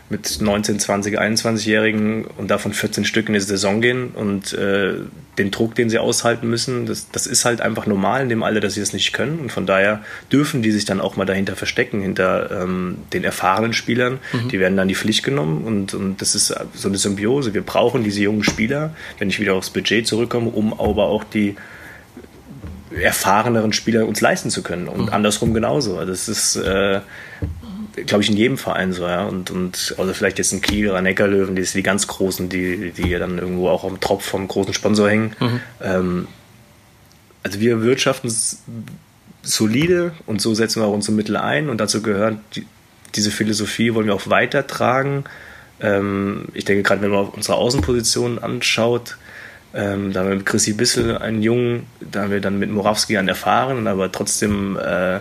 mit 0.10 0.40
19, 0.40 0.80
20, 0.80 1.20
21-Jährigen 1.20 2.26
und 2.26 2.52
davon 2.52 2.74
14 2.74 3.06
Stück 3.06 3.28
in 3.28 3.34
die 3.34 3.40
Saison 3.40 3.82
gehen 3.82 4.10
und 4.10 4.54
äh, 4.54 4.94
den 5.40 5.50
Druck, 5.50 5.74
den 5.74 5.90
sie 5.90 5.98
aushalten 5.98 6.48
müssen, 6.48 6.86
das, 6.86 7.10
das 7.10 7.26
ist 7.26 7.44
halt 7.44 7.60
einfach 7.60 7.88
normal 7.88 8.22
in 8.22 8.30
dem 8.30 8.44
Alter, 8.44 8.60
dass 8.60 8.76
sie 8.76 8.82
das 8.82 8.94
nicht 8.94 9.14
können 9.14 9.40
und 9.40 9.52
von 9.52 9.66
daher 9.66 10.04
dürfen 10.32 10.62
die 10.62 10.72
sich 10.72 10.86
dann 10.86 11.02
auch 11.02 11.16
mal 11.16 11.26
dahinter 11.26 11.56
verstecken, 11.56 12.02
hinter 12.02 12.62
ähm, 12.62 13.00
den 13.14 13.24
erfahrenen 13.24 13.74
Spielern. 13.74 14.20
Mhm. 14.32 14.50
Die 14.50 14.60
werden 14.60 14.78
dann 14.78 14.88
die 14.88 14.96
Pflicht 14.96 15.24
genommen 15.24 15.64
und, 15.64 15.96
und 15.96 16.22
das 16.22 16.36
ist 16.36 16.54
so 16.76 16.88
eine 16.88 16.98
Symbiose. 16.98 17.56
Wir 17.56 17.64
brauchen 17.64 18.04
diese 18.04 18.22
jungen 18.22 18.44
Spieler, 18.44 18.96
wenn 19.18 19.30
ich 19.30 19.40
wieder 19.40 19.56
aufs 19.56 19.72
Budget 19.72 20.06
zurückkomme, 20.06 20.50
um 20.52 20.80
aber 20.80 21.06
auch 21.06 21.24
die 21.24 21.56
erfahreneren 22.96 23.74
Spieler 23.74 24.08
uns 24.08 24.22
leisten 24.22 24.50
zu 24.52 24.62
können 24.62 24.88
und 24.88 25.08
mhm. 25.08 25.10
andersrum 25.10 25.54
genauso. 25.54 25.98
Also 25.98 26.12
das 26.12 26.30
ist 26.30 26.56
äh, 26.58 27.02
glaube 28.06 28.24
ich, 28.24 28.30
in 28.30 28.38
jedem 28.38 28.58
Verein 28.58 28.94
so, 28.94 29.04
ja. 29.04 29.26
Und, 29.26 29.52
und 29.52 29.96
also 29.98 30.14
vielleicht 30.14 30.38
jetzt 30.38 30.52
ein 30.52 30.62
Kiel 30.62 30.90
oder 30.90 31.02
Neckarlöwen, 31.02 31.56
die 31.56 31.64
sind 31.64 31.78
die 31.78 31.84
ganz 31.84 32.08
großen, 32.08 32.50
die, 32.50 32.92
die 32.92 33.10
ja 33.10 33.20
dann 33.20 33.38
irgendwo 33.38 33.70
auch 33.70 33.84
am 33.84 34.00
Tropf 34.00 34.26
vom 34.26 34.48
großen 34.48 34.74
Sponsor 34.74 35.10
hängen. 35.10 35.36
Mhm. 35.40 35.60
Ähm, 35.82 36.28
also 37.44 37.60
wir 37.60 37.84
wirtschaften 37.84 38.34
solide 39.44 40.14
und 40.26 40.42
so 40.42 40.56
setzen 40.56 40.82
wir 40.82 40.88
auch 40.88 40.94
unsere 40.94 41.14
Mittel 41.14 41.38
ein 41.38 41.70
und 41.70 41.80
dazu 41.80 42.02
gehört 42.02 42.38
die, 42.56 42.66
diese 43.14 43.32
Philosophie 43.32 43.94
wollen 43.94 44.08
wir 44.08 44.16
auch 44.16 44.30
weitertragen. 44.30 45.26
Ähm, 45.80 46.46
ich 46.54 46.66
denke 46.66 46.84
gerade, 46.84 47.02
wenn 47.02 47.12
man 47.12 47.28
unsere 47.28 47.58
Außenposition 47.58 48.40
anschaut, 48.40 49.18
ähm, 49.74 50.12
da 50.12 50.22
haben 50.22 50.30
wir 50.30 50.36
mit 50.38 50.46
Chrissy 50.46 50.74
Bissel 50.74 51.18
einen 51.18 51.42
Jungen, 51.44 51.86
da 52.00 52.24
haben 52.24 52.32
wir 52.32 52.42
dann 52.42 52.60
mit 52.60 52.72
Morawski 52.72 53.18
einen 53.18 53.28
erfahren, 53.28 53.88
aber 53.88 54.12
trotzdem 54.12 54.78
äh, 54.78 55.20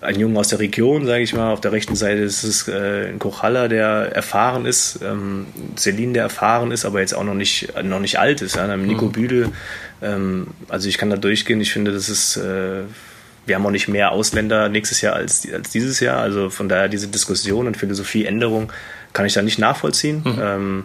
ein 0.00 0.18
Jungen 0.18 0.36
aus 0.36 0.48
der 0.48 0.58
Region, 0.58 1.06
sage 1.06 1.22
ich 1.22 1.34
mal. 1.34 1.52
Auf 1.52 1.60
der 1.60 1.72
rechten 1.72 1.94
Seite 1.94 2.22
ist 2.22 2.42
es 2.42 2.68
äh, 2.68 3.08
ein 3.08 3.18
Kochalla, 3.18 3.68
der 3.68 4.12
erfahren 4.14 4.66
ist, 4.66 5.00
ähm, 5.02 5.46
Celine, 5.76 6.14
der 6.14 6.22
erfahren 6.24 6.70
ist, 6.70 6.84
aber 6.84 7.00
jetzt 7.00 7.14
auch 7.14 7.24
noch 7.24 7.34
nicht, 7.34 7.72
noch 7.82 8.00
nicht 8.00 8.18
alt 8.18 8.40
ist. 8.40 8.56
Ja? 8.56 8.66
Dann 8.66 8.86
Nico 8.86 9.06
mhm. 9.06 9.12
Büdel, 9.12 9.48
ähm, 10.02 10.48
also 10.68 10.88
ich 10.88 10.96
kann 10.96 11.10
da 11.10 11.16
durchgehen. 11.16 11.60
Ich 11.60 11.72
finde, 11.72 11.92
das 11.92 12.08
ist, 12.08 12.36
äh, 12.36 12.82
wir 13.46 13.54
haben 13.54 13.66
auch 13.66 13.70
nicht 13.70 13.88
mehr 13.88 14.12
Ausländer 14.12 14.68
nächstes 14.68 15.00
Jahr 15.00 15.16
als, 15.16 15.46
als 15.52 15.70
dieses 15.70 16.00
Jahr. 16.00 16.20
Also 16.20 16.50
von 16.50 16.68
daher 16.68 16.88
diese 16.88 17.08
Diskussion 17.08 17.66
und 17.66 17.76
Philosophieänderung 17.76 18.72
kann 19.12 19.26
ich 19.26 19.34
da 19.34 19.42
nicht 19.42 19.58
nachvollziehen. 19.58 20.22
Mhm. 20.24 20.38
Ähm, 20.40 20.84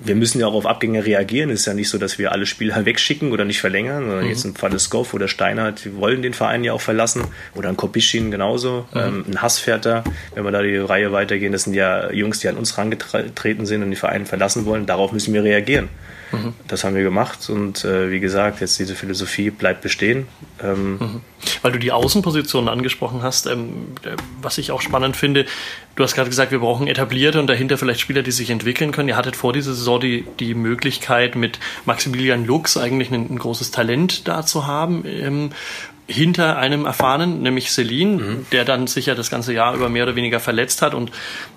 wir 0.00 0.14
müssen 0.14 0.40
ja 0.40 0.46
auch 0.46 0.54
auf 0.54 0.66
Abgänge 0.66 1.04
reagieren. 1.04 1.50
Es 1.50 1.60
ist 1.60 1.66
ja 1.66 1.74
nicht 1.74 1.88
so, 1.88 1.98
dass 1.98 2.18
wir 2.18 2.32
alle 2.32 2.46
Spieler 2.46 2.84
wegschicken 2.84 3.32
oder 3.32 3.44
nicht 3.44 3.60
verlängern, 3.60 4.04
sondern 4.06 4.24
mhm. 4.24 4.30
jetzt 4.30 4.44
des 4.44 4.90
Goff 4.90 5.14
oder 5.14 5.28
Steiner, 5.28 5.72
die 5.72 5.96
wollen 5.96 6.22
den 6.22 6.34
Verein 6.34 6.64
ja 6.64 6.72
auch 6.72 6.80
verlassen. 6.80 7.24
Oder 7.54 7.68
ein 7.68 7.76
Kopischin 7.76 8.30
genauso, 8.30 8.86
mhm. 8.92 9.00
ähm, 9.00 9.24
ein 9.30 9.42
Hassfährter, 9.42 10.04
wenn 10.34 10.44
wir 10.44 10.50
da 10.50 10.62
die 10.62 10.76
Reihe 10.76 11.12
weitergehen. 11.12 11.52
Das 11.52 11.64
sind 11.64 11.74
ja 11.74 12.12
Jungs, 12.12 12.40
die 12.40 12.48
an 12.48 12.56
uns 12.56 12.76
herangetreten 12.76 13.66
sind 13.66 13.82
und 13.82 13.90
die 13.90 13.96
Vereine 13.96 14.26
verlassen 14.26 14.66
wollen. 14.66 14.86
Darauf 14.86 15.12
müssen 15.12 15.32
wir 15.32 15.44
reagieren. 15.44 15.88
Mhm. 16.34 16.54
Das 16.68 16.84
haben 16.84 16.94
wir 16.94 17.02
gemacht 17.02 17.48
und 17.48 17.84
äh, 17.84 18.10
wie 18.10 18.20
gesagt, 18.20 18.60
jetzt 18.60 18.78
diese 18.78 18.94
Philosophie 18.94 19.50
bleibt 19.50 19.82
bestehen. 19.82 20.26
Ähm, 20.62 20.98
mhm. 20.98 21.20
Weil 21.62 21.72
du 21.72 21.78
die 21.78 21.92
Außenposition 21.92 22.68
angesprochen 22.68 23.22
hast, 23.22 23.46
ähm, 23.46 23.88
was 24.40 24.58
ich 24.58 24.70
auch 24.70 24.80
spannend 24.80 25.16
finde, 25.16 25.46
du 25.96 26.02
hast 26.02 26.14
gerade 26.14 26.30
gesagt, 26.30 26.52
wir 26.52 26.60
brauchen 26.60 26.86
etablierte 26.86 27.40
und 27.40 27.46
dahinter 27.46 27.78
vielleicht 27.78 28.00
Spieler, 28.00 28.22
die 28.22 28.32
sich 28.32 28.50
entwickeln 28.50 28.92
können. 28.92 29.08
Ihr 29.08 29.16
hattet 29.16 29.36
vor 29.36 29.52
dieser 29.52 29.74
Saison 29.74 30.00
die, 30.00 30.26
die 30.40 30.54
Möglichkeit, 30.54 31.36
mit 31.36 31.58
Maximilian 31.84 32.44
Lux 32.44 32.76
eigentlich 32.76 33.10
ein, 33.10 33.30
ein 33.30 33.38
großes 33.38 33.70
Talent 33.70 34.26
da 34.28 34.44
zu 34.44 34.66
haben. 34.66 35.04
Ähm, 35.06 35.50
hinter 36.06 36.58
einem 36.58 36.84
erfahrenen, 36.84 37.42
nämlich 37.42 37.70
Celine, 37.70 38.16
mhm. 38.16 38.46
der 38.52 38.64
dann 38.64 38.86
sicher 38.86 39.14
das 39.14 39.30
ganze 39.30 39.54
Jahr 39.54 39.74
über 39.74 39.88
mehr 39.88 40.04
oder 40.04 40.16
weniger 40.16 40.38
verletzt 40.38 40.82
hat 40.82 40.94
und 40.94 41.10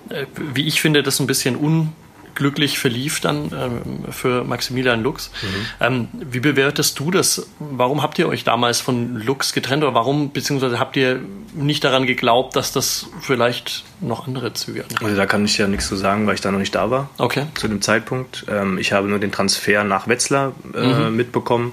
äh, 0.08 0.24
wie 0.54 0.66
ich 0.66 0.80
finde, 0.80 1.02
das 1.02 1.20
ein 1.20 1.26
bisschen 1.26 1.56
un 1.56 1.92
glücklich 2.38 2.78
verlief 2.78 3.20
dann 3.20 3.50
ähm, 3.52 4.12
für 4.12 4.44
Maximilian 4.44 5.02
Lux. 5.02 5.30
Mhm. 5.42 5.66
Ähm, 5.80 6.08
wie 6.12 6.38
bewertest 6.38 6.98
du 7.00 7.10
das? 7.10 7.48
Warum 7.58 8.02
habt 8.02 8.18
ihr 8.18 8.28
euch 8.28 8.44
damals 8.44 8.80
von 8.80 9.16
Lux 9.16 9.52
getrennt 9.52 9.82
oder 9.82 9.92
warum, 9.92 10.30
beziehungsweise 10.30 10.78
habt 10.78 10.96
ihr 10.96 11.20
nicht 11.54 11.82
daran 11.82 12.06
geglaubt, 12.06 12.54
dass 12.54 12.72
das 12.72 13.06
vielleicht 13.20 13.84
noch 14.00 14.28
andere 14.28 14.52
Züge 14.54 14.84
hat? 14.84 15.02
Also 15.02 15.16
da 15.16 15.26
kann 15.26 15.44
ich 15.44 15.58
ja 15.58 15.66
nichts 15.66 15.88
zu 15.88 15.96
sagen, 15.96 16.28
weil 16.28 16.36
ich 16.36 16.40
da 16.40 16.52
noch 16.52 16.60
nicht 16.60 16.74
da 16.74 16.90
war. 16.90 17.10
Okay. 17.18 17.46
Zu 17.54 17.66
dem 17.66 17.82
Zeitpunkt. 17.82 18.46
Ähm, 18.48 18.78
ich 18.78 18.92
habe 18.92 19.08
nur 19.08 19.18
den 19.18 19.32
Transfer 19.32 19.82
nach 19.82 20.06
Wetzlar 20.06 20.52
äh, 20.74 20.86
mhm. 20.86 21.16
mitbekommen. 21.16 21.72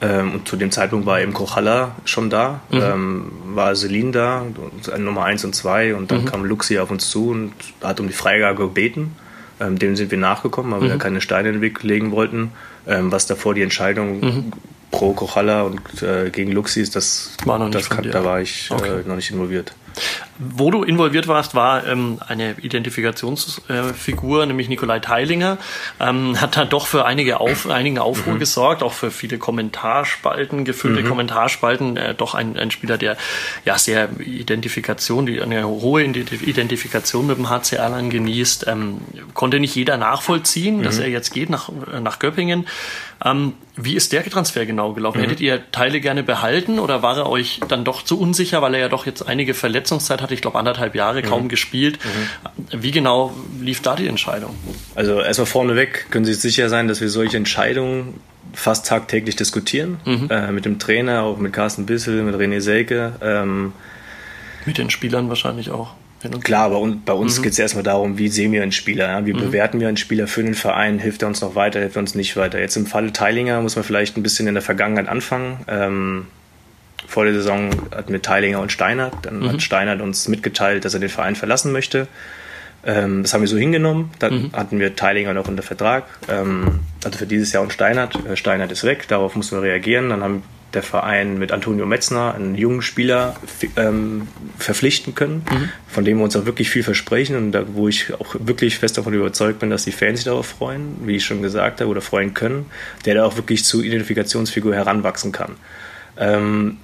Ähm, 0.00 0.32
und 0.32 0.48
zu 0.48 0.56
dem 0.56 0.70
Zeitpunkt 0.70 1.04
war 1.04 1.20
eben 1.20 1.34
Kochalla 1.34 1.94
schon 2.06 2.30
da, 2.30 2.62
mhm. 2.70 2.80
ähm, 2.80 3.32
war 3.54 3.74
Celine 3.74 4.12
da, 4.12 4.46
Nummer 4.96 5.24
1 5.24 5.44
und 5.44 5.54
2 5.54 5.94
und 5.94 6.10
dann 6.10 6.22
mhm. 6.22 6.24
kam 6.24 6.44
Luxi 6.46 6.78
auf 6.78 6.90
uns 6.90 7.10
zu 7.10 7.28
und 7.28 7.52
hat 7.82 8.00
um 8.00 8.06
die 8.06 8.14
Freigabe 8.14 8.62
gebeten. 8.62 9.14
Ähm, 9.60 9.78
dem 9.78 9.96
sind 9.96 10.10
wir 10.10 10.18
nachgekommen, 10.18 10.72
weil 10.72 10.80
mhm. 10.80 10.92
wir 10.92 10.98
keine 10.98 11.20
Steine 11.20 11.48
in 11.48 11.56
den 11.56 11.60
Weg 11.60 11.82
legen 11.82 12.10
wollten. 12.12 12.52
Ähm, 12.86 13.12
was 13.12 13.26
davor 13.26 13.54
die 13.54 13.62
Entscheidung 13.62 14.20
mhm. 14.20 14.52
pro 14.90 15.12
Kochalla 15.12 15.62
und 15.62 16.02
äh, 16.02 16.30
gegen 16.30 16.52
Luxis, 16.52 16.90
das, 16.90 17.32
war 17.44 17.58
noch 17.58 17.66
nicht 17.66 17.76
das 17.76 17.90
kann, 17.90 18.10
da 18.10 18.24
war 18.24 18.40
ich 18.40 18.70
okay. 18.70 19.00
äh, 19.00 19.08
noch 19.08 19.16
nicht 19.16 19.30
involviert. 19.30 19.72
Wo 20.38 20.70
du 20.70 20.82
involviert 20.82 21.28
warst, 21.28 21.54
war 21.54 21.86
ähm, 21.86 22.18
eine 22.26 22.56
Identifikationsfigur, 22.60 24.42
äh, 24.42 24.46
nämlich 24.46 24.68
Nikolai 24.68 25.00
Teilinger. 25.00 25.58
Ähm, 25.98 26.40
hat 26.40 26.56
da 26.56 26.64
doch 26.64 26.86
für 26.86 27.04
einige 27.04 27.40
Auf, 27.40 27.68
einigen 27.68 27.98
Aufruhr 27.98 28.34
mhm. 28.34 28.38
gesorgt, 28.38 28.82
auch 28.82 28.92
für 28.92 29.10
viele 29.10 29.38
Kommentarspalten, 29.38 30.64
gefüllte 30.64 31.02
mhm. 31.02 31.08
Kommentarspalten. 31.08 31.96
Äh, 31.96 32.14
doch 32.14 32.34
ein, 32.34 32.56
ein 32.56 32.70
Spieler, 32.70 32.98
der 32.98 33.16
ja 33.64 33.78
sehr 33.78 34.08
Identifikation, 34.18 35.26
die 35.26 35.40
eine 35.40 35.66
hohe 35.66 36.02
Identifikation 36.02 37.26
mit 37.26 37.36
dem 37.36 37.50
HC 37.50 37.76
Erlangen 37.76 38.10
genießt. 38.10 38.66
Ähm, 38.68 38.98
konnte 39.34 39.60
nicht 39.60 39.74
jeder 39.74 39.96
nachvollziehen, 39.96 40.78
mhm. 40.78 40.82
dass 40.82 40.98
er 40.98 41.08
jetzt 41.08 41.32
geht 41.32 41.50
nach, 41.50 41.70
nach 42.00 42.18
Göppingen. 42.18 42.66
Ähm, 43.24 43.54
wie 43.76 43.94
ist 43.94 44.12
der 44.12 44.24
Transfer 44.24 44.64
genau 44.66 44.92
gelaufen? 44.92 45.18
Mhm. 45.18 45.24
Hättet 45.24 45.40
ihr 45.40 45.70
Teile 45.72 46.00
gerne 46.00 46.22
behalten 46.22 46.78
oder 46.78 47.02
war 47.02 47.16
er 47.16 47.28
euch 47.28 47.60
dann 47.68 47.84
doch 47.84 48.02
zu 48.02 48.18
unsicher, 48.18 48.62
weil 48.62 48.74
er 48.74 48.80
ja 48.80 48.88
doch 48.88 49.06
jetzt 49.06 49.22
einige 49.22 49.54
Verletzungszeit 49.54 50.22
hatte? 50.22 50.34
Ich 50.34 50.40
glaube, 50.40 50.58
anderthalb 50.58 50.94
Jahre 50.94 51.22
kaum 51.22 51.44
mhm. 51.44 51.48
gespielt. 51.48 51.98
Mhm. 52.02 52.82
Wie 52.82 52.90
genau 52.90 53.34
lief 53.60 53.82
da 53.82 53.96
die 53.96 54.06
Entscheidung? 54.06 54.54
Also 54.94 55.20
erstmal 55.20 55.46
vorneweg 55.46 56.06
können 56.10 56.24
Sie 56.24 56.34
sicher 56.34 56.68
sein, 56.68 56.88
dass 56.88 57.00
wir 57.00 57.10
solche 57.10 57.36
Entscheidungen 57.36 58.20
fast 58.52 58.86
tagtäglich 58.86 59.36
diskutieren. 59.36 59.98
Mhm. 60.04 60.28
Äh, 60.30 60.52
mit 60.52 60.64
dem 60.64 60.78
Trainer, 60.78 61.22
auch 61.22 61.36
mit 61.36 61.52
Carsten 61.52 61.86
Bissel, 61.86 62.22
mit 62.22 62.34
René 62.34 62.60
Selke. 62.60 63.12
Ähm, 63.20 63.72
mit 64.66 64.78
den 64.78 64.90
Spielern 64.90 65.28
wahrscheinlich 65.28 65.70
auch. 65.70 65.94
Klar, 66.42 66.70
bei 66.70 66.76
uns, 66.76 66.96
bei 67.04 67.12
uns 67.14 67.38
mhm. 67.38 67.42
geht 67.44 67.52
es 67.52 67.58
erstmal 67.58 67.82
darum, 67.82 68.18
wie 68.18 68.28
sehen 68.28 68.52
wir 68.52 68.62
einen 68.62 68.72
Spieler, 68.72 69.08
ja? 69.08 69.26
wie 69.26 69.32
mhm. 69.32 69.38
bewerten 69.38 69.80
wir 69.80 69.88
einen 69.88 69.96
Spieler 69.96 70.26
für 70.26 70.42
den 70.42 70.54
Verein, 70.54 70.98
hilft 70.98 71.22
er 71.22 71.28
uns 71.28 71.40
noch 71.40 71.54
weiter, 71.54 71.80
hilft 71.80 71.96
er 71.96 72.00
uns 72.00 72.14
nicht 72.14 72.36
weiter. 72.36 72.60
Jetzt 72.60 72.76
im 72.76 72.86
Falle 72.86 73.12
Teilinger 73.12 73.60
muss 73.62 73.76
man 73.76 73.84
vielleicht 73.84 74.16
ein 74.16 74.22
bisschen 74.22 74.46
in 74.46 74.54
der 74.54 74.62
Vergangenheit 74.62 75.08
anfangen. 75.08 75.60
Ähm, 75.66 76.26
vor 77.06 77.24
der 77.24 77.32
Saison 77.32 77.70
hatten 77.94 78.12
wir 78.12 78.20
Teilinger 78.20 78.60
und 78.60 78.70
Steinert. 78.70 79.14
Dann 79.22 79.40
mhm. 79.40 79.52
hat 79.52 79.62
Steinert 79.62 80.00
uns 80.00 80.28
mitgeteilt, 80.28 80.84
dass 80.84 80.94
er 80.94 81.00
den 81.00 81.08
Verein 81.08 81.36
verlassen 81.36 81.72
möchte. 81.72 82.06
Ähm, 82.84 83.22
das 83.22 83.32
haben 83.32 83.40
wir 83.40 83.48
so 83.48 83.56
hingenommen. 83.56 84.10
Dann 84.18 84.34
mhm. 84.34 84.52
hatten 84.52 84.78
wir 84.78 84.96
Teilinger 84.96 85.32
noch 85.32 85.48
unter 85.48 85.62
Vertrag. 85.62 86.04
Ähm, 86.28 86.80
also 87.02 87.18
für 87.18 87.26
dieses 87.26 87.52
Jahr 87.52 87.62
und 87.62 87.72
Steinert. 87.72 88.14
Äh, 88.26 88.36
Steinert 88.36 88.70
ist 88.72 88.84
weg, 88.84 89.08
darauf 89.08 89.34
mussten 89.36 89.56
wir 89.56 89.62
reagieren. 89.62 90.10
Dann 90.10 90.22
haben 90.22 90.42
der 90.74 90.82
Verein 90.82 91.38
mit 91.38 91.52
Antonio 91.52 91.86
Metzner 91.86 92.34
einen 92.34 92.54
jungen 92.54 92.82
Spieler 92.82 93.36
ähm, 93.76 94.28
verpflichten 94.58 95.14
können, 95.14 95.44
mhm. 95.50 95.68
von 95.88 96.04
dem 96.04 96.18
wir 96.18 96.24
uns 96.24 96.36
auch 96.36 96.46
wirklich 96.46 96.70
viel 96.70 96.82
versprechen 96.82 97.36
und 97.36 97.52
da, 97.52 97.64
wo 97.74 97.88
ich 97.88 98.12
auch 98.14 98.36
wirklich 98.38 98.78
fest 98.78 98.98
davon 98.98 99.14
überzeugt 99.14 99.58
bin, 99.58 99.70
dass 99.70 99.84
die 99.84 99.92
Fans 99.92 100.20
sich 100.20 100.24
darauf 100.24 100.46
freuen, 100.46 100.96
wie 101.04 101.16
ich 101.16 101.24
schon 101.24 101.42
gesagt 101.42 101.80
habe, 101.80 101.90
oder 101.90 102.00
freuen 102.00 102.34
können, 102.34 102.66
der 103.04 103.14
da 103.14 103.24
auch 103.24 103.36
wirklich 103.36 103.64
zu 103.64 103.82
Identifikationsfigur 103.82 104.74
heranwachsen 104.74 105.32
kann. 105.32 105.56
Ähm, 106.16 106.78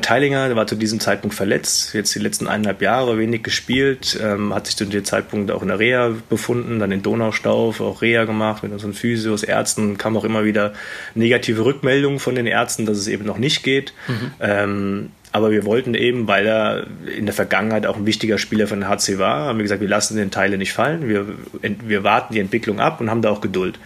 Teilinger, 0.00 0.48
der 0.48 0.56
war 0.56 0.66
zu 0.66 0.76
diesem 0.76 1.00
Zeitpunkt 1.00 1.36
verletzt, 1.36 1.94
jetzt 1.94 2.14
die 2.14 2.18
letzten 2.18 2.46
eineinhalb 2.46 2.82
Jahre 2.82 3.18
wenig 3.18 3.42
gespielt, 3.42 4.18
ähm, 4.22 4.54
hat 4.54 4.66
sich 4.66 4.76
zu 4.76 4.84
dem 4.84 5.04
Zeitpunkt 5.04 5.50
auch 5.50 5.62
in 5.62 5.68
der 5.68 5.78
Reha 5.78 6.12
befunden, 6.28 6.78
dann 6.78 6.92
in 6.92 7.02
Donaustauf 7.02 7.80
auch 7.80 8.02
Reha 8.02 8.24
gemacht 8.24 8.62
mit 8.62 8.72
unseren 8.72 8.94
Physios, 8.94 9.42
Ärzten, 9.42 9.98
kam 9.98 10.16
auch 10.16 10.24
immer 10.24 10.44
wieder 10.44 10.72
negative 11.14 11.64
Rückmeldungen 11.64 12.18
von 12.18 12.34
den 12.34 12.46
Ärzten, 12.46 12.86
dass 12.86 12.98
es 12.98 13.08
eben 13.08 13.24
noch 13.24 13.38
nicht 13.38 13.62
geht. 13.62 13.92
Mhm. 14.08 14.32
Ähm, 14.40 15.10
aber 15.32 15.50
wir 15.50 15.64
wollten 15.64 15.94
eben, 15.94 16.28
weil 16.28 16.46
er 16.46 16.86
in 17.16 17.26
der 17.26 17.34
Vergangenheit 17.34 17.86
auch 17.86 17.96
ein 17.96 18.06
wichtiger 18.06 18.38
Spieler 18.38 18.68
von 18.68 18.80
der 18.80 18.88
HC 18.88 19.18
war, 19.18 19.46
haben 19.46 19.58
wir 19.58 19.64
gesagt, 19.64 19.80
wir 19.80 19.88
lassen 19.88 20.16
den 20.16 20.30
Teile 20.30 20.58
nicht 20.58 20.72
fallen, 20.72 21.08
wir, 21.08 21.26
wir 21.60 22.04
warten 22.04 22.34
die 22.34 22.40
Entwicklung 22.40 22.78
ab 22.78 23.00
und 23.00 23.10
haben 23.10 23.20
da 23.20 23.30
auch 23.30 23.40
Geduld. 23.40 23.80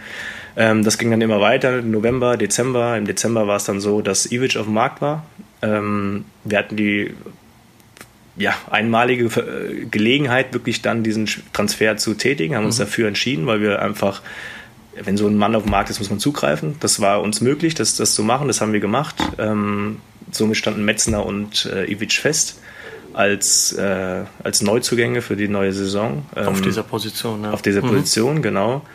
Ähm, 0.55 0.83
das 0.83 0.97
ging 0.97 1.09
dann 1.09 1.21
immer 1.21 1.41
weiter, 1.41 1.81
November, 1.81 2.37
Dezember. 2.37 2.97
Im 2.97 3.05
Dezember 3.05 3.47
war 3.47 3.55
es 3.55 3.63
dann 3.63 3.79
so, 3.79 4.01
dass 4.01 4.31
Ivic 4.31 4.57
auf 4.57 4.65
dem 4.65 4.73
Markt 4.73 5.01
war. 5.01 5.25
Ähm, 5.61 6.25
wir 6.43 6.57
hatten 6.57 6.75
die 6.75 7.13
ja, 8.39 8.53
einmalige 8.71 9.25
äh, 9.25 9.85
Gelegenheit, 9.85 10.53
wirklich 10.53 10.81
dann 10.81 11.03
diesen 11.03 11.27
Transfer 11.53 11.97
zu 11.97 12.13
tätigen, 12.13 12.55
haben 12.55 12.65
uns 12.65 12.77
mhm. 12.77 12.83
dafür 12.83 13.07
entschieden, 13.07 13.45
weil 13.45 13.61
wir 13.61 13.81
einfach, 13.81 14.21
wenn 14.95 15.17
so 15.17 15.27
ein 15.27 15.35
Mann 15.35 15.55
auf 15.55 15.63
dem 15.63 15.71
Markt 15.71 15.89
ist, 15.89 15.99
muss 15.99 16.09
man 16.09 16.19
zugreifen. 16.19 16.75
Das 16.79 17.01
war 17.01 17.21
uns 17.21 17.41
möglich, 17.41 17.75
das, 17.75 17.95
das 17.97 18.15
zu 18.15 18.23
machen, 18.23 18.47
das 18.47 18.61
haben 18.61 18.73
wir 18.73 18.79
gemacht. 18.79 19.15
Ähm, 19.37 19.97
somit 20.31 20.57
standen 20.57 20.85
Metzner 20.85 21.25
und 21.25 21.65
äh, 21.65 21.91
Ivic 21.91 22.13
fest 22.13 22.59
als, 23.13 23.73
äh, 23.73 24.23
als 24.43 24.61
Neuzugänge 24.61 25.21
für 25.21 25.35
die 25.35 25.47
neue 25.47 25.73
Saison. 25.73 26.25
Ähm, 26.35 26.47
auf 26.47 26.61
dieser 26.61 26.83
Position, 26.83 27.43
ja. 27.43 27.51
Auf 27.51 27.61
dieser 27.61 27.81
mhm. 27.81 27.89
Position, 27.89 28.41
genau. 28.41 28.85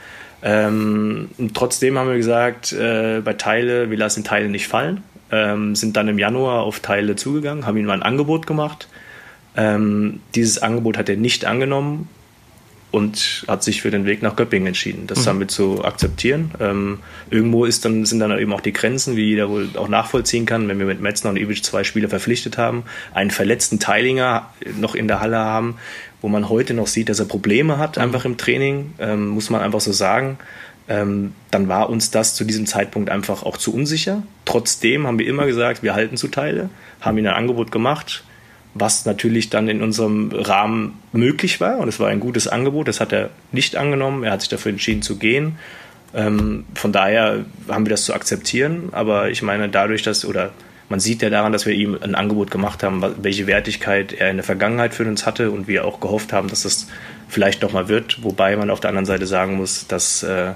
Ähm, 0.42 1.30
trotzdem 1.52 1.98
haben 1.98 2.08
wir 2.08 2.16
gesagt, 2.16 2.72
äh, 2.72 3.20
bei 3.22 3.34
Teile, 3.34 3.90
wir 3.90 3.98
lassen 3.98 4.24
Teile 4.24 4.48
nicht 4.48 4.68
fallen 4.68 5.02
ähm, 5.34 5.74
sind 5.74 5.96
dann 5.96 6.06
im 6.08 6.18
Januar 6.18 6.62
auf 6.62 6.80
Teile 6.80 7.16
zugegangen, 7.16 7.66
haben 7.66 7.76
ihm 7.76 7.86
mal 7.86 7.94
ein 7.94 8.02
Angebot 8.02 8.46
gemacht. 8.46 8.88
Ähm, 9.56 10.20
dieses 10.34 10.62
Angebot 10.62 10.96
hat 10.96 11.08
er 11.08 11.16
nicht 11.16 11.44
angenommen 11.44 12.08
und 12.94 13.44
hat 13.48 13.64
sich 13.64 13.82
für 13.82 13.90
den 13.90 14.06
Weg 14.06 14.22
nach 14.22 14.36
Göppingen 14.36 14.68
entschieden. 14.68 15.08
Das 15.08 15.24
mhm. 15.24 15.28
haben 15.28 15.40
wir 15.40 15.48
zu 15.48 15.84
akzeptieren. 15.84 16.52
Ähm, 16.60 17.00
irgendwo 17.28 17.64
ist 17.64 17.84
dann, 17.84 18.04
sind 18.04 18.20
dann 18.20 18.38
eben 18.38 18.52
auch 18.52 18.60
die 18.60 18.72
Grenzen, 18.72 19.16
wie 19.16 19.24
jeder 19.24 19.48
wohl 19.48 19.68
auch 19.74 19.88
nachvollziehen 19.88 20.46
kann, 20.46 20.68
wenn 20.68 20.78
wir 20.78 20.86
mit 20.86 21.00
Metzner 21.00 21.30
und 21.30 21.36
Ivic 21.36 21.64
zwei 21.64 21.82
Spieler 21.82 22.08
verpflichtet 22.08 22.56
haben, 22.56 22.84
einen 23.12 23.32
verletzten 23.32 23.80
Teilinger 23.80 24.48
noch 24.78 24.94
in 24.94 25.08
der 25.08 25.18
Halle 25.18 25.38
haben, 25.38 25.76
wo 26.20 26.28
man 26.28 26.48
heute 26.48 26.72
noch 26.72 26.86
sieht, 26.86 27.08
dass 27.08 27.18
er 27.18 27.26
Probleme 27.26 27.78
hat, 27.78 27.96
mhm. 27.96 28.02
einfach 28.04 28.24
im 28.24 28.36
Training, 28.36 28.92
ähm, 29.00 29.26
muss 29.26 29.50
man 29.50 29.60
einfach 29.60 29.80
so 29.80 29.90
sagen. 29.90 30.38
Ähm, 30.88 31.32
dann 31.50 31.68
war 31.68 31.88
uns 31.88 32.10
das 32.10 32.34
zu 32.34 32.44
diesem 32.44 32.66
Zeitpunkt 32.66 33.10
einfach 33.10 33.42
auch 33.42 33.56
zu 33.56 33.74
unsicher. 33.74 34.22
Trotzdem 34.44 35.06
haben 35.06 35.18
wir 35.18 35.26
immer 35.26 35.46
gesagt, 35.46 35.82
wir 35.82 35.94
halten 35.94 36.16
zu 36.16 36.28
Teile, 36.28 36.68
haben 37.00 37.16
ihnen 37.16 37.28
ein 37.28 37.34
Angebot 37.34 37.72
gemacht, 37.72 38.24
was 38.74 39.06
natürlich 39.06 39.50
dann 39.50 39.68
in 39.68 39.82
unserem 39.82 40.30
Rahmen 40.32 40.98
möglich 41.12 41.60
war. 41.60 41.78
Und 41.78 41.88
es 41.88 42.00
war 42.00 42.08
ein 42.08 42.20
gutes 42.20 42.48
Angebot. 42.48 42.88
Das 42.88 43.00
hat 43.00 43.12
er 43.12 43.30
nicht 43.52 43.76
angenommen. 43.76 44.24
Er 44.24 44.32
hat 44.32 44.40
sich 44.40 44.50
dafür 44.50 44.72
entschieden 44.72 45.00
zu 45.00 45.16
gehen. 45.16 45.58
Ähm, 46.12 46.66
von 46.74 46.92
daher 46.92 47.44
haben 47.68 47.86
wir 47.86 47.90
das 47.90 48.04
zu 48.04 48.12
akzeptieren. 48.12 48.90
Aber 48.92 49.30
ich 49.30 49.42
meine, 49.42 49.68
dadurch, 49.68 50.02
dass, 50.02 50.24
oder 50.24 50.50
man 50.88 51.00
sieht 51.00 51.22
ja 51.22 51.30
daran, 51.30 51.52
dass 51.52 51.64
wir 51.64 51.72
ihm 51.72 51.96
ein 51.98 52.14
Angebot 52.14 52.50
gemacht 52.50 52.82
haben, 52.82 53.02
welche 53.22 53.46
Wertigkeit 53.46 54.12
er 54.12 54.30
in 54.30 54.36
der 54.36 54.44
Vergangenheit 54.44 54.92
für 54.92 55.04
uns 55.04 55.24
hatte 55.24 55.50
und 55.50 55.66
wir 55.66 55.86
auch 55.86 56.00
gehofft 56.00 56.32
haben, 56.32 56.48
dass 56.48 56.64
das 56.64 56.88
vielleicht 57.28 57.62
noch 57.62 57.72
mal 57.72 57.88
wird. 57.88 58.22
Wobei 58.22 58.56
man 58.56 58.70
auf 58.70 58.80
der 58.80 58.90
anderen 58.90 59.06
Seite 59.06 59.26
sagen 59.26 59.56
muss, 59.56 59.86
dass 59.86 60.22
äh, 60.24 60.52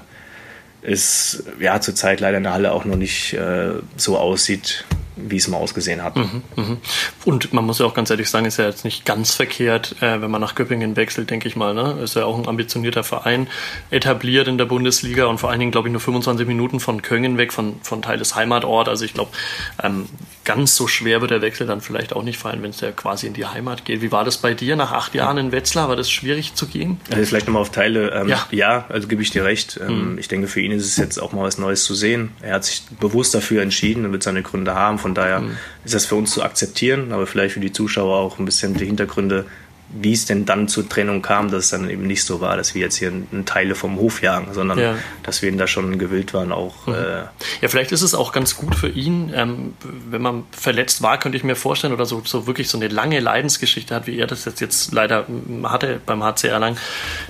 es 0.81 1.43
ja 1.59 1.81
zurzeit 1.81 2.19
leider 2.19 2.37
in 2.37 2.43
der 2.43 2.53
Halle 2.53 2.71
auch 2.71 2.85
noch 2.85 2.95
nicht 2.95 3.33
äh, 3.33 3.73
so 3.97 4.17
aussieht, 4.17 4.85
wie 5.27 5.37
es 5.37 5.47
mal 5.47 5.57
ausgesehen 5.57 6.03
hat. 6.03 6.15
Mhm, 6.15 6.43
mh. 6.55 6.77
Und 7.25 7.53
man 7.53 7.65
muss 7.65 7.79
ja 7.79 7.85
auch 7.85 7.93
ganz 7.93 8.09
ehrlich 8.09 8.29
sagen, 8.29 8.45
ist 8.45 8.57
ja 8.57 8.65
jetzt 8.65 8.85
nicht 8.85 9.05
ganz 9.05 9.33
verkehrt, 9.33 9.95
äh, 10.01 10.21
wenn 10.21 10.31
man 10.31 10.41
nach 10.41 10.55
Göppingen 10.55 10.95
wechselt, 10.95 11.29
denke 11.29 11.47
ich 11.47 11.55
mal. 11.55 11.73
Ne? 11.73 11.97
Ist 12.03 12.15
ja 12.15 12.25
auch 12.25 12.37
ein 12.37 12.47
ambitionierter 12.47 13.03
Verein, 13.03 13.47
etabliert 13.91 14.47
in 14.47 14.57
der 14.57 14.65
Bundesliga 14.65 15.25
und 15.25 15.39
vor 15.39 15.49
allen 15.49 15.59
Dingen, 15.59 15.71
glaube 15.71 15.87
ich, 15.87 15.91
nur 15.91 16.01
25 16.01 16.47
Minuten 16.47 16.79
von 16.79 17.01
Köngen 17.01 17.37
weg, 17.37 17.53
von, 17.53 17.81
von 17.81 18.01
Teil 18.01 18.17
des 18.17 18.35
Heimatort. 18.35 18.89
Also 18.89 19.05
ich 19.05 19.13
glaube, 19.13 19.31
ähm, 19.83 20.07
ganz 20.45 20.75
so 20.75 20.87
schwer 20.87 21.21
wird 21.21 21.31
der 21.31 21.41
Wechsel 21.41 21.67
dann 21.67 21.81
vielleicht 21.81 22.13
auch 22.13 22.23
nicht 22.23 22.39
fallen, 22.39 22.63
wenn 22.63 22.71
es 22.71 22.81
ja 22.81 22.91
quasi 22.91 23.27
in 23.27 23.33
die 23.33 23.45
Heimat 23.45 23.85
geht. 23.85 24.01
Wie 24.01 24.11
war 24.11 24.23
das 24.23 24.37
bei 24.37 24.53
dir 24.53 24.75
nach 24.75 24.91
acht 24.91 25.13
Jahren 25.13 25.37
in 25.37 25.51
Wetzlar? 25.51 25.89
War 25.89 25.95
das 25.95 26.09
schwierig 26.09 26.55
zu 26.55 26.65
gehen? 26.65 26.99
Also 27.11 27.23
vielleicht 27.23 27.45
nochmal 27.45 27.61
auf 27.61 27.69
Teile. 27.69 28.11
Ähm, 28.11 28.29
ja. 28.29 28.47
ja. 28.51 28.85
also 28.89 29.07
gebe 29.07 29.21
ich 29.21 29.29
dir 29.29 29.43
recht. 29.43 29.79
Ähm, 29.81 30.13
mhm. 30.13 30.17
Ich 30.17 30.27
denke, 30.27 30.47
für 30.47 30.61
ihn 30.61 30.71
ist 30.71 30.85
es 30.85 30.97
jetzt 30.97 31.19
auch 31.19 31.33
mal 31.33 31.43
was 31.43 31.57
Neues 31.59 31.83
zu 31.83 31.93
sehen. 31.93 32.31
Er 32.41 32.55
hat 32.55 32.65
sich 32.65 32.83
bewusst 32.99 33.35
dafür 33.35 33.61
entschieden 33.61 34.05
und 34.05 34.11
wird 34.11 34.23
seine 34.23 34.41
Gründe 34.41 34.73
haben. 34.73 34.97
Von 34.97 35.08
daher 35.13 35.41
mhm. 35.41 35.57
ist 35.83 35.93
das 35.93 36.05
für 36.05 36.15
uns 36.15 36.31
zu 36.31 36.43
akzeptieren, 36.43 37.11
aber 37.11 37.27
vielleicht 37.27 37.53
für 37.53 37.59
die 37.59 37.71
Zuschauer 37.71 38.17
auch 38.17 38.39
ein 38.39 38.45
bisschen 38.45 38.73
die 38.75 38.85
Hintergründe 38.85 39.45
wie 39.91 40.13
es 40.13 40.25
denn 40.25 40.45
dann 40.45 40.67
zur 40.67 40.87
Trennung 40.87 41.21
kam, 41.21 41.49
dass 41.49 41.65
es 41.65 41.69
dann 41.71 41.89
eben 41.89 42.05
nicht 42.05 42.23
so 42.23 42.41
war, 42.41 42.57
dass 42.57 42.75
wir 42.75 42.81
jetzt 42.81 42.97
hier 42.97 43.11
Teile 43.45 43.73
vom 43.73 43.97
Hof 43.97 44.21
jagen, 44.21 44.53
sondern 44.53 44.77
ja. 44.77 44.95
dass 45.23 45.41
wir 45.41 45.49
ihn 45.49 45.57
da 45.57 45.65
schon 45.65 45.97
gewillt 45.97 46.33
waren 46.33 46.51
auch. 46.51 46.85
Mhm. 46.85 46.93
Äh 46.93 47.17
ja, 47.61 47.67
vielleicht 47.67 47.91
ist 47.91 48.03
es 48.03 48.13
auch 48.13 48.31
ganz 48.31 48.55
gut 48.55 48.75
für 48.75 48.87
ihn, 48.87 49.31
ähm, 49.35 49.73
wenn 50.09 50.21
man 50.21 50.43
verletzt 50.51 51.01
war, 51.01 51.17
könnte 51.17 51.37
ich 51.37 51.43
mir 51.43 51.55
vorstellen, 51.55 51.93
oder 51.93 52.05
so, 52.05 52.21
so 52.23 52.45
wirklich 52.45 52.69
so 52.69 52.77
eine 52.77 52.87
lange 52.87 53.19
Leidensgeschichte 53.19 53.95
hat, 53.95 54.05
wie 54.05 54.17
er 54.17 54.27
das 54.27 54.45
jetzt, 54.45 54.61
jetzt 54.61 54.93
leider 54.93 55.25
hatte 55.63 55.99
beim 56.05 56.23
HC 56.23 56.47
Erlangen, 56.47 56.77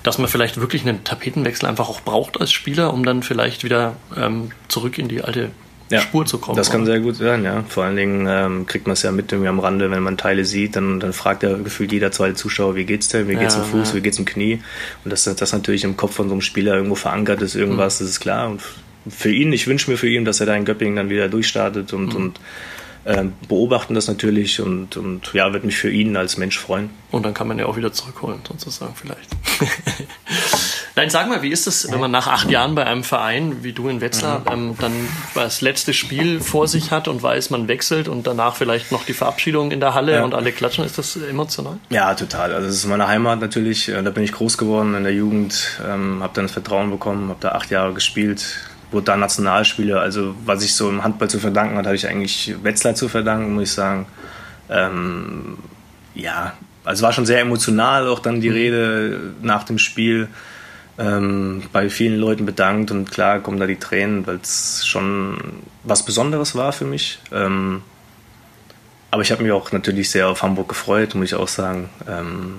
dass 0.04 0.18
man 0.18 0.28
vielleicht 0.28 0.60
wirklich 0.60 0.82
einen 0.82 1.04
Tapetenwechsel 1.04 1.68
einfach 1.68 1.88
auch 1.88 2.02
braucht 2.02 2.42
als 2.42 2.52
Spieler, 2.52 2.94
um 2.94 3.06
dann 3.06 3.24
vielleicht 3.24 3.64
wieder 3.64 3.96
ähm, 4.18 4.52
zurück 4.68 4.98
in 4.98 5.08
die 5.08 5.22
alte 5.22 5.52
ja, 5.90 6.02
Spur 6.02 6.26
zu 6.26 6.38
kommen. 6.38 6.58
Das 6.58 6.70
kann 6.70 6.82
oder? 6.82 6.92
sehr 6.92 7.00
gut 7.00 7.16
sein, 7.16 7.44
ja. 7.44 7.64
Vor 7.68 7.84
allen 7.84 7.96
Dingen 7.96 8.28
ähm, 8.30 8.66
kriegt 8.66 8.86
man 8.88 8.94
es 8.94 9.02
ja 9.02 9.12
mit 9.12 9.32
irgendwie 9.32 9.50
am 9.50 9.60
Rande, 9.60 9.90
wenn 9.92 10.04
man 10.04 10.18
Teile 10.18 10.46
sieht, 10.46 10.76
dann, 10.76 11.00
dann 11.00 11.14
fragt 11.14 11.44
ja 11.44 11.58
gefühlt 11.58 11.92
jeder 11.92 12.12
zweite 12.12 12.36
Zuschauer, 12.36 12.76
wie 12.76 12.86
geht's 12.86 13.08
denn, 13.08 13.28
wie 13.28 13.36
geht's 13.36 13.56
ja, 13.56 13.64
im 13.64 13.68
Fuß, 13.68 13.90
ja. 13.90 13.96
wie 13.96 14.02
geht's 14.02 14.20
im 14.20 14.26
Knie. 14.26 14.62
Und 15.04 15.12
dass 15.12 15.24
das 15.24 15.52
natürlich 15.52 15.84
im 15.84 15.98
Kopf 15.98 16.16
von 16.16 16.28
so 16.28 16.34
einem 16.34 16.42
Spieler 16.42 16.76
irgendwo 16.76 16.96
verankert 16.96 17.42
ist, 17.42 17.56
irgendwas, 17.56 18.00
mhm. 18.00 18.04
das 18.04 18.12
ist 18.12 18.20
klar. 18.20 18.50
Und 18.50 18.62
für 19.10 19.32
ihn, 19.32 19.52
ich 19.52 19.68
wünsche 19.68 19.90
mir 19.90 19.98
für 19.98 20.10
ihn, 20.10 20.26
dass 20.26 20.40
er 20.40 20.46
da 20.46 20.56
in 20.56 20.66
Göppingen 20.66 20.96
dann 20.96 21.10
wieder 21.10 21.28
durchstartet 21.28 21.94
und, 21.94 22.14
mhm. 22.14 22.16
und 22.16 22.40
beobachten 23.48 23.96
das 23.96 24.08
natürlich 24.08 24.62
und, 24.62 24.98
und 24.98 25.34
ja, 25.34 25.52
wird 25.54 25.64
mich 25.64 25.78
für 25.78 25.90
ihn 25.90 26.16
als 26.18 26.38
Mensch 26.38 26.60
freuen. 26.60 26.90
Und 27.12 27.26
dann 27.26 27.34
kann 27.34 27.48
man 27.48 27.58
ja 27.58 27.66
auch 27.66 27.76
wieder 27.76 27.92
zurückholen, 27.92 28.40
sozusagen 28.48 28.94
vielleicht. 28.96 29.30
Nein, 30.96 31.10
sag 31.10 31.30
mal, 31.30 31.42
wie 31.42 31.50
ist 31.50 31.66
es, 31.66 31.90
wenn 31.92 32.00
man 32.00 32.12
nach 32.12 32.28
acht 32.28 32.52
Jahren 32.52 32.76
bei 32.76 32.86
einem 32.86 33.04
Verein 33.06 33.64
wie 33.64 33.72
du 33.72 33.88
in 33.88 34.02
Wetzlar 34.02 34.40
mhm. 34.40 34.46
ähm, 34.52 34.76
dann 34.80 34.92
das 35.34 35.62
letzte 35.62 35.94
Spiel 35.94 36.42
vor 36.42 36.68
sich 36.68 36.92
hat 36.92 37.08
und 37.08 37.24
weiß, 37.24 37.52
man 37.52 37.68
wechselt 37.68 38.10
und 38.10 38.28
danach 38.28 38.56
vielleicht 38.56 38.92
noch 38.92 39.06
die 39.06 39.14
Verabschiedung 39.14 39.72
in 39.72 39.80
der 39.80 39.94
Halle 39.94 40.16
ja. 40.16 40.24
und 40.24 40.34
alle 40.34 40.52
klatschen? 40.52 40.84
Ist 40.84 40.98
das 40.98 41.16
emotional? 41.16 41.78
Ja, 41.90 42.14
total. 42.16 42.54
Also 42.54 42.68
es 42.68 42.76
ist 42.76 42.86
meine 42.86 43.08
Heimat 43.08 43.40
natürlich. 43.40 43.88
Äh, 43.88 44.04
da 44.04 44.12
bin 44.12 44.24
ich 44.24 44.34
groß 44.34 44.58
geworden 44.58 44.94
in 44.94 45.04
der 45.04 45.14
Jugend, 45.14 45.80
ähm, 45.88 46.22
habe 46.22 46.34
dann 46.34 46.46
das 46.46 46.52
Vertrauen 46.52 46.92
bekommen, 46.92 47.30
habe 47.30 47.40
da 47.40 47.54
acht 47.54 47.72
Jahre 47.72 47.94
gespielt, 47.94 48.60
wurde 48.92 49.06
da 49.06 49.18
Nationalspieler. 49.18 50.02
Also 50.02 50.36
was 50.46 50.64
ich 50.64 50.74
so 50.74 50.90
im 50.90 51.04
Handball 51.04 51.30
zu 51.30 51.40
verdanken 51.40 51.78
hat, 51.78 51.86
habe 51.86 51.96
ich 51.96 52.08
eigentlich 52.08 52.56
Wetzlar 52.64 52.96
zu 52.96 53.08
verdanken, 53.08 53.54
muss 53.54 53.64
ich 53.64 53.72
sagen. 53.72 54.08
Ähm, 54.70 55.58
ja, 56.16 56.54
also 56.86 57.04
war 57.04 57.14
schon 57.14 57.26
sehr 57.26 57.42
emotional 57.42 58.08
auch 58.08 58.20
dann 58.20 58.42
die 58.42 58.50
mhm. 58.50 58.56
Rede 58.56 59.20
nach 59.42 59.64
dem 59.64 59.78
Spiel 59.78 60.28
ähm, 60.98 61.64
bei 61.72 61.90
vielen 61.90 62.20
Leuten 62.20 62.46
bedankt 62.46 62.92
und 62.92 63.10
klar 63.10 63.40
kommen 63.40 63.60
da 63.60 63.66
die 63.66 63.78
Tränen, 63.78 64.28
weil 64.28 64.40
es 64.42 64.86
schon 64.86 65.38
was 65.84 66.04
Besonderes 66.04 66.56
war 66.56 66.74
für 66.74 66.86
mich. 66.86 67.20
Ähm, 67.32 67.82
aber 69.12 69.22
ich 69.22 69.32
habe 69.32 69.42
mich 69.42 69.52
auch 69.52 69.72
natürlich 69.72 70.12
sehr 70.12 70.28
auf 70.28 70.44
Hamburg 70.44 70.70
gefreut, 70.70 71.16
muss 71.16 71.28
ich 71.28 71.36
auch 71.36 71.48
sagen. 71.48 71.90
Ähm, 72.08 72.56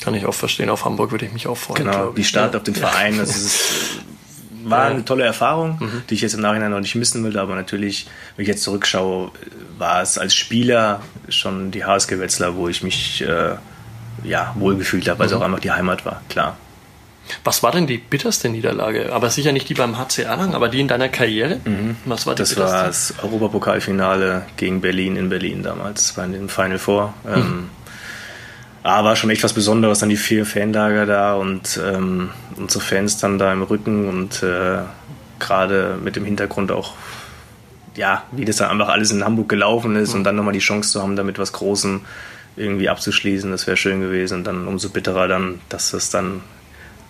Kann 0.00 0.14
ich 0.14 0.24
auch 0.24 0.34
verstehen, 0.34 0.70
auf 0.70 0.84
Hamburg 0.84 1.10
würde 1.10 1.26
ich 1.26 1.32
mich 1.32 1.46
auch 1.46 1.56
freuen. 1.56 1.84
Genau, 1.84 2.10
die 2.10 2.24
Start 2.24 2.54
ja. 2.54 2.58
auf 2.58 2.64
den 2.64 2.74
Verein, 2.74 3.18
das 3.18 3.36
ist, 3.36 4.00
war 4.64 4.86
eine 4.86 5.04
tolle 5.04 5.24
Erfahrung, 5.24 5.78
mhm. 5.80 6.02
die 6.08 6.14
ich 6.14 6.20
jetzt 6.20 6.34
im 6.34 6.40
Nachhinein 6.40 6.70
noch 6.70 6.80
nicht 6.80 6.94
missen 6.94 7.22
würde, 7.22 7.40
aber 7.40 7.54
natürlich, 7.54 8.06
wenn 8.36 8.44
ich 8.44 8.48
jetzt 8.48 8.62
zurückschaue, 8.62 9.30
war 9.78 10.02
es 10.02 10.18
als 10.18 10.34
Spieler 10.34 11.00
schon 11.28 11.70
die 11.70 11.84
HSG 11.84 12.18
Wetzlar, 12.18 12.56
wo 12.56 12.68
ich 12.68 12.82
mich 12.82 13.22
äh, 13.22 13.56
ja, 14.24 14.54
wohlgefühlt 14.58 15.08
habe, 15.08 15.20
weil 15.20 15.26
es 15.26 15.32
mhm. 15.32 15.38
auch 15.38 15.44
einfach 15.44 15.60
die 15.60 15.70
Heimat 15.70 16.04
war, 16.04 16.22
klar. 16.28 16.56
Was 17.44 17.62
war 17.62 17.72
denn 17.72 17.86
die 17.86 17.98
bitterste 17.98 18.48
Niederlage? 18.48 19.12
Aber 19.12 19.30
sicher 19.30 19.52
nicht 19.52 19.68
die 19.68 19.74
beim 19.74 19.96
HC 19.96 20.22
Erlangen, 20.22 20.54
aber 20.54 20.68
die 20.68 20.80
in 20.80 20.88
deiner 20.88 21.08
Karriere? 21.08 21.60
Mhm. 21.64 21.96
Was 22.04 22.26
war 22.26 22.34
die 22.34 22.42
das 22.42 22.50
bitterste? 22.50 22.76
war 22.76 22.86
das 22.86 23.14
Europapokalfinale 23.22 24.42
gegen 24.56 24.80
Berlin 24.80 25.16
in 25.16 25.28
Berlin 25.28 25.62
damals. 25.62 26.16
War 26.16 26.24
in 26.24 26.32
dem 26.32 26.48
Final 26.48 26.78
Four. 26.78 27.14
Mhm. 27.24 27.32
Ähm, 27.32 27.70
ah, 28.82 29.04
war 29.04 29.16
schon 29.16 29.30
echt 29.30 29.44
was 29.44 29.52
Besonderes, 29.52 30.00
dann 30.00 30.08
die 30.08 30.16
vier 30.16 30.46
Fanlager 30.46 31.06
da 31.06 31.34
und 31.34 31.80
ähm, 31.84 32.30
unsere 32.56 32.82
Fans 32.82 33.18
dann 33.18 33.38
da 33.38 33.52
im 33.52 33.62
Rücken 33.62 34.08
und 34.08 34.42
äh, 34.42 34.78
gerade 35.38 35.98
mit 36.02 36.16
dem 36.16 36.24
Hintergrund 36.24 36.72
auch, 36.72 36.94
ja, 37.96 38.24
wie 38.32 38.44
das 38.44 38.56
dann 38.56 38.70
einfach 38.70 38.88
alles 38.88 39.10
in 39.10 39.24
Hamburg 39.24 39.48
gelaufen 39.48 39.96
ist 39.96 40.10
mhm. 40.10 40.18
und 40.18 40.24
dann 40.24 40.36
nochmal 40.36 40.54
die 40.54 40.60
Chance 40.60 40.92
zu 40.92 41.02
haben, 41.02 41.16
damit 41.16 41.38
was 41.38 41.52
Großem 41.52 42.02
irgendwie 42.56 42.88
abzuschließen, 42.88 43.50
das 43.50 43.66
wäre 43.66 43.76
schön 43.76 44.00
gewesen. 44.00 44.38
Und 44.38 44.44
dann 44.44 44.66
umso 44.66 44.90
bitterer 44.90 45.28
dann, 45.28 45.60
dass 45.68 45.90
das 45.90 46.10
dann 46.10 46.42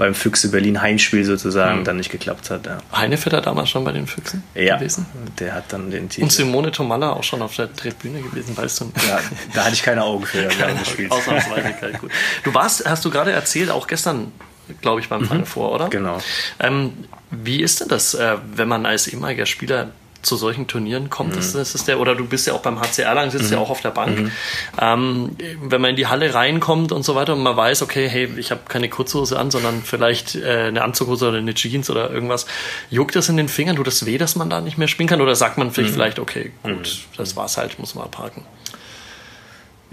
beim 0.03 0.16
Füchse 0.16 0.50
Berlin 0.50 0.82
Heimspiel 0.82 1.24
sozusagen 1.24 1.78
mhm. 1.78 1.84
dann 1.84 1.96
nicht 1.96 2.11
geklappt 2.11 2.50
hat. 2.50 2.66
Ja. 2.66 2.78
Heinefetter 2.92 3.40
damals 3.40 3.70
schon 3.70 3.84
bei 3.84 3.92
den 3.92 4.09
Füchsen 4.09 4.42
ja, 4.53 4.74
gewesen? 4.76 5.07
der 5.38 5.55
hat 5.55 5.72
dann 5.72 5.92
den 5.92 6.09
Titel. 6.09 6.24
Und 6.24 6.32
Simone 6.32 6.72
Tomalla 6.72 7.12
auch 7.12 7.22
schon 7.22 7.40
auf 7.40 7.55
der 7.55 7.72
Tribüne 7.72 8.20
gewesen, 8.20 8.57
weißt 8.57 8.80
du? 8.80 8.92
Ja, 9.07 9.20
da 9.55 9.62
hatte 9.62 9.74
ich 9.74 9.82
keine 9.84 10.03
Augen 10.03 10.26
für 10.26 10.42
des 10.42 10.88
Spiels. 10.88 11.12
Ausnahmsweise, 11.12 11.74
gut. 12.00 12.11
Du 12.42 12.53
warst, 12.53 12.84
hast 12.84 13.05
du 13.05 13.11
gerade 13.11 13.30
erzählt, 13.30 13.70
auch 13.70 13.86
gestern, 13.86 14.32
glaube 14.80 15.00
ich, 15.00 15.09
beim 15.09 15.20
mhm. 15.20 15.26
Final 15.26 15.46
Four, 15.46 15.70
oder? 15.70 15.88
Genau. 15.88 16.18
Ähm, 16.59 16.94
wie 17.30 17.62
ist 17.62 17.80
denn 17.80 17.86
das, 17.86 18.14
äh, 18.14 18.38
wenn 18.57 18.66
man 18.66 18.86
als 18.86 19.07
ehemaliger 19.07 19.46
Spieler 19.46 19.92
zu 20.23 20.37
solchen 20.37 20.66
Turnieren 20.66 21.11
kommt. 21.11 21.33
Mhm. 21.33 21.37
Das, 21.37 21.53
das, 21.53 21.75
ist 21.75 21.89
der, 21.89 22.01
oder 22.01 22.14
du 22.14 22.25
bist 22.25 22.47
ja 22.47 22.53
auch 22.53 22.61
beim 22.61 22.81
HC 22.81 23.03
Erlangen, 23.03 23.31
sitzt 23.31 23.51
mhm. 23.51 23.57
ja 23.57 23.59
auch 23.59 23.70
auf 23.70 23.81
der 23.81 23.91
Bank. 23.91 24.20
Mhm. 24.20 24.33
Ähm, 24.81 25.37
wenn 25.62 25.81
man 25.81 25.91
in 25.91 25.97
die 25.97 26.07
Halle 26.07 26.33
reinkommt 26.33 26.93
und 26.93 27.03
so 27.03 27.14
weiter 27.14 27.35
und 27.35 27.43
man 27.43 27.57
weiß, 27.57 27.83
okay, 27.83 28.09
hey, 28.09 28.29
ich 28.37 28.51
habe 28.51 28.62
keine 28.68 28.89
Kurzhose 28.89 29.39
an, 29.39 29.51
sondern 29.51 29.83
vielleicht 29.83 30.37
äh, 30.37 30.66
eine 30.68 30.83
Anzughose 30.83 31.29
oder 31.29 31.39
eine 31.39 31.55
Jeans 31.55 31.91
oder 31.91 32.11
irgendwas, 32.11 32.47
juckt 32.91 33.16
das 33.16 33.29
in 33.29 33.37
den 33.37 33.49
Fingern, 33.49 33.77
tut 33.77 33.87
das 33.87 34.07
weh, 34.07 34.18
dass 34.18 34.37
man 34.37 34.49
da 34.49 34.61
nicht 34.61 34.79
mehr 34.79 34.89
spielen 34.89 35.09
kann? 35.09 35.20
Oder 35.20 35.35
sagt 35.35 35.59
man 35.59 35.70
vielleicht, 35.70 35.91
mhm. 35.91 35.95
vielleicht 35.95 36.18
okay, 36.18 36.53
gut, 36.62 36.73
mhm. 36.73 37.16
das 37.16 37.37
war's 37.37 37.57
halt, 37.57 37.79
muss 37.79 37.95
man 37.95 38.05
abhaken? 38.05 38.45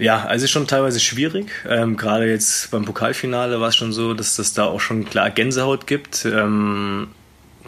Ja, 0.00 0.24
also 0.24 0.46
ist 0.46 0.50
schon 0.50 0.66
teilweise 0.66 0.98
schwierig. 0.98 1.50
Ähm, 1.68 1.98
Gerade 1.98 2.26
jetzt 2.26 2.70
beim 2.70 2.86
Pokalfinale 2.86 3.60
war 3.60 3.68
es 3.68 3.76
schon 3.76 3.92
so, 3.92 4.14
dass 4.14 4.36
das 4.36 4.54
da 4.54 4.64
auch 4.64 4.80
schon 4.80 5.04
klar 5.04 5.28
Gänsehaut 5.28 5.86
gibt. 5.86 6.24
Ähm, 6.24 7.08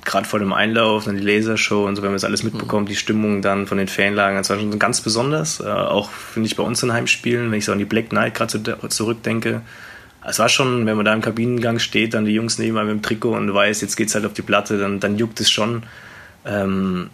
gerade 0.05 0.27
vor 0.27 0.39
dem 0.39 0.53
Einlauf, 0.53 1.05
dann 1.05 1.17
die 1.17 1.23
Lasershow 1.23 1.87
und 1.87 1.97
so, 1.97 2.03
wenn 2.03 2.11
man 2.11 2.17
das 2.17 2.25
alles 2.25 2.43
mitbekommt, 2.43 2.89
die 2.89 2.97
Stimmung 2.97 3.43
dann 3.43 3.67
von 3.67 3.79
den 3.79 3.89
Fanlagen, 3.89 4.37
das 4.37 4.51
war 4.51 4.59
schon 4.59 4.79
ganz 4.79 5.01
besonders. 5.01 5.61
Äh, 5.61 5.69
auch 5.69 6.11
finde 6.11 6.47
ich 6.47 6.57
bei 6.57 6.63
uns 6.63 6.83
in 6.83 6.93
Heimspielen, 6.93 7.51
wenn 7.51 7.59
ich 7.59 7.65
so 7.65 7.73
an 7.73 7.79
die 7.79 7.85
Black 7.85 8.11
Knight 8.11 8.35
gerade 8.35 8.53
so 8.53 8.89
zurückdenke. 8.89 9.63
Es 10.25 10.39
war 10.39 10.49
schon, 10.49 10.87
wenn 10.87 10.97
man 10.97 11.05
da 11.05 11.13
im 11.15 11.21
Kabinengang 11.21 11.79
steht, 11.79 12.15
dann 12.15 12.25
die 12.25 12.33
Jungs 12.33 12.59
neben 12.59 12.79
einem 12.79 12.91
im 12.91 13.03
Trikot 13.03 13.35
und 13.35 13.53
weiß, 13.53 13.81
jetzt 13.81 13.97
geht's 13.97 14.15
halt 14.15 14.25
auf 14.25 14.33
die 14.33 14.43
Platte, 14.43 14.79
dann, 14.79 15.01
dann 15.01 15.17
juckt 15.17 15.41
es 15.41 15.51
schon. 15.51 15.83
Ähm, 16.45 17.11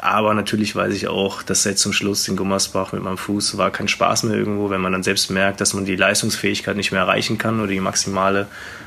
aber 0.00 0.34
natürlich 0.34 0.74
weiß 0.74 0.94
ich 0.94 1.08
auch, 1.08 1.42
dass 1.42 1.64
jetzt 1.64 1.82
zum 1.82 1.92
Schluss 1.92 2.26
in 2.28 2.36
Gummersbach 2.36 2.92
mit 2.92 3.02
meinem 3.02 3.18
Fuß 3.18 3.58
war 3.58 3.70
kein 3.70 3.88
Spaß 3.88 4.24
mehr 4.24 4.36
irgendwo, 4.36 4.70
wenn 4.70 4.80
man 4.80 4.92
dann 4.92 5.02
selbst 5.02 5.30
merkt, 5.30 5.60
dass 5.60 5.74
man 5.74 5.84
die 5.84 5.96
Leistungsfähigkeit 5.96 6.76
nicht 6.76 6.92
mehr 6.92 7.00
erreichen 7.00 7.38
kann 7.38 7.60
oder 7.60 7.68
die 7.68 7.80
maximale, 7.80 8.46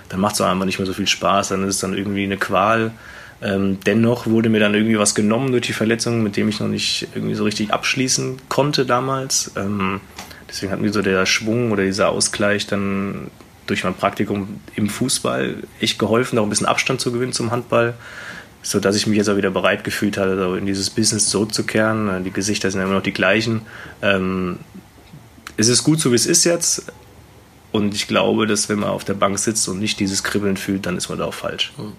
dann 0.10 0.20
macht 0.20 0.36
es 0.36 0.42
auch 0.42 0.48
einfach 0.48 0.66
nicht 0.66 0.80
mehr 0.80 0.86
so 0.86 0.94
viel 0.94 1.08
Spaß, 1.08 1.50
dann 1.50 1.64
ist 1.64 1.76
es 1.76 1.82
dann 1.82 1.96
irgendwie 1.96 2.24
eine 2.24 2.38
Qual. 2.38 2.92
Ähm, 3.42 3.80
dennoch 3.86 4.28
wurde 4.28 4.50
mir 4.50 4.60
dann 4.60 4.74
irgendwie 4.74 4.98
was 4.98 5.14
genommen 5.14 5.52
durch 5.52 5.68
die 5.68 5.74
Verletzung, 5.74 6.24
mit 6.24 6.38
dem 6.38 6.50
ich 6.50 6.60
noch 6.60 6.68
nicht 6.68 7.08
irgendwie 7.14 7.36
so 7.36 7.44
richtig 7.44 7.74
abschließen 7.74 8.38
konnte 8.50 8.86
damals. 8.86 9.52
Ähm, 9.56 10.02
deswegen 10.50 10.72
hat 10.72 10.80
mir 10.80 10.92
so 10.92 11.02
der 11.02 11.26
Schwung 11.26 11.72
oder 11.72 11.84
dieser 11.84 12.10
Ausgleich 12.10 12.66
dann 12.68 13.30
durch 13.68 13.84
mein 13.84 13.96
Praktikum 13.96 14.62
im 14.76 14.90
Fußball 14.90 15.56
echt 15.80 16.00
geholfen, 16.00 16.38
auch 16.40 16.44
ein 16.44 16.50
bisschen 16.50 16.68
Abstand 16.68 17.02
zu 17.02 17.12
gewinnen 17.12 17.34
zum 17.34 17.52
Handball, 17.52 17.96
so 18.66 18.80
dass 18.80 18.96
ich 18.96 19.06
mich 19.06 19.18
jetzt 19.18 19.30
auch 19.30 19.38
wieder 19.38 19.52
bereit 19.52 19.84
gefühlt 19.84 20.18
hatte, 20.18 20.38
so 20.38 20.56
in 20.56 20.66
dieses 20.66 20.90
Business 20.90 21.30
zurückzukehren. 21.30 22.24
Die 22.24 22.32
Gesichter 22.32 22.72
sind 22.72 22.82
immer 22.82 22.94
noch 22.94 23.04
die 23.04 23.14
gleichen. 23.14 23.62
Ähm, 24.02 24.58
es 25.56 25.68
ist 25.68 25.84
gut 25.84 26.00
so, 26.00 26.12
wie 26.12 26.16
es 26.16 26.26
ist 26.26 26.46
jetzt. 26.46 26.86
Und 27.72 27.94
ich 27.94 28.08
glaube, 28.08 28.48
dass 28.48 28.68
wenn 28.68 28.80
man 28.80 28.90
auf 28.90 29.04
der 29.04 29.14
Bank 29.14 29.38
sitzt 29.38 29.68
und 29.68 29.80
nicht 29.80 30.00
dieses 30.00 30.24
Kribbeln 30.24 30.58
fühlt, 30.58 30.88
dann 30.88 30.98
ist 30.98 31.10
man 31.10 31.20
da 31.20 31.26
auch 31.26 31.34
falsch. 31.34 31.74
Hm. 31.78 31.94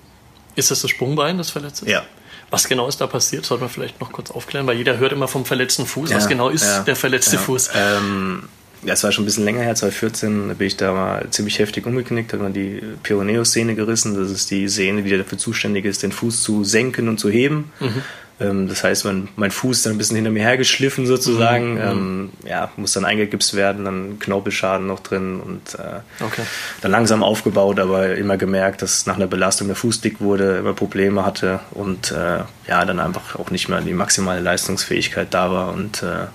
Ist 0.56 0.72
das 0.72 0.80
das 0.80 0.90
Sprungbein, 0.90 1.38
das 1.38 1.50
verletzt 1.50 1.82
ist? 1.82 1.88
Ja. 1.88 2.02
Was 2.50 2.66
genau 2.68 2.88
ist 2.88 3.00
da 3.00 3.06
passiert? 3.06 3.46
Sollte 3.46 3.62
man 3.62 3.70
vielleicht 3.70 4.00
noch 4.00 4.10
kurz 4.10 4.32
aufklären, 4.32 4.66
weil 4.66 4.76
jeder 4.76 4.98
hört 4.98 5.12
immer 5.12 5.28
vom 5.28 5.44
verletzten 5.44 5.86
Fuß. 5.86 6.10
Ja, 6.10 6.16
Was 6.16 6.26
genau 6.26 6.48
ist 6.48 6.64
ja, 6.64 6.80
der 6.82 6.96
verletzte 6.96 7.36
ja. 7.36 7.42
Fuß? 7.42 7.70
Ähm, 7.74 8.48
ja, 8.86 8.92
es 8.92 9.02
war 9.02 9.10
schon 9.10 9.24
ein 9.24 9.26
bisschen 9.26 9.44
länger 9.44 9.62
her, 9.62 9.74
2014, 9.74 10.48
da 10.48 10.54
bin 10.54 10.66
ich 10.66 10.76
da 10.76 10.92
mal 10.92 11.26
ziemlich 11.30 11.58
heftig 11.58 11.86
umgeknickt, 11.86 12.32
hat 12.32 12.40
man 12.40 12.52
die 12.52 12.80
Peroneus-Sehne 13.02 13.74
gerissen. 13.74 14.14
Das 14.14 14.30
ist 14.30 14.50
die 14.50 14.68
Sehne, 14.68 15.02
die 15.02 15.16
dafür 15.16 15.38
zuständig 15.38 15.84
ist, 15.84 16.02
den 16.04 16.12
Fuß 16.12 16.42
zu 16.42 16.62
senken 16.62 17.08
und 17.08 17.18
zu 17.18 17.28
heben. 17.28 17.72
Mhm. 17.80 18.02
Ähm, 18.38 18.68
das 18.68 18.84
heißt, 18.84 19.04
mein, 19.04 19.28
mein 19.34 19.50
Fuß 19.50 19.78
ist 19.78 19.86
dann 19.86 19.94
ein 19.94 19.98
bisschen 19.98 20.14
hinter 20.14 20.30
mir 20.30 20.42
hergeschliffen 20.42 21.04
sozusagen. 21.04 21.74
Mhm. 21.74 21.80
Ähm, 21.80 22.30
ja, 22.46 22.70
muss 22.76 22.92
dann 22.92 23.04
eingegipst 23.04 23.54
werden, 23.54 23.84
dann 23.84 24.18
Knorpelschaden 24.20 24.86
noch 24.86 25.00
drin 25.00 25.40
und 25.40 25.74
äh, 25.74 26.24
okay. 26.24 26.42
dann 26.80 26.92
langsam 26.92 27.24
aufgebaut, 27.24 27.80
aber 27.80 28.14
immer 28.14 28.36
gemerkt, 28.36 28.82
dass 28.82 29.06
nach 29.06 29.16
einer 29.16 29.26
Belastung 29.26 29.66
der 29.66 29.76
Fuß 29.76 30.00
dick 30.00 30.20
wurde, 30.20 30.58
immer 30.58 30.74
Probleme 30.74 31.26
hatte 31.26 31.58
und 31.72 32.12
äh, 32.12 32.40
ja, 32.68 32.84
dann 32.84 33.00
einfach 33.00 33.36
auch 33.36 33.50
nicht 33.50 33.68
mehr 33.68 33.80
die 33.80 33.94
maximale 33.94 34.40
Leistungsfähigkeit 34.40 35.34
da 35.34 35.50
war 35.50 35.72
und 35.72 36.04
äh, 36.04 36.26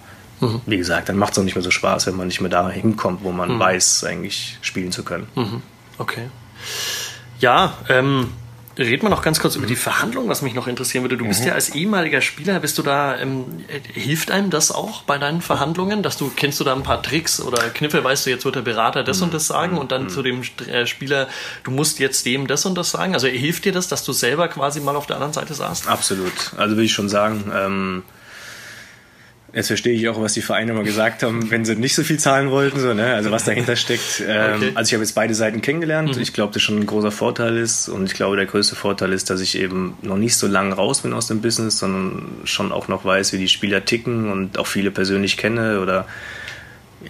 Mhm. 0.41 0.61
Wie 0.65 0.77
gesagt, 0.77 1.07
dann 1.09 1.17
macht 1.17 1.33
es 1.33 1.39
auch 1.39 1.43
nicht 1.43 1.55
mehr 1.55 1.63
so 1.63 1.71
Spaß, 1.71 2.07
wenn 2.07 2.15
man 2.15 2.27
nicht 2.27 2.41
mehr 2.41 2.49
da 2.49 2.69
hinkommt, 2.69 3.23
wo 3.23 3.31
man 3.31 3.55
mhm. 3.55 3.59
weiß, 3.59 4.03
eigentlich 4.03 4.57
spielen 4.61 4.91
zu 4.91 5.03
können. 5.03 5.27
Mhm. 5.35 5.61
Okay. 5.97 6.29
Ja, 7.39 7.77
ähm, 7.89 8.31
reden 8.77 9.03
wir 9.03 9.09
noch 9.09 9.21
ganz 9.21 9.39
kurz 9.39 9.55
über 9.55 9.67
die 9.67 9.75
Verhandlungen, 9.75 10.29
was 10.29 10.41
mich 10.41 10.53
noch 10.53 10.67
interessieren 10.67 11.03
würde. 11.03 11.17
Du 11.17 11.27
bist 11.27 11.41
mhm. 11.41 11.47
ja 11.47 11.53
als 11.53 11.69
ehemaliger 11.69 12.21
Spieler, 12.21 12.59
bist 12.59 12.77
du 12.77 12.83
da, 12.83 13.17
ähm, 13.19 13.45
hilft 13.93 14.31
einem 14.31 14.49
das 14.49 14.71
auch 14.71 15.03
bei 15.03 15.17
deinen 15.17 15.41
Verhandlungen, 15.41 16.03
dass 16.03 16.17
du, 16.17 16.31
kennst 16.35 16.59
du 16.59 16.63
da 16.63 16.73
ein 16.73 16.83
paar 16.83 17.01
Tricks 17.01 17.41
oder 17.41 17.69
Kniffe, 17.69 18.03
weißt 18.03 18.25
du, 18.25 18.29
jetzt 18.29 18.45
wird 18.45 18.55
der 18.55 18.61
Berater 18.61 19.03
das 19.03 19.21
und 19.21 19.33
das 19.33 19.47
sagen 19.47 19.77
und 19.77 19.91
dann 19.91 20.03
mhm. 20.03 20.09
zu 20.09 20.23
dem 20.23 20.41
äh, 20.67 20.85
Spieler, 20.85 21.27
du 21.63 21.71
musst 21.71 21.99
jetzt 21.99 22.25
dem 22.25 22.47
das 22.47 22.65
und 22.65 22.75
das 22.75 22.91
sagen. 22.91 23.13
Also 23.13 23.27
hilft 23.27 23.65
dir 23.65 23.73
das, 23.73 23.87
dass 23.87 24.03
du 24.03 24.13
selber 24.13 24.47
quasi 24.47 24.79
mal 24.79 24.95
auf 24.95 25.05
der 25.05 25.17
anderen 25.17 25.33
Seite 25.33 25.53
saßt? 25.53 25.87
Absolut. 25.87 26.53
Also 26.57 26.77
will 26.77 26.85
ich 26.85 26.93
schon 26.93 27.09
sagen, 27.09 27.51
ähm, 27.53 28.03
Jetzt 29.53 29.67
verstehe 29.67 29.93
ich 29.93 30.07
auch, 30.07 30.21
was 30.21 30.33
die 30.33 30.41
Vereine 30.41 30.71
mal 30.71 30.85
gesagt 30.85 31.23
haben, 31.23 31.51
wenn 31.51 31.65
sie 31.65 31.75
nicht 31.75 31.93
so 31.93 32.03
viel 32.03 32.17
zahlen 32.17 32.51
wollten, 32.51 32.79
so, 32.79 32.93
ne? 32.93 33.13
also 33.13 33.31
was 33.31 33.43
dahinter 33.43 33.75
steckt. 33.75 34.23
Ähm, 34.25 34.55
okay. 34.55 34.71
Also 34.75 34.89
ich 34.89 34.93
habe 34.93 35.03
jetzt 35.03 35.13
beide 35.13 35.33
Seiten 35.35 35.61
kennengelernt. 35.61 36.15
Mhm. 36.15 36.21
Ich 36.21 36.31
glaube, 36.31 36.53
das 36.53 36.61
schon 36.61 36.79
ein 36.79 36.85
großer 36.85 37.11
Vorteil 37.11 37.57
ist. 37.57 37.89
Und 37.89 38.05
ich 38.05 38.13
glaube, 38.13 38.37
der 38.37 38.45
größte 38.45 38.75
Vorteil 38.75 39.11
ist, 39.11 39.29
dass 39.29 39.41
ich 39.41 39.57
eben 39.57 39.97
noch 40.03 40.15
nicht 40.15 40.37
so 40.37 40.47
lange 40.47 40.75
raus 40.75 41.01
bin 41.01 41.11
aus 41.11 41.27
dem 41.27 41.41
Business, 41.41 41.79
sondern 41.79 42.27
schon 42.45 42.71
auch 42.71 42.87
noch 42.87 43.03
weiß, 43.03 43.33
wie 43.33 43.39
die 43.39 43.49
Spieler 43.49 43.83
ticken 43.83 44.31
und 44.31 44.57
auch 44.57 44.67
viele 44.67 44.89
persönlich 44.89 45.35
kenne 45.35 45.81
oder 45.81 46.07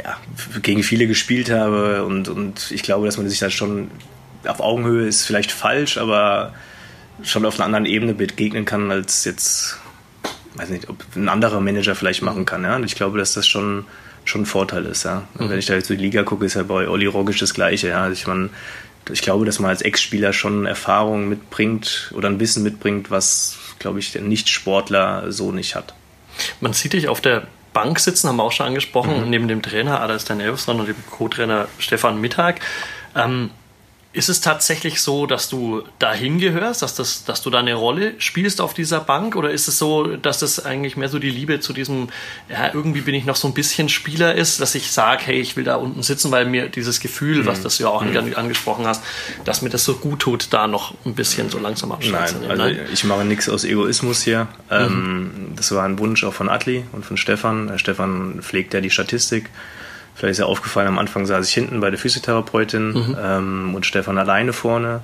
ja, 0.04 0.18
gegen 0.64 0.82
viele 0.82 1.06
gespielt 1.06 1.52
habe. 1.52 2.06
Und, 2.06 2.28
und 2.28 2.72
ich 2.72 2.82
glaube, 2.82 3.06
dass 3.06 3.18
man 3.18 3.30
sich 3.30 3.38
da 3.38 3.52
schon 3.52 3.92
auf 4.46 4.62
Augenhöhe 4.62 5.06
ist 5.06 5.26
vielleicht 5.26 5.52
falsch, 5.52 5.98
aber 6.00 6.54
schon 7.22 7.46
auf 7.46 7.60
einer 7.60 7.66
anderen 7.66 7.86
Ebene 7.86 8.16
begegnen 8.16 8.66
kann 8.66 8.90
als 8.90 9.26
jetzt 9.26 9.78
weiß 10.56 10.70
nicht, 10.70 10.90
ob 10.90 11.04
ein 11.16 11.30
anderer 11.30 11.62
Manager 11.62 11.96
vielleicht 11.96 12.22
machen 12.22 12.46
kann. 12.46 12.64
Ja? 12.64 12.76
Und 12.76 12.84
ich 12.84 12.96
glaube, 12.96 13.18
dass 13.18 13.34
das 13.34 13.48
schon, 13.48 13.86
schon 14.26 14.42
ein 14.42 14.46
Vorteil 14.46 14.86
ist. 14.86 15.04
Ja? 15.04 15.24
Mhm. 15.36 15.50
Wenn 15.50 15.60
ich 15.60 15.66
da 15.66 15.74
jetzt 15.74 15.88
so 15.88 15.96
die 15.96 16.02
Liga 16.02 16.24
gucke, 16.24 16.46
ist 16.46 16.56
ja 16.56 16.64
bei 16.64 16.88
Olli 16.88 17.06
Rogic 17.06 17.40
das 17.40 17.54
Gleiche. 17.54 17.90
Ja? 17.90 18.04
Also 18.04 18.14
ich, 18.14 18.28
mein, 18.28 18.50
ich 19.10 19.22
glaube, 19.22 19.46
dass 19.46 19.60
man 19.60 19.70
als 19.70 19.82
Ex-Spieler 19.82 20.34
schon 20.34 20.66
Erfahrung 20.66 21.30
mitbringt 21.30 22.12
oder 22.16 22.30
ein 22.30 22.40
Wissen 22.40 22.64
mitbringt, 22.64 23.12
was, 23.12 23.58
glaube 23.80 24.00
ich, 24.00 24.12
der 24.12 24.22
Nicht-Sportler 24.22 25.32
so 25.32 25.52
nicht 25.52 25.76
hat. 25.76 25.94
Man 26.60 26.74
sieht 26.74 26.94
dich 26.94 27.08
auf 27.08 27.22
der 27.22 27.48
Bank 27.74 28.00
sitzen, 28.00 28.28
haben 28.28 28.38
wir 28.38 28.44
auch 28.44 28.52
schon 28.52 28.68
angesprochen, 28.68 29.24
mhm. 29.24 29.30
neben 29.30 29.48
dem 29.48 29.62
Trainer 29.62 30.02
Adas 30.02 30.26
Danelson 30.26 30.80
und 30.80 30.88
dem 30.88 30.96
Co-Trainer 31.10 31.68
Stefan 31.80 32.20
Mittag. 32.20 32.60
Ähm, 33.16 33.52
ist 34.14 34.28
es 34.28 34.42
tatsächlich 34.42 35.02
so, 35.02 35.26
dass 35.26 35.48
du 35.48 35.84
dahin 35.98 36.38
gehörst, 36.38 36.82
dass, 36.82 36.96
das, 36.96 37.24
dass 37.24 37.42
du 37.42 37.50
da 37.50 37.60
eine 37.60 37.76
Rolle 37.76 38.16
spielst 38.18 38.60
auf 38.60 38.74
dieser 38.74 39.00
Bank? 39.00 39.38
Oder 39.38 39.52
ist 39.52 39.70
es 39.70 39.78
so, 39.78 40.18
dass 40.18 40.40
das 40.40 40.66
eigentlich 40.66 40.98
mehr 40.98 41.08
so 41.08 41.18
die 41.18 41.30
Liebe 41.30 41.62
zu 41.62 41.72
diesem, 41.72 42.10
ja, 42.50 42.74
irgendwie 42.74 43.02
bin 43.02 43.16
ich 43.16 43.24
noch 43.24 43.38
so 43.38 43.48
ein 43.48 43.54
bisschen 43.54 43.88
Spieler 43.88 44.36
ist, 44.36 44.60
dass 44.60 44.76
ich 44.76 44.92
sage, 44.92 45.24
hey, 45.26 45.40
ich 45.40 45.56
will 45.56 45.64
da 45.64 45.76
unten 45.76 46.04
sitzen, 46.04 46.30
weil 46.30 46.46
mir 46.46 46.68
dieses 46.68 47.00
Gefühl, 47.00 47.44
mhm. 47.44 47.46
was 47.46 47.62
das 47.62 47.80
ja 47.80 47.88
auch 47.88 48.04
mhm. 48.04 48.36
angesprochen 48.36 48.86
hast, 48.86 49.02
dass 49.46 49.62
mir 49.62 49.70
das 49.70 49.86
so 49.86 49.96
gut 49.96 50.20
tut, 50.20 50.48
da 50.52 50.68
noch 50.68 50.94
ein 51.06 51.16
bisschen 51.16 51.50
so 51.50 51.60
langsam 51.60 51.94
abschalten. 51.94 52.42
Nein, 52.42 52.52
also 52.52 52.64
Nein? 52.64 52.80
ich 52.92 53.06
mache 53.06 53.24
nichts 53.24 53.48
aus 53.48 53.64
Egoismus 53.64 54.24
hier. 54.24 54.50
Mhm. 54.70 54.76
Ähm, 54.76 55.32
das 55.56 55.72
war 55.72 55.86
ein 55.86 55.98
Wunsch 56.00 56.26
auch 56.26 56.34
von 56.34 56.50
Atli 56.50 56.84
und 56.92 57.06
von 57.06 57.16
Stefan. 57.16 57.80
Stefan 57.80 58.42
pflegt 58.42 58.74
ja 58.74 58.82
die 58.82 58.90
Statistik. 58.90 59.50
Vielleicht 60.22 60.34
ist 60.34 60.38
ja 60.38 60.46
aufgefallen, 60.46 60.88
am 60.88 61.00
Anfang 61.00 61.26
saß 61.26 61.48
ich 61.48 61.54
hinten 61.56 61.80
bei 61.80 61.90
der 61.90 61.98
Physiotherapeutin 61.98 62.90
mhm. 62.90 63.18
ähm, 63.20 63.74
und 63.74 63.88
Stefan 63.88 64.20
alleine 64.20 64.54
vorne. 64.54 65.02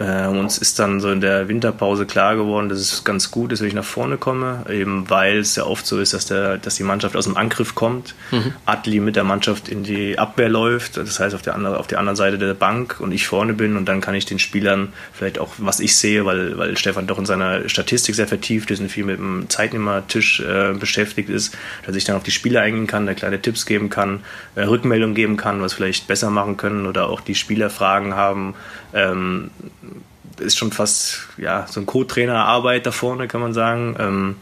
Äh, 0.00 0.28
uns 0.28 0.56
ist 0.56 0.78
dann 0.78 0.98
so 0.98 1.10
in 1.10 1.20
der 1.20 1.48
Winterpause 1.48 2.06
klar 2.06 2.34
geworden, 2.34 2.70
dass 2.70 2.78
es 2.78 3.04
ganz 3.04 3.30
gut 3.30 3.52
ist, 3.52 3.60
wenn 3.60 3.68
ich 3.68 3.74
nach 3.74 3.84
vorne 3.84 4.16
komme, 4.16 4.64
eben 4.70 5.10
weil 5.10 5.38
es 5.38 5.56
ja 5.56 5.64
oft 5.64 5.84
so 5.84 6.00
ist, 6.00 6.14
dass, 6.14 6.24
der, 6.24 6.56
dass 6.56 6.76
die 6.76 6.84
Mannschaft 6.84 7.16
aus 7.16 7.26
dem 7.26 7.36
Angriff 7.36 7.74
kommt, 7.74 8.14
mhm. 8.30 8.54
Adli 8.64 8.98
mit 9.00 9.14
der 9.14 9.24
Mannschaft 9.24 9.68
in 9.68 9.82
die 9.82 10.18
Abwehr 10.18 10.48
läuft, 10.48 10.96
das 10.96 11.20
heißt 11.20 11.34
auf 11.34 11.42
der, 11.42 11.54
andere, 11.54 11.78
auf 11.78 11.86
der 11.86 11.98
anderen 11.98 12.16
Seite 12.16 12.38
der 12.38 12.54
Bank 12.54 12.98
und 13.00 13.12
ich 13.12 13.26
vorne 13.26 13.52
bin 13.52 13.76
und 13.76 13.84
dann 13.90 14.00
kann 14.00 14.14
ich 14.14 14.24
den 14.24 14.38
Spielern 14.38 14.94
vielleicht 15.12 15.38
auch, 15.38 15.50
was 15.58 15.80
ich 15.80 15.94
sehe, 15.94 16.24
weil, 16.24 16.56
weil 16.56 16.78
Stefan 16.78 17.06
doch 17.06 17.18
in 17.18 17.26
seiner 17.26 17.68
Statistik 17.68 18.14
sehr 18.14 18.26
vertieft 18.26 18.70
ist 18.70 18.80
und 18.80 18.88
viel 18.88 19.04
mit 19.04 19.18
dem 19.18 19.50
Zeitnehmertisch 19.50 20.40
äh, 20.40 20.72
beschäftigt 20.72 21.28
ist, 21.28 21.54
dass 21.84 21.94
ich 21.94 22.04
dann 22.04 22.16
auf 22.16 22.22
die 22.22 22.30
Spieler 22.30 22.62
eingehen 22.62 22.86
kann, 22.86 23.04
da 23.04 23.12
kleine 23.12 23.42
Tipps 23.42 23.66
geben 23.66 23.90
kann, 23.90 24.20
äh, 24.54 24.62
Rückmeldungen 24.62 25.14
geben 25.14 25.36
kann, 25.36 25.60
was 25.60 25.74
vielleicht 25.74 26.06
besser 26.06 26.30
machen 26.30 26.56
können 26.56 26.86
oder 26.86 27.10
auch 27.10 27.20
die 27.20 27.34
Spieler 27.34 27.68
Fragen 27.68 28.14
haben, 28.14 28.54
ähm, 28.94 29.50
ist 30.40 30.58
schon 30.58 30.72
fast 30.72 31.28
ja, 31.36 31.66
so 31.68 31.80
ein 31.80 31.86
Co-Trainer-Arbeit 31.86 32.86
da 32.86 32.92
vorne, 32.92 33.28
kann 33.28 33.40
man 33.40 33.52
sagen. 33.52 33.96
Ähm, 33.98 34.36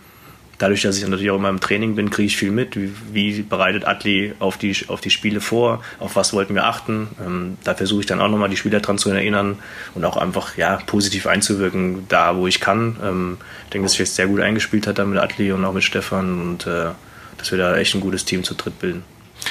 dadurch, 0.59 0.83
dass 0.83 0.99
ich 0.99 1.07
natürlich 1.07 1.31
auch 1.31 1.37
immer 1.37 1.49
im 1.49 1.61
Training 1.61 1.95
bin, 1.95 2.11
kriege 2.11 2.27
ich 2.27 2.37
viel 2.37 2.51
mit. 2.51 2.77
Wie, 2.77 2.93
wie, 3.13 3.43
bereitet 3.43 3.87
Atli 3.87 4.35
auf 4.39 4.59
die, 4.59 4.77
auf 4.89 5.01
die 5.01 5.11
Spiele 5.11 5.41
vor? 5.41 5.83
Auf 5.99 6.17
was 6.17 6.33
wollten 6.33 6.55
wir 6.55 6.67
achten? 6.67 7.09
Ähm, 7.25 7.57
da 7.65 7.75
versuche 7.75 8.01
ich 8.01 8.07
dann 8.07 8.21
auch 8.21 8.29
nochmal 8.29 8.49
die 8.49 8.57
Spieler 8.57 8.81
dran 8.81 8.99
zu 8.99 9.11
erinnern 9.11 9.59
und 9.95 10.05
auch 10.05 10.17
einfach 10.17 10.57
ja, 10.57 10.79
positiv 10.87 11.27
einzuwirken, 11.27 12.07
da 12.09 12.37
wo 12.37 12.47
ich 12.47 12.61
kann. 12.61 12.97
Ähm, 13.03 13.37
ich 13.65 13.71
denke, 13.71 13.87
dass 13.87 13.93
ich 13.93 14.01
jetzt 14.01 14.17
sehr 14.17 14.27
gut 14.27 14.41
eingespielt 14.41 14.87
hat 14.87 15.05
mit 15.07 15.19
Atli 15.19 15.53
und 15.53 15.65
auch 15.65 15.73
mit 15.73 15.85
Stefan 15.85 16.41
und 16.41 16.67
äh, 16.67 16.91
dass 17.39 17.51
wir 17.53 17.59
da 17.59 17.77
echt 17.77 17.95
ein 17.95 18.01
gutes 18.01 18.25
Team 18.25 18.43
zu 18.43 18.55
dritt 18.55 18.79
bilden. 18.81 19.05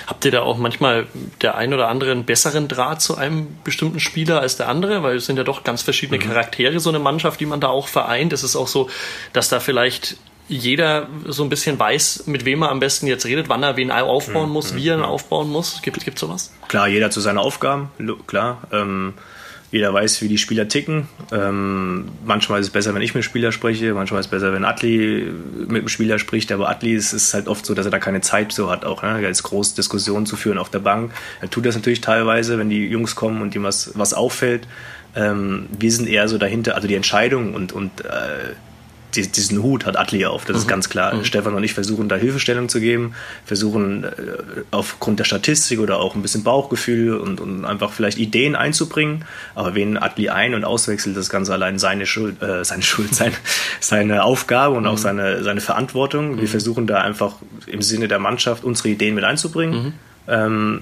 Habt 0.05 0.25
ihr 0.25 0.31
da 0.31 0.41
auch 0.41 0.57
manchmal 0.57 1.07
der 1.41 1.55
ein 1.55 1.73
oder 1.73 1.87
andere 1.87 2.11
einen 2.11 2.25
besseren 2.25 2.67
Draht 2.67 3.01
zu 3.01 3.17
einem 3.17 3.47
bestimmten 3.63 3.99
Spieler 3.99 4.41
als 4.41 4.57
der 4.57 4.69
andere? 4.69 5.03
Weil 5.03 5.17
es 5.17 5.25
sind 5.25 5.37
ja 5.37 5.43
doch 5.43 5.63
ganz 5.63 5.81
verschiedene 5.81 6.23
mhm. 6.23 6.27
Charaktere, 6.27 6.79
so 6.79 6.89
eine 6.89 6.99
Mannschaft, 6.99 7.39
die 7.39 7.45
man 7.45 7.59
da 7.59 7.67
auch 7.67 7.87
vereint. 7.87 8.33
Es 8.33 8.43
ist 8.43 8.55
auch 8.55 8.67
so, 8.67 8.89
dass 9.33 9.49
da 9.49 9.59
vielleicht 9.59 10.17
jeder 10.49 11.07
so 11.25 11.43
ein 11.43 11.49
bisschen 11.49 11.77
weiß, 11.77 12.27
mit 12.27 12.45
wem 12.45 12.61
er 12.61 12.69
am 12.69 12.79
besten 12.79 13.07
jetzt 13.07 13.25
redet, 13.25 13.49
wann 13.49 13.63
er 13.63 13.75
wen 13.75 13.91
aufbauen 13.91 14.47
mhm. 14.47 14.53
muss, 14.53 14.75
wie 14.75 14.87
er 14.87 14.95
ihn 14.95 14.99
mhm. 14.99 15.05
aufbauen 15.05 15.49
muss. 15.49 15.81
Gibt 15.81 16.05
es 16.05 16.19
sowas? 16.19 16.53
Klar, 16.67 16.87
jeder 16.87 17.11
zu 17.11 17.19
seinen 17.19 17.37
Aufgaben, 17.37 17.89
klar. 18.27 18.61
Ähm 18.71 19.13
jeder 19.69 19.93
weiß, 19.93 20.21
wie 20.21 20.29
die 20.29 20.37
Spieler 20.37 20.67
ticken. 20.67 21.07
Ähm, 21.31 22.05
manchmal 22.25 22.61
ist 22.61 22.67
es 22.67 22.71
besser, 22.71 22.95
wenn 22.95 23.01
ich 23.01 23.13
mit 23.13 23.23
dem 23.23 23.27
Spieler 23.27 23.51
spreche, 23.51 23.93
manchmal 23.93 24.21
ist 24.21 24.27
es 24.27 24.31
besser, 24.31 24.53
wenn 24.53 24.63
Atli 24.63 25.29
mit 25.67 25.81
dem 25.81 25.89
Spieler 25.89 26.19
spricht. 26.19 26.51
Aber 26.51 26.69
Atli 26.69 26.93
ist 26.93 27.11
es 27.11 27.33
halt 27.33 27.47
oft 27.47 27.65
so, 27.65 27.73
dass 27.73 27.85
er 27.85 27.91
da 27.91 27.99
keine 27.99 28.21
Zeit 28.21 28.53
so 28.53 28.69
hat, 28.69 28.85
auch 28.85 29.03
ne? 29.03 29.09
als 29.09 29.43
große 29.43 29.75
Diskussionen 29.75 30.25
zu 30.25 30.37
führen 30.37 30.57
auf 30.57 30.69
der 30.69 30.79
Bank. 30.79 31.11
Er 31.41 31.49
tut 31.49 31.65
das 31.65 31.75
natürlich 31.75 31.99
teilweise, 31.99 32.57
wenn 32.57 32.69
die 32.69 32.87
Jungs 32.87 33.15
kommen 33.15 33.41
und 33.41 33.55
ihm 33.55 33.63
was, 33.63 33.91
was 33.95 34.13
auffällt. 34.13 34.67
Ähm, 35.15 35.67
wir 35.77 35.91
sind 35.91 36.07
eher 36.07 36.29
so 36.29 36.37
dahinter, 36.37 36.75
also 36.75 36.87
die 36.87 36.95
Entscheidung 36.95 37.53
und, 37.53 37.73
und 37.73 38.05
äh, 38.05 38.53
diesen 39.21 39.61
Hut 39.61 39.85
hat 39.85 39.97
Atli 39.97 40.25
auf, 40.25 40.45
das 40.45 40.55
mhm. 40.55 40.61
ist 40.61 40.67
ganz 40.67 40.89
klar. 40.89 41.13
Mhm. 41.13 41.25
Stefan 41.25 41.53
und 41.53 41.63
ich 41.63 41.73
versuchen 41.73 42.09
da 42.09 42.15
Hilfestellung 42.15 42.69
zu 42.69 42.79
geben, 42.79 43.13
versuchen 43.45 44.03
äh, 44.03 44.09
aufgrund 44.71 45.19
der 45.19 45.25
Statistik 45.25 45.79
oder 45.79 45.99
auch 45.99 46.15
ein 46.15 46.21
bisschen 46.21 46.43
Bauchgefühl 46.43 47.17
und, 47.17 47.41
und 47.41 47.65
einfach 47.65 47.91
vielleicht 47.91 48.17
Ideen 48.17 48.55
einzubringen. 48.55 49.25
Aber 49.55 49.75
wen 49.75 49.97
Atli 49.97 50.29
ein- 50.29 50.53
und 50.53 50.65
auswechselt, 50.65 51.17
das 51.17 51.29
Ganze 51.29 51.53
allein 51.53 51.79
seine 51.79 52.05
Schuld, 52.05 52.41
äh, 52.41 52.63
seine 52.63 52.83
Schuld, 52.83 53.13
sein, 53.15 53.33
seine 53.79 54.23
Aufgabe 54.23 54.75
und 54.75 54.83
mhm. 54.83 54.89
auch 54.89 54.97
seine, 54.97 55.43
seine 55.43 55.61
Verantwortung. 55.61 56.35
Wir 56.35 56.43
mhm. 56.43 56.47
versuchen 56.47 56.87
da 56.87 57.01
einfach 57.01 57.35
im 57.65 57.81
Sinne 57.81 58.07
der 58.07 58.19
Mannschaft 58.19 58.63
unsere 58.63 58.89
Ideen 58.89 59.15
mit 59.15 59.23
einzubringen. 59.23 59.83
Mhm. 59.83 59.93
Ähm, 60.27 60.81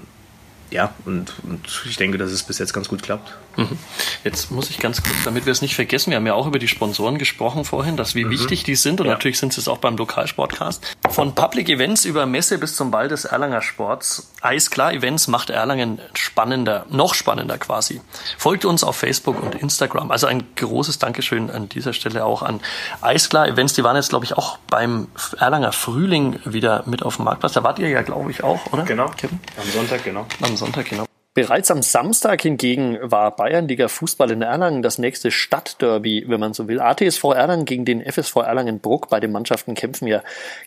ja, 0.70 0.94
und, 1.04 1.32
und 1.44 1.84
ich 1.88 1.96
denke, 1.96 2.18
dass 2.18 2.32
es 2.32 2.42
bis 2.42 2.58
jetzt 2.58 2.72
ganz 2.72 2.88
gut 2.88 3.02
klappt. 3.02 3.36
Mhm. 3.56 3.78
Jetzt 4.24 4.50
muss 4.50 4.70
ich 4.70 4.78
ganz 4.78 5.02
kurz, 5.02 5.16
damit 5.24 5.46
wir 5.46 5.52
es 5.52 5.62
nicht 5.62 5.74
vergessen, 5.74 6.10
wir 6.10 6.16
haben 6.16 6.26
ja 6.26 6.34
auch 6.34 6.46
über 6.46 6.58
die 6.58 6.68
Sponsoren 6.68 7.18
gesprochen 7.18 7.64
vorhin, 7.64 7.96
dass 7.96 8.14
wie 8.14 8.24
mhm. 8.24 8.30
wichtig 8.30 8.64
die 8.64 8.76
sind 8.76 9.00
und 9.00 9.06
ja. 9.06 9.12
natürlich 9.12 9.38
sind 9.38 9.52
sie 9.52 9.60
es 9.60 9.68
auch 9.68 9.78
beim 9.78 9.96
Lokalsportcast. 9.96 10.96
Von 11.10 11.34
Public 11.34 11.68
Events 11.68 12.04
über 12.04 12.26
Messe 12.26 12.58
bis 12.58 12.76
zum 12.76 12.90
Ball 12.90 13.08
des 13.08 13.24
Erlanger 13.24 13.62
Sports. 13.62 14.30
Eisklar 14.42 14.92
Events 14.92 15.28
macht 15.28 15.50
Erlangen 15.50 16.00
spannender, 16.14 16.86
noch 16.90 17.14
spannender 17.14 17.58
quasi. 17.58 18.00
Folgt 18.38 18.64
uns 18.64 18.84
auf 18.84 18.96
Facebook 18.96 19.42
und 19.42 19.54
Instagram. 19.54 20.10
Also 20.10 20.26
ein 20.26 20.44
großes 20.56 20.98
Dankeschön 20.98 21.50
an 21.50 21.68
dieser 21.68 21.92
Stelle 21.92 22.24
auch 22.24 22.42
an 22.42 22.60
Eisklar 23.00 23.48
Events. 23.48 23.74
Die 23.74 23.84
waren 23.84 23.96
jetzt, 23.96 24.10
glaube 24.10 24.24
ich, 24.24 24.36
auch 24.36 24.58
beim 24.68 25.08
Erlanger 25.38 25.72
Frühling 25.72 26.38
wieder 26.44 26.82
mit 26.86 27.02
auf 27.02 27.16
dem 27.16 27.24
Marktplatz. 27.24 27.54
Da 27.54 27.62
wart 27.62 27.78
ihr 27.78 27.88
ja, 27.88 28.02
glaube 28.02 28.30
ich, 28.30 28.44
auch, 28.44 28.72
oder? 28.72 28.84
Genau. 28.84 29.08
Kevin? 29.16 29.40
Am 29.56 29.70
Sonntag, 29.70 30.04
genau. 30.04 30.26
Am 30.42 30.56
Sonntag, 30.56 30.86
genau. 30.86 31.05
Bereits 31.36 31.70
am 31.70 31.82
Samstag 31.82 32.40
hingegen 32.40 32.96
war 33.02 33.36
Bayernliga 33.36 33.88
Fußball 33.88 34.30
in 34.30 34.40
Erlangen 34.40 34.80
das 34.80 34.96
nächste 34.96 35.30
Stadtderby, 35.30 36.24
wenn 36.28 36.40
man 36.40 36.54
so 36.54 36.66
will. 36.66 36.80
ATSV 36.80 37.24
Erlangen 37.24 37.66
gegen 37.66 37.84
den 37.84 38.00
FSV 38.00 38.36
Erlangen-Bruck. 38.36 39.10
Beide 39.10 39.28
Mannschaften 39.28 39.74
kämpfen 39.74 40.08
ja 40.08 40.22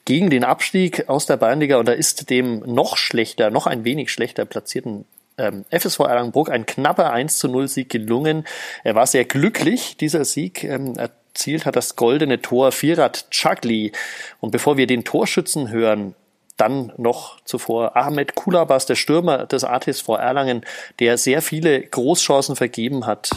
gegen 0.05 0.30
den 0.30 0.43
Abstieg 0.43 1.09
aus 1.09 1.26
der 1.26 1.38
Bayernliga 1.38 1.80
und 1.80 1.88
da 1.88 1.93
ist 1.93 2.30
dem 2.30 2.59
noch 2.59 2.97
schlechter, 2.97 3.49
noch 3.49 3.65
ein 3.65 3.84
wenig 3.84 4.11
schlechter 4.11 4.45
platzierten 4.45 5.05
ähm, 5.39 5.65
FSV 5.72 6.01
Erlangen-Bruck 6.01 6.51
ein 6.51 6.67
knapper 6.67 7.11
1 7.11 7.39
zu 7.39 7.47
0 7.47 7.67
Sieg 7.67 7.89
gelungen. 7.89 8.45
Er 8.84 8.93
war 8.93 9.07
sehr 9.07 9.26
glücklich, 9.26 9.97
dieser 9.97 10.24
Sieg. 10.24 10.63
Ähm, 10.63 10.93
erzielt 10.97 11.65
hat 11.65 11.78
das 11.78 11.95
goldene 11.95 12.43
Tor 12.43 12.72
Firat 12.72 13.32
Chagli. 13.32 13.91
Und 14.39 14.51
bevor 14.51 14.78
wir 14.78 14.86
den 14.86 15.03
Torschützen 15.03 15.72
hören, 15.72 16.13
dann 16.60 16.91
noch 16.97 17.39
zuvor 17.45 17.95
Ahmed 17.95 18.36
Kulabas, 18.36 18.86
der 18.86 18.95
Stürmer 18.95 19.45
des 19.45 19.64
ATSV 19.64 20.10
Erlangen, 20.10 20.66
der 20.99 21.18
sehr 21.18 21.41
viele 21.41 21.82
Großchancen 21.82 22.55
vergeben 22.55 23.05
hat. 23.05 23.30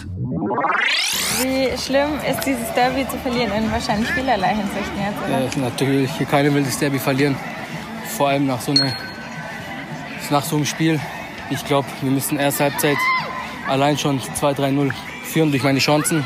Wie 1.41 1.77
schlimm 1.79 2.11
ist 2.29 2.45
dieses 2.45 2.73
Derby 2.75 3.07
zu 3.09 3.17
verlieren 3.19 3.53
in 3.53 3.71
wahrscheinlich 3.71 4.09
vielerlei 4.11 4.55
Hinsichten 4.55 4.99
jetzt? 4.99 5.19
Oder? 5.27 5.41
Ja, 5.41 5.69
natürlich, 5.69 6.11
keiner 6.31 6.53
will 6.55 6.63
das 6.65 6.79
Derby 6.79 6.99
verlieren. 6.99 7.37
Vor 8.17 8.29
allem 8.29 8.47
nach 8.47 8.61
so, 8.61 8.73
eine, 8.73 8.95
nach 10.31 10.45
so 10.45 10.57
einem 10.57 10.67
Spiel. 10.67 11.01
Ich 11.51 11.65
glaube, 11.65 11.89
wir 12.01 12.11
müssen 12.11 12.39
erst 12.39 12.61
Halbzeit 12.61 12.97
allein 13.69 13.97
schon 13.99 14.21
2-3-0 14.21 14.93
führen 15.25 15.51
durch 15.51 15.63
meine 15.63 15.79
Chancen, 15.79 16.25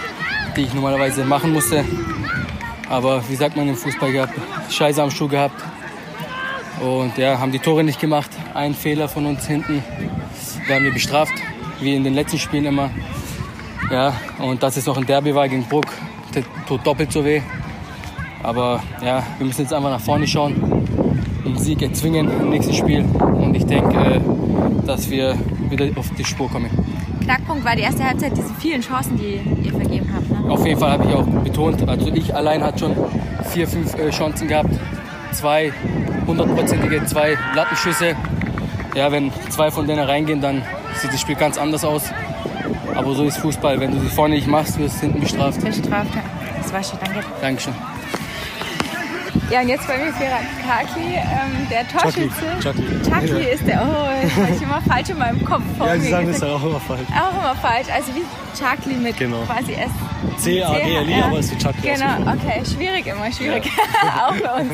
die 0.57 0.63
ich 0.63 0.75
normalerweise 0.75 1.25
machen 1.25 1.53
musste. 1.53 1.85
Aber 2.89 3.29
wie 3.29 3.37
sagt 3.37 3.57
man 3.57 3.69
im 3.69 3.77
Fußball 3.77 4.13
gehabt, 4.13 4.35
Scheiße 4.71 5.03
am 5.03 5.11
Schuh 5.11 5.29
gehabt, 5.29 5.61
und 6.81 7.17
ja, 7.17 7.39
haben 7.39 7.53
die 7.53 7.59
Tore 7.59 7.85
nicht 7.85 8.01
gemacht. 8.01 8.31
Ein 8.55 8.75
Fehler 8.75 9.09
von 9.09 9.27
uns 9.27 9.47
hinten 9.47 9.83
werden 10.67 10.85
wir 10.85 10.93
bestraft, 10.93 11.33
wie 11.81 11.95
in 11.95 12.05
den 12.05 12.15
letzten 12.15 12.39
Spielen 12.39 12.67
immer. 12.67 12.91
Ja, 13.91 14.15
und 14.39 14.63
dass 14.63 14.77
es 14.77 14.87
noch 14.87 14.97
ein 14.97 15.07
Derby 15.07 15.35
war 15.35 15.49
gegen 15.49 15.65
Bruck, 15.65 15.87
tut 16.67 16.87
doppelt 16.87 17.13
so 17.13 17.25
weh. 17.25 17.41
Aber 18.43 18.83
ja, 19.03 19.23
wir 19.39 19.47
müssen 19.47 19.63
jetzt 19.63 19.73
einfach 19.73 19.91
nach 19.91 20.01
vorne 20.01 20.27
schauen, 20.27 20.55
den 21.45 21.57
Sieg 21.57 21.83
erzwingen 21.83 22.31
im 22.31 22.51
nächsten 22.51 22.75
Spiel. 22.75 23.03
Und 23.03 23.55
ich 23.55 23.65
denke, 23.65 24.21
dass 24.87 25.09
wir 25.11 25.37
wieder 25.71 25.99
auf 25.99 26.11
die 26.17 26.25
Spur 26.25 26.49
kommen. 26.49 26.71
Knackpunkt 27.23 27.65
war 27.65 27.75
die 27.75 27.83
erste 27.83 28.05
Halbzeit, 28.05 28.37
diese 28.37 28.55
vielen 28.61 28.81
Chancen, 28.81 29.19
die 29.19 29.41
ihr 29.67 29.73
vergeben 29.73 30.09
habt. 30.15 30.31
Ne? 30.31 30.51
Auf 30.51 30.65
jeden 30.65 30.79
Fall 30.79 30.93
habe 30.93 31.05
ich 31.09 31.15
auch 31.15 31.27
betont. 31.27 31.89
Also 31.89 32.09
ich 32.13 32.35
allein 32.35 32.63
hatte 32.63 32.81
schon 32.81 32.97
vier, 33.51 33.67
fünf 33.67 33.95
äh, 33.99 34.11
Chancen 34.11 34.47
gehabt. 34.47 34.71
Zwei 35.33 35.73
hundertprozentige 36.27 37.05
zwei 37.07 37.37
Lattenschüsse. 37.55 38.17
Ja, 38.95 39.13
wenn 39.13 39.33
zwei 39.51 39.71
von 39.71 39.87
denen 39.87 40.05
reingehen, 40.05 40.41
dann 40.41 40.63
sieht 41.01 41.13
das 41.13 41.21
Spiel 41.21 41.37
ganz 41.37 41.59
anders 41.59 41.85
aus. 41.85 42.05
Aber 42.95 43.15
so 43.15 43.25
ist 43.25 43.39
Fußball. 43.39 43.79
Wenn 43.79 43.93
du 43.93 44.01
sie 44.01 44.09
vorne 44.09 44.35
nicht 44.35 44.47
machst, 44.47 44.79
wirst 44.79 44.97
du 44.97 45.01
hinten 45.03 45.21
bestraft. 45.21 45.61
Bestraft, 45.63 46.15
ja. 46.15 46.23
Das 46.63 46.73
war 46.73 46.83
schon, 46.83 46.99
danke. 46.99 47.25
Dankeschön. 47.41 47.75
Ja, 49.51 49.61
und 49.61 49.69
jetzt 49.69 49.87
bei 49.87 49.97
mir 49.97 50.09
ist 50.09 50.19
Gerard 50.19 50.43
Kaki, 50.67 51.15
ähm, 51.15 51.69
der 51.71 51.87
Torschütze. 51.87 52.59
Chucky. 52.61 52.83
Chucky 53.05 53.45
ja. 53.45 53.49
ist 53.55 53.67
der, 53.67 53.81
oh, 53.81 54.23
das 54.23 54.37
habe 54.37 54.57
ich 54.57 54.63
immer 54.63 54.83
falsch 54.83 55.09
in 55.11 55.19
meinem 55.19 55.45
Kopf. 55.45 55.63
Ja, 55.79 55.95
die 55.95 56.09
sagen 56.09 56.27
das 56.27 56.41
ja 56.41 56.49
auch 56.49 56.65
immer 56.65 56.81
falsch. 56.81 57.07
Auch 57.13 57.33
immer 57.33 57.55
falsch, 57.55 57.87
also 57.95 58.13
wie 58.15 58.25
Chucky 58.59 58.97
mit 58.97 59.17
genau. 59.17 59.43
quasi 59.43 59.75
S. 59.75 59.91
C-A-D-L-I, 60.39 61.23
aber 61.23 61.39
es 61.39 61.53
ist 61.53 61.61
Chucky. 61.61 61.81
Genau, 61.83 62.33
okay, 62.33 62.63
schwierig 62.65 63.07
immer, 63.07 63.31
schwierig. 63.31 63.71
Ja. 64.03 64.27
auch 64.29 64.35
für 64.35 64.53
uns. 64.53 64.73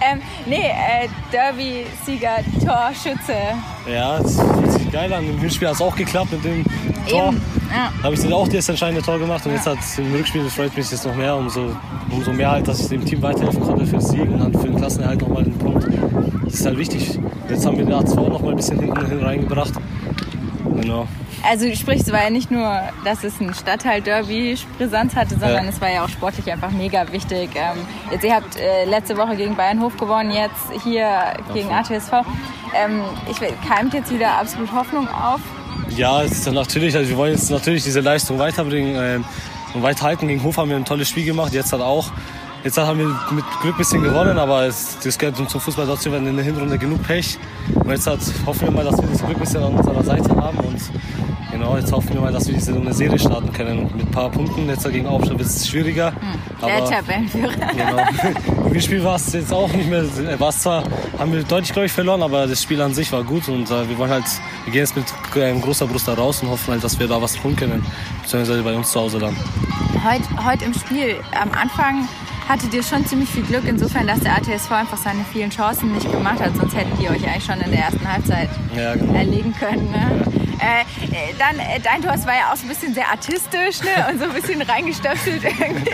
Ähm, 0.00 0.22
nee, 0.46 0.68
äh, 0.68 1.08
Derby-Sieger, 1.30 2.36
Torschütze. 2.64 3.36
Ja, 3.86 4.18
das 4.20 4.40
fühlt 4.40 4.72
sich 4.72 4.90
geil 4.90 5.12
an. 5.12 5.28
Im 5.28 5.38
Hinspiel 5.38 5.68
hat 5.68 5.74
es 5.74 5.82
auch 5.82 5.96
geklappt 5.96 6.32
mit 6.32 6.44
dem 6.44 6.64
Tor. 7.06 7.28
Eben. 7.28 7.42
Ja. 7.74 7.92
Da 7.98 8.04
habe 8.04 8.14
ich 8.14 8.22
dann 8.22 8.32
auch 8.32 8.46
das 8.46 8.68
entscheidende 8.68 9.02
Tor 9.02 9.18
gemacht 9.18 9.44
und 9.46 9.52
ja. 9.52 9.56
jetzt 9.56 9.66
hat 9.66 9.78
es 9.80 9.98
im 9.98 10.14
Rückspiel, 10.14 10.48
freut 10.48 10.76
mich 10.76 10.90
jetzt 10.90 11.04
noch 11.04 11.16
mehr, 11.16 11.36
umso, 11.36 11.74
umso 12.08 12.32
mehr 12.32 12.52
halt, 12.52 12.68
dass 12.68 12.80
ich 12.80 12.88
dem 12.88 13.04
Team 13.04 13.20
weiterhelfen 13.20 13.60
konnte 13.62 13.84
für 13.84 13.92
den 13.92 14.00
Sieg 14.00 14.20
und 14.20 14.38
dann 14.38 14.52
für 14.52 14.68
den 14.68 14.76
Klassenerhalt 14.76 15.20
nochmal 15.20 15.42
einen 15.42 15.58
Punkt. 15.58 15.86
Das 16.44 16.54
ist 16.54 16.66
halt 16.66 16.78
wichtig. 16.78 17.18
Jetzt 17.48 17.66
haben 17.66 17.76
wir 17.76 17.84
den 17.84 17.94
A2 17.94 18.28
noch 18.28 18.40
mal 18.40 18.50
ein 18.50 18.56
bisschen 18.56 18.78
hinten 18.78 19.06
hin 19.06 19.22
reingebracht. 19.22 19.72
Genau. 20.80 21.08
Also 21.46 21.70
sprich, 21.74 22.00
es 22.00 22.12
war 22.12 22.22
ja 22.22 22.30
nicht 22.30 22.50
nur, 22.50 22.80
dass 23.04 23.22
es 23.24 23.38
ein 23.40 23.52
Stadtteil-Derby 23.52 24.56
Brisanz 24.78 25.14
hatte, 25.14 25.30
sondern 25.30 25.64
ja. 25.64 25.70
es 25.70 25.80
war 25.80 25.90
ja 25.90 26.04
auch 26.04 26.08
sportlich 26.08 26.50
einfach 26.50 26.70
mega 26.70 27.10
wichtig. 27.12 27.50
Ähm, 27.54 27.78
jetzt, 28.10 28.24
ihr 28.24 28.34
habt 28.34 28.56
äh, 28.56 28.84
letzte 28.86 29.16
Woche 29.16 29.36
gegen 29.36 29.56
Bayern 29.56 29.80
Hof 29.80 29.96
gewonnen, 29.96 30.30
jetzt 30.30 30.82
hier 30.84 31.34
gegen 31.52 31.70
ATSV. 31.70 32.12
Ähm, 32.74 33.02
ich 33.30 33.38
keimt 33.68 33.92
jetzt 33.92 34.12
wieder 34.12 34.38
absolut 34.38 34.72
Hoffnung 34.72 35.06
auf 35.08 35.40
ja, 35.96 36.22
es 36.22 36.32
ist 36.32 36.52
natürlich, 36.52 36.96
also 36.96 37.08
wir 37.08 37.16
wollen 37.16 37.32
jetzt 37.32 37.50
natürlich 37.50 37.84
diese 37.84 38.00
Leistung 38.00 38.38
weiterbringen 38.38 38.96
äh, 38.96 39.20
und 39.74 39.82
weiterhalten. 39.82 40.28
Gegen 40.28 40.42
Hof 40.42 40.56
haben 40.56 40.70
wir 40.70 40.76
ein 40.76 40.84
tolles 40.84 41.08
Spiel 41.08 41.24
gemacht, 41.24 41.52
jetzt 41.52 41.72
hat 41.72 41.80
auch. 41.80 42.10
Jetzt 42.64 42.78
haben 42.78 42.98
wir 42.98 43.06
mit 43.30 43.44
Glück 43.60 43.74
ein 43.74 43.78
bisschen 43.78 44.02
gewonnen, 44.02 44.38
aber 44.38 44.64
es, 44.64 44.98
das 45.04 45.18
gehört 45.18 45.36
zum 45.36 45.60
Fußball 45.60 45.86
dazu, 45.86 46.10
wir 46.10 46.16
in 46.16 46.34
der 46.34 46.44
Hinrunde 46.44 46.78
genug 46.78 47.02
Pech. 47.02 47.36
Und 47.74 47.90
jetzt 47.90 48.06
hat, 48.06 48.20
hoffen 48.46 48.62
wir 48.62 48.70
mal, 48.70 48.84
dass 48.84 48.96
wir 48.96 49.06
das 49.06 49.18
Glück 49.18 49.36
ein 49.36 49.40
bisschen 49.40 49.62
an 49.62 49.74
unserer 49.74 50.02
Seite 50.02 50.34
haben 50.34 50.58
und 50.58 50.80
Genau, 51.54 51.76
jetzt 51.76 51.92
hoffen 51.92 52.14
wir 52.14 52.20
mal, 52.20 52.32
dass 52.32 52.48
wir 52.48 52.54
diese 52.54 52.74
eine 52.74 52.92
Serie 52.92 53.16
starten 53.16 53.52
können. 53.52 53.84
Mit 53.96 54.06
ein 54.06 54.10
paar 54.10 54.28
Punkten. 54.28 54.68
Jetzt 54.68 54.90
gegen 54.90 55.06
Aufstand 55.06 55.38
wird 55.38 55.48
es 55.48 55.68
schwieriger. 55.68 56.10
Hm. 56.10 56.66
Der 56.66 56.84
Tabellenführer. 56.84 57.52
Genau. 57.52 58.66
Im 58.70 58.80
Spiel 58.80 59.04
war 59.04 59.14
es 59.14 59.32
jetzt 59.32 59.52
auch 59.52 59.72
nicht 59.72 59.88
mehr. 59.88 60.04
War 60.40 60.48
es 60.48 60.58
zwar, 60.58 60.82
haben 61.16 61.32
wir 61.32 61.44
deutlich, 61.44 61.72
glaube 61.72 61.86
ich, 61.86 61.92
verloren, 61.92 62.24
aber 62.24 62.48
das 62.48 62.60
Spiel 62.60 62.82
an 62.82 62.92
sich 62.92 63.12
war 63.12 63.22
gut. 63.22 63.48
Und 63.48 63.70
äh, 63.70 63.88
wir 63.88 63.96
wollen 63.98 64.10
halt, 64.10 64.24
wir 64.64 64.72
gehen 64.72 64.80
jetzt 64.80 64.96
mit 64.96 65.06
äh, 65.36 65.56
großer 65.60 65.86
Brust 65.86 66.08
da 66.08 66.14
raus 66.14 66.42
und 66.42 66.50
hoffen 66.50 66.72
halt, 66.72 66.82
dass 66.82 66.98
wir 66.98 67.06
da 67.06 67.22
was 67.22 67.34
tun 67.34 67.54
können. 67.54 67.86
Beziehungsweise 68.22 68.62
bei 68.64 68.74
uns 68.74 68.90
zu 68.90 68.98
Hause 68.98 69.20
dann. 69.20 69.36
Heute, 70.02 70.44
heute 70.44 70.64
im 70.64 70.74
Spiel, 70.74 71.14
am 71.40 71.52
Anfang 71.52 72.08
hattet 72.48 72.74
ihr 72.74 72.82
schon 72.82 73.06
ziemlich 73.06 73.28
viel 73.28 73.42
Glück, 73.42 73.64
insofern, 73.66 74.06
dass 74.06 74.20
der 74.20 74.36
ATSV 74.36 74.70
einfach 74.72 74.98
seine 74.98 75.24
vielen 75.32 75.50
Chancen 75.50 75.92
nicht 75.92 76.10
gemacht 76.10 76.40
hat. 76.40 76.56
Sonst 76.56 76.76
hättet 76.76 77.00
ihr 77.00 77.10
euch 77.10 77.24
eigentlich 77.26 77.44
schon 77.44 77.60
in 77.60 77.70
der 77.70 77.80
ersten 77.80 78.10
Halbzeit 78.10 78.50
ja, 78.76 78.94
genau. 78.94 79.14
erlegen 79.14 79.54
können. 79.58 79.90
Ne? 79.90 80.24
Äh, 80.58 80.84
dann, 81.38 81.58
äh, 81.58 81.80
dein 81.82 82.00
Tor 82.02 82.12
war 82.26 82.34
ja 82.34 82.52
auch 82.52 82.56
so 82.56 82.64
ein 82.64 82.68
bisschen 82.68 82.94
sehr 82.94 83.08
artistisch 83.08 83.80
ne? 83.82 84.06
und 84.10 84.18
so 84.18 84.24
ein 84.24 84.32
bisschen 84.32 84.62
reingestöpselt 84.62 85.42
irgendwie. 85.44 85.90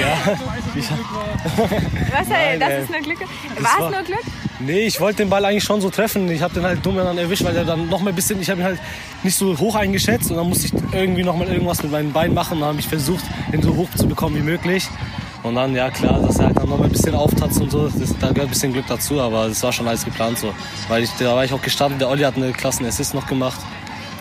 Ja. 0.00 0.36
Was, 2.12 2.28
Nein, 2.28 2.60
das 2.60 2.82
ist 2.82 2.90
nur 2.90 3.00
Glück? 3.00 3.20
War 3.60 3.86
es 3.86 3.94
nur 3.94 4.02
Glück? 4.02 4.24
Nee, 4.60 4.86
ich 4.86 5.00
wollte 5.00 5.18
den 5.18 5.30
Ball 5.30 5.44
eigentlich 5.44 5.64
schon 5.64 5.80
so 5.80 5.90
treffen. 5.90 6.30
Ich 6.30 6.42
habe 6.42 6.54
den 6.54 6.64
halt 6.64 6.84
dumm 6.84 6.96
dann 6.96 7.18
erwischt, 7.18 7.44
weil 7.44 7.56
er 7.56 7.64
dann 7.64 7.88
noch 7.88 8.00
mal 8.00 8.10
ein 8.10 8.16
bisschen, 8.16 8.40
ich 8.40 8.50
habe 8.50 8.60
ihn 8.60 8.64
halt 8.64 8.80
nicht 9.22 9.36
so 9.36 9.58
hoch 9.58 9.74
eingeschätzt 9.74 10.30
und 10.30 10.36
dann 10.36 10.48
musste 10.48 10.66
ich 10.66 10.72
irgendwie 10.92 11.22
noch 11.22 11.36
mal 11.36 11.48
irgendwas 11.48 11.82
mit 11.82 11.92
meinen 11.92 12.12
Beinen 12.12 12.34
machen. 12.34 12.60
Dann 12.60 12.70
habe 12.70 12.80
ich 12.80 12.88
versucht, 12.88 13.24
ihn 13.52 13.62
so 13.62 13.74
hoch 13.76 13.88
zu 13.96 14.08
bekommen 14.08 14.36
wie 14.36 14.42
möglich. 14.42 14.88
Und 15.44 15.56
dann, 15.56 15.74
ja 15.74 15.90
klar, 15.90 16.20
dass 16.20 16.38
er 16.38 16.46
halt 16.46 16.56
dann 16.56 16.70
noch 16.70 16.78
mal 16.78 16.86
ein 16.86 16.90
bisschen 16.90 17.14
auftatzt 17.14 17.60
und 17.60 17.70
so, 17.70 17.86
das, 17.86 18.16
da 18.18 18.28
gehört 18.28 18.38
ein 18.38 18.48
bisschen 18.48 18.72
Glück 18.72 18.86
dazu, 18.88 19.20
aber 19.20 19.48
das 19.48 19.62
war 19.62 19.72
schon 19.72 19.86
alles 19.86 20.02
geplant 20.02 20.38
so. 20.38 20.54
Weil 20.88 21.02
ich, 21.02 21.10
da 21.18 21.36
war 21.36 21.44
ich 21.44 21.52
auch 21.52 21.60
gestartet, 21.60 22.00
der 22.00 22.08
Olli 22.08 22.22
hat 22.22 22.36
eine 22.36 22.50
klassen 22.52 22.86
Assist 22.86 23.12
noch 23.12 23.26
gemacht. 23.26 23.60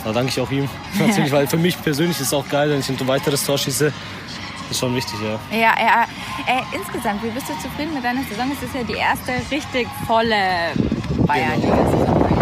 Da 0.03 0.11
danke 0.11 0.31
ich 0.31 0.41
auch 0.41 0.51
ihm. 0.51 0.67
Natürlich, 0.99 1.31
weil 1.31 1.47
für 1.47 1.55
mich 1.55 1.81
persönlich 1.81 2.19
ist 2.19 2.27
es 2.27 2.33
auch 2.33 2.47
geil, 2.49 2.69
wenn 2.69 2.81
ich 2.81 2.89
ein 2.89 3.07
weiteres 3.07 3.45
Tor 3.45 3.57
schieße. 3.57 3.85
Das 3.85 4.71
ist 4.71 4.79
schon 4.79 4.93
wichtig, 4.95 5.15
ja. 5.23 5.57
Ja, 5.57 5.73
ja. 5.79 6.03
Äh, 6.45 6.61
insgesamt, 6.75 7.23
wie 7.23 7.29
bist 7.29 7.47
du 7.47 7.53
zufrieden 7.53 7.93
mit 7.93 8.03
deiner 8.03 8.23
Saison? 8.23 8.51
Es 8.51 8.61
ist 8.61 8.75
ja 8.75 8.83
die 8.83 8.99
erste 8.99 9.31
richtig 9.49 9.87
volle 10.05 10.73
Bayern-Liga-Saison. 11.25 12.27
Genau. 12.27 12.32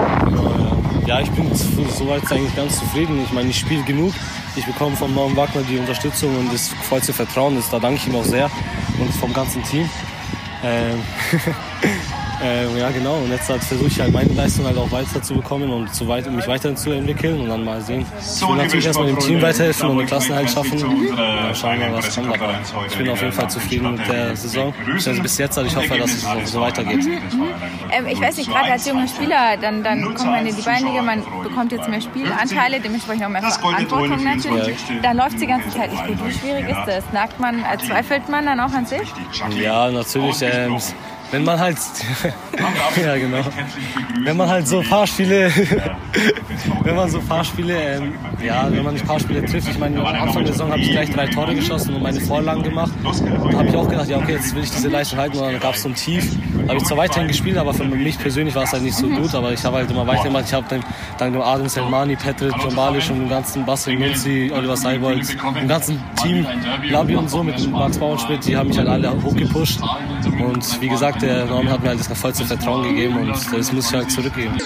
Ja, 1.06 1.20
ich 1.20 1.32
bin 1.32 1.50
soweit 1.54 2.32
eigentlich 2.32 2.56
ganz 2.56 2.80
zufrieden. 2.80 3.22
Ich 3.24 3.32
meine, 3.32 3.50
ich 3.50 3.60
spiele 3.60 3.84
genug. 3.84 4.14
Ich 4.56 4.66
bekomme 4.66 4.96
vom 4.96 5.14
neuen 5.14 5.36
Wagner 5.36 5.62
die 5.64 5.78
Unterstützung 5.78 6.38
und 6.38 6.54
das 6.54 6.70
vollste 6.70 7.14
Vertrauen. 7.14 7.56
Das, 7.56 7.70
da 7.70 7.80
danke 7.80 8.02
ich 8.02 8.08
ihm 8.08 8.16
auch 8.16 8.24
sehr 8.24 8.50
und 9.00 9.12
vom 9.16 9.34
ganzen 9.34 9.64
Team. 9.64 9.90
Ähm 10.64 11.02
Äh, 12.44 12.80
ja, 12.80 12.90
genau. 12.90 13.18
Und 13.18 13.32
jetzt 13.32 13.50
halt 13.50 13.64
versuche 13.64 13.88
ich 13.88 14.00
halt 14.00 14.12
meine 14.12 14.34
Leistung 14.34 14.66
halt 14.66 14.78
auch 14.78 14.92
weiterzubekommen 14.92 15.70
und 15.70 15.94
zu 15.94 16.08
weit, 16.08 16.30
mich 16.32 16.48
weiterzuentwickeln 16.48 17.42
und 17.42 17.50
dann 17.50 17.64
mal 17.64 17.82
sehen. 17.82 18.06
Ich 18.20 18.42
will 18.42 18.56
natürlich 18.56 18.86
erstmal 18.86 19.08
dem 19.08 19.20
Team 19.20 19.42
weiterhelfen 19.42 19.90
und 19.90 19.98
den 20.00 20.08
Klassenhalt 20.08 20.50
schaffen. 20.50 20.84
Und 20.84 21.18
dann 21.18 21.56
schauen 21.56 21.80
wir 21.80 21.90
mal, 21.90 21.98
was 21.98 22.16
kommt. 22.16 22.34
Aber 22.34 22.56
ich 22.88 22.98
bin 22.98 23.10
auf 23.10 23.22
jeden 23.22 23.34
Fall 23.34 23.50
zufrieden 23.50 23.92
mit 23.92 24.08
der 24.08 24.36
Saison. 24.36 24.74
Also 24.94 25.22
bis 25.22 25.38
jetzt, 25.38 25.58
also 25.58 25.70
ich 25.70 25.76
hoffe, 25.76 26.00
dass 26.00 26.12
es 26.12 26.22
so, 26.22 26.30
so 26.46 26.62
weitergeht. 26.62 27.04
Mhm. 27.06 27.22
Ähm, 27.92 28.08
ich 28.08 28.20
weiß 28.20 28.38
nicht, 28.38 28.50
gerade 28.50 28.72
als 28.72 28.88
junger 28.88 29.08
Spieler, 29.08 29.58
dann, 29.62 29.84
dann 29.84 30.04
kommt 30.16 30.32
man 30.32 30.46
in 30.46 30.56
die 30.56 30.62
Beinliga, 30.62 31.02
man 31.02 31.24
bekommt 31.44 31.72
jetzt 31.72 31.88
mehr 31.90 32.02
Spielanteile, 32.02 32.80
dementsprechend 32.80 33.26
auch 33.26 33.30
mehr 33.30 33.42
Verantwortung 33.44 34.24
natürlich. 34.24 34.78
Dann 35.04 35.18
läuft 35.18 35.36
es 35.36 35.42
die 35.42 35.48
ganze 35.48 35.70
Zeit 35.70 35.92
nicht 35.92 36.08
gut. 36.08 36.18
Wie 36.26 36.32
schwierig 36.32 36.70
ist 36.70 36.86
das? 36.88 37.04
Merkt 37.12 37.40
man, 37.40 37.64
zweifelt 37.86 38.30
man 38.30 38.46
dann 38.46 38.60
auch 38.60 38.74
an 38.74 38.86
sich? 38.86 39.08
Ja, 39.60 39.92
natürlich. 39.92 40.42
Ähm, 40.42 40.78
wenn 41.32 41.44
man 41.44 41.60
halt, 41.60 41.78
ja 43.04 43.16
genau, 43.18 43.40
wenn 44.24 44.38
man 44.38 44.50
halt 44.50 44.68
so 44.68 44.82
Fahrspiele, 44.82 45.52
wenn 46.84 46.96
man 46.96 47.10
so 47.10 47.22
Fahrspiele, 47.22 47.74
ähm, 47.74 48.14
ja, 48.44 48.68
wenn 48.70 48.84
man 48.84 48.94
nicht 48.94 49.06
Fahrspiele 49.06 49.46
trifft, 49.46 49.70
ich 49.70 49.80
meine, 49.80 50.00
am 50.00 50.06
Anfang 50.06 50.44
der 50.44 50.54
Saison 50.54 50.72
habe 50.72 50.82
ich 50.82 50.92
gleich 50.92 51.10
drei 51.12 51.28
Tore 51.28 51.56
geschossen 51.56 51.96
und 51.96 52.04
meine 52.04 52.20
Vorlagen 52.20 52.64
gemacht. 52.64 52.92
Da 53.04 53.58
habe 53.58 53.68
ich 53.68 53.76
auch 53.76 53.88
gedacht, 53.88 54.10
ja 54.10 54.18
okay, 54.18 54.34
jetzt 54.34 54.54
will 54.56 54.64
ich 54.64 54.72
diese 54.72 54.90
Leistung 54.90 55.20
halten 55.20 55.38
und 55.38 55.44
dann 55.44 55.60
gab 55.60 55.76
es 55.76 55.84
so 55.84 55.90
ein 55.90 55.96
Tief. 55.96 56.36
Habe 56.68 56.78
ich 56.78 56.84
zwar 56.84 56.98
weiterhin 56.98 57.28
gespielt, 57.28 57.58
aber 57.58 57.74
für 57.74 57.86
mich 57.86 58.18
persönlich 58.18 58.54
war 58.56 58.64
es 58.64 58.74
halt 58.74 58.84
nicht 58.84 58.96
so 58.96 59.08
gut, 59.08 59.34
aber 59.34 59.54
ich 59.54 59.64
habe 59.64 59.78
halt 59.78 59.90
immer 59.90 60.06
weitergemacht. 60.06 60.46
Ich 60.48 60.54
habe 60.54 60.66
dann 60.70 60.84
dank 61.18 61.34
dem 61.34 61.42
Adam 61.42 61.68
Selmani, 61.68 62.16
Petrit, 62.16 62.54
John 62.62 62.76
Balic 62.76 63.10
und 63.10 63.20
dem 63.20 63.30
ganzen 63.30 63.66
Bastian 63.66 64.00
Munzi, 64.00 64.52
Oliver 64.54 64.76
Seibold, 64.76 65.38
dem 65.60 65.68
ganzen 65.68 66.02
Team, 66.22 66.46
Labi 66.90 67.16
und 67.16 67.30
so 67.30 67.44
mit 67.44 67.72
Max 67.72 67.98
Bauernschmidt, 67.98 68.46
die 68.46 68.58
haben 68.58 68.70
mich 68.70 68.78
halt 68.78 68.88
alle 68.88 69.12
hochgepusht. 69.24 69.80
Und 70.42 70.82
wie 70.82 70.88
gesagt, 70.88 71.21
der 71.22 71.46
Norman 71.46 71.72
hat 71.72 71.84
mir 71.84 71.90
halt 71.90 72.00
das 72.00 72.08
vollste 72.20 72.46
Vertrauen 72.46 72.84
gegeben 72.84 73.18
und 73.18 73.30
das 73.30 73.72
muss 73.72 73.90
ich 73.90 73.94
halt 73.94 74.12
zurückgeben. 74.12 74.58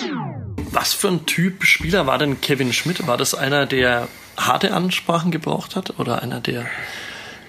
Was 0.72 0.94
für 0.94 1.10
ein 1.10 1.26
Typ 1.26 1.64
Spieler 1.64 2.08
war 2.08 2.18
denn 2.18 2.42
Kevin 2.42 2.74
Schmidt? 2.74 3.06
War 3.08 3.18
das 3.18 3.36
einer, 3.36 3.66
der 3.66 4.08
harte 4.38 4.74
Ansprachen 4.74 5.32
gebraucht 5.32 5.76
hat 5.76 6.00
oder 6.00 6.22
einer, 6.22 6.40
der 6.40 6.66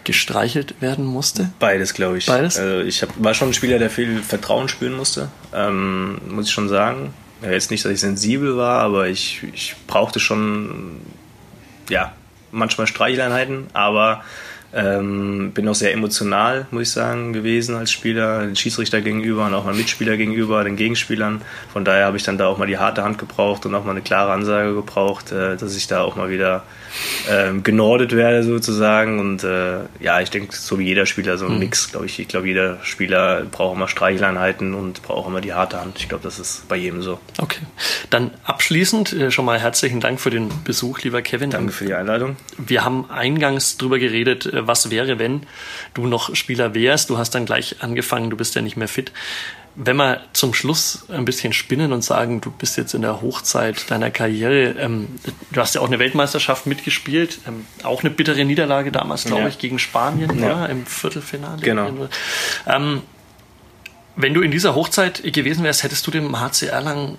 gestreichelt 0.05 0.81
werden 0.81 1.05
musste? 1.05 1.51
Beides, 1.59 1.95
glaube 1.95 2.19
ich. 2.19 2.27
Beides? 2.27 2.59
Also 2.59 2.81
ich 2.81 3.03
hab, 3.03 3.11
war 3.17 3.35
schon 3.35 3.51
ein 3.51 3.55
Spieler, 3.55 3.79
der 3.79 3.91
viel 3.91 4.23
Vertrauen 4.23 4.69
spüren 4.69 4.97
musste, 4.97 5.29
ähm, 5.53 6.19
muss 6.29 6.47
ich 6.47 6.53
schon 6.53 6.69
sagen. 6.69 7.13
Ja, 7.43 7.51
jetzt 7.51 7.71
nicht, 7.71 7.85
dass 7.85 7.93
ich 7.93 8.01
sensibel 8.01 8.57
war, 8.57 8.81
aber 8.81 9.09
ich, 9.09 9.43
ich 9.53 9.75
brauchte 9.87 10.21
schon, 10.21 11.01
ja, 11.91 12.13
manchmal 12.51 12.87
Streicheleinheiten, 12.87 13.67
aber 13.73 14.23
ähm, 14.75 15.53
bin 15.53 15.69
auch 15.69 15.75
sehr 15.75 15.93
emotional, 15.93 16.67
muss 16.71 16.83
ich 16.83 16.91
sagen, 16.91 17.33
gewesen 17.33 17.77
als 17.77 17.91
Spieler, 17.91 18.41
den 18.41 18.57
Schiedsrichter 18.57 19.01
gegenüber 19.01 19.47
und 19.47 19.55
auch 19.55 19.65
meinen 19.65 19.79
Mitspieler 19.79 20.17
gegenüber, 20.17 20.65
den 20.65 20.77
Gegenspielern. 20.77 21.43
Von 21.73 21.85
daher 21.85 22.07
habe 22.07 22.17
ich 22.17 22.25
dann 22.25 22.39
da 22.39 22.47
auch 22.47 22.59
mal 22.59 22.67
die 22.67 22.79
harte 22.79 23.03
Hand 23.03 23.19
gebraucht 23.19 23.67
und 23.67 23.75
auch 23.75 23.85
mal 23.85 23.93
eine 23.93 24.03
klare 24.03 24.33
Ansage 24.33 24.75
gebraucht, 24.75 25.33
äh, 25.33 25.57
dass 25.57 25.77
ich 25.77 25.87
da 25.87 26.03
auch 26.03 26.17
mal 26.17 26.31
wieder 26.31 26.65
ähm, 27.31 27.63
genordet 27.63 28.15
werde 28.15 28.43
sozusagen. 28.43 29.19
Und 29.19 29.45
äh, 29.45 29.81
ja, 30.01 30.21
ich 30.21 30.31
denke, 30.31 30.55
so 30.55 30.79
wie 30.79 30.87
jeder 30.87 31.07
Spieler, 31.07 31.39
so 31.39 31.47
ein 31.47 31.55
mhm. 31.55 31.59
Mix, 31.61 31.91
glaube 31.91 32.07
ich. 32.07 32.19
Ich 32.19 32.29
glaube, 32.29 32.49
jeder 32.49 32.79
Spieler 32.83 33.43
braucht 33.51 33.77
immer 33.77 33.89
Streicheleinheiten 33.89 34.75
und 34.75 35.03
braucht 35.03 35.29
immer 35.29 35.41
die 35.41 35.53
harte 35.53 35.81
Hand. 35.81 35.99
Ich 35.99 36.09
glaube, 36.09 36.25
das 36.25 36.39
ist 36.39 36.69
bei 36.69 36.77
jedem 36.77 37.03
so. 37.03 37.19
Okay. 37.39 37.61
Dann 38.11 38.31
abschließend 38.45 39.13
äh, 39.13 39.31
schon 39.31 39.45
mal 39.45 39.59
herzlichen 39.59 40.01
Dank 40.01 40.21
für 40.21 40.31
den 40.31 40.51
Besuch, 40.65 41.01
lieber 41.03 41.23
Kevin. 41.23 41.51
Danke 41.51 41.73
für 41.73 41.85
die 41.85 41.95
Einladung. 41.95 42.37
Wir 42.59 42.85
haben 42.85 43.11
eingangs 43.11 43.77
drüber 43.77 43.99
geredet, 43.99 44.47
äh, 44.47 44.67
was 44.67 44.91
wäre, 44.91 45.19
wenn 45.19 45.43
du 45.95 46.07
noch 46.07 46.35
Spieler 46.35 46.75
wärst. 46.75 47.11
Du 47.11 47.19
hast 47.19 47.35
dann 47.35 47.47
gleich 47.47 47.77
angefangen, 47.81 48.31
du 48.31 48.37
bist 48.37 48.55
ja 48.55 48.63
nicht 48.63 48.77
mehr 48.77 48.89
fit 48.89 49.13
wenn 49.77 49.97
wir 49.97 50.23
zum 50.33 50.55
Schluss 50.55 51.05
ein 51.11 51.27
bisschen 51.27 51.53
spinnen 51.53 51.93
und 51.93 52.03
sagen, 52.03 52.41
du 52.41 52.51
bist 52.51 52.79
jetzt 52.79 52.95
in 52.95 53.03
der 53.03 53.21
Hochzeit 53.21 53.91
deiner 53.91 54.11
Karriere, 54.11 54.71
ähm, 54.79 55.09
du 55.53 55.61
hast 55.61 55.75
ja 55.75 55.83
auch 55.83 55.87
eine 55.87 55.99
Weltmeisterschaft 55.99 56.67
mitgespielt, 56.67 57.41
ähm, 57.47 57.67
auch 57.83 58.03
eine 58.03 58.11
bittere 58.11 58.45
Niederlage 58.45 58.91
damals, 58.91 59.25
glaube 59.25 59.43
ja. 59.43 59.49
ich, 59.49 59.59
gegen 59.59 59.79
Spanien 59.79 60.39
ja. 60.41 60.49
Ja, 60.49 60.67
im 60.67 60.87
Viertelfinale. 60.87 61.61
Genau. 61.61 62.09
Ähm, 62.67 63.03
wenn 64.17 64.33
du 64.33 64.41
in 64.41 64.51
dieser 64.51 64.75
Hochzeit 64.75 65.23
gewesen 65.23 65.63
wärst, 65.63 65.83
hättest 65.83 66.07
du 66.07 66.11
dem 66.11 66.41
HC 66.41 66.69
Erlangen 66.69 67.19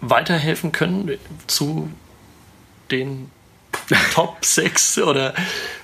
weiterhelfen 0.00 0.72
können 0.72 1.18
zu 1.46 1.90
den 2.90 3.30
Top 4.14 4.44
6 4.44 4.98
oder 4.98 5.34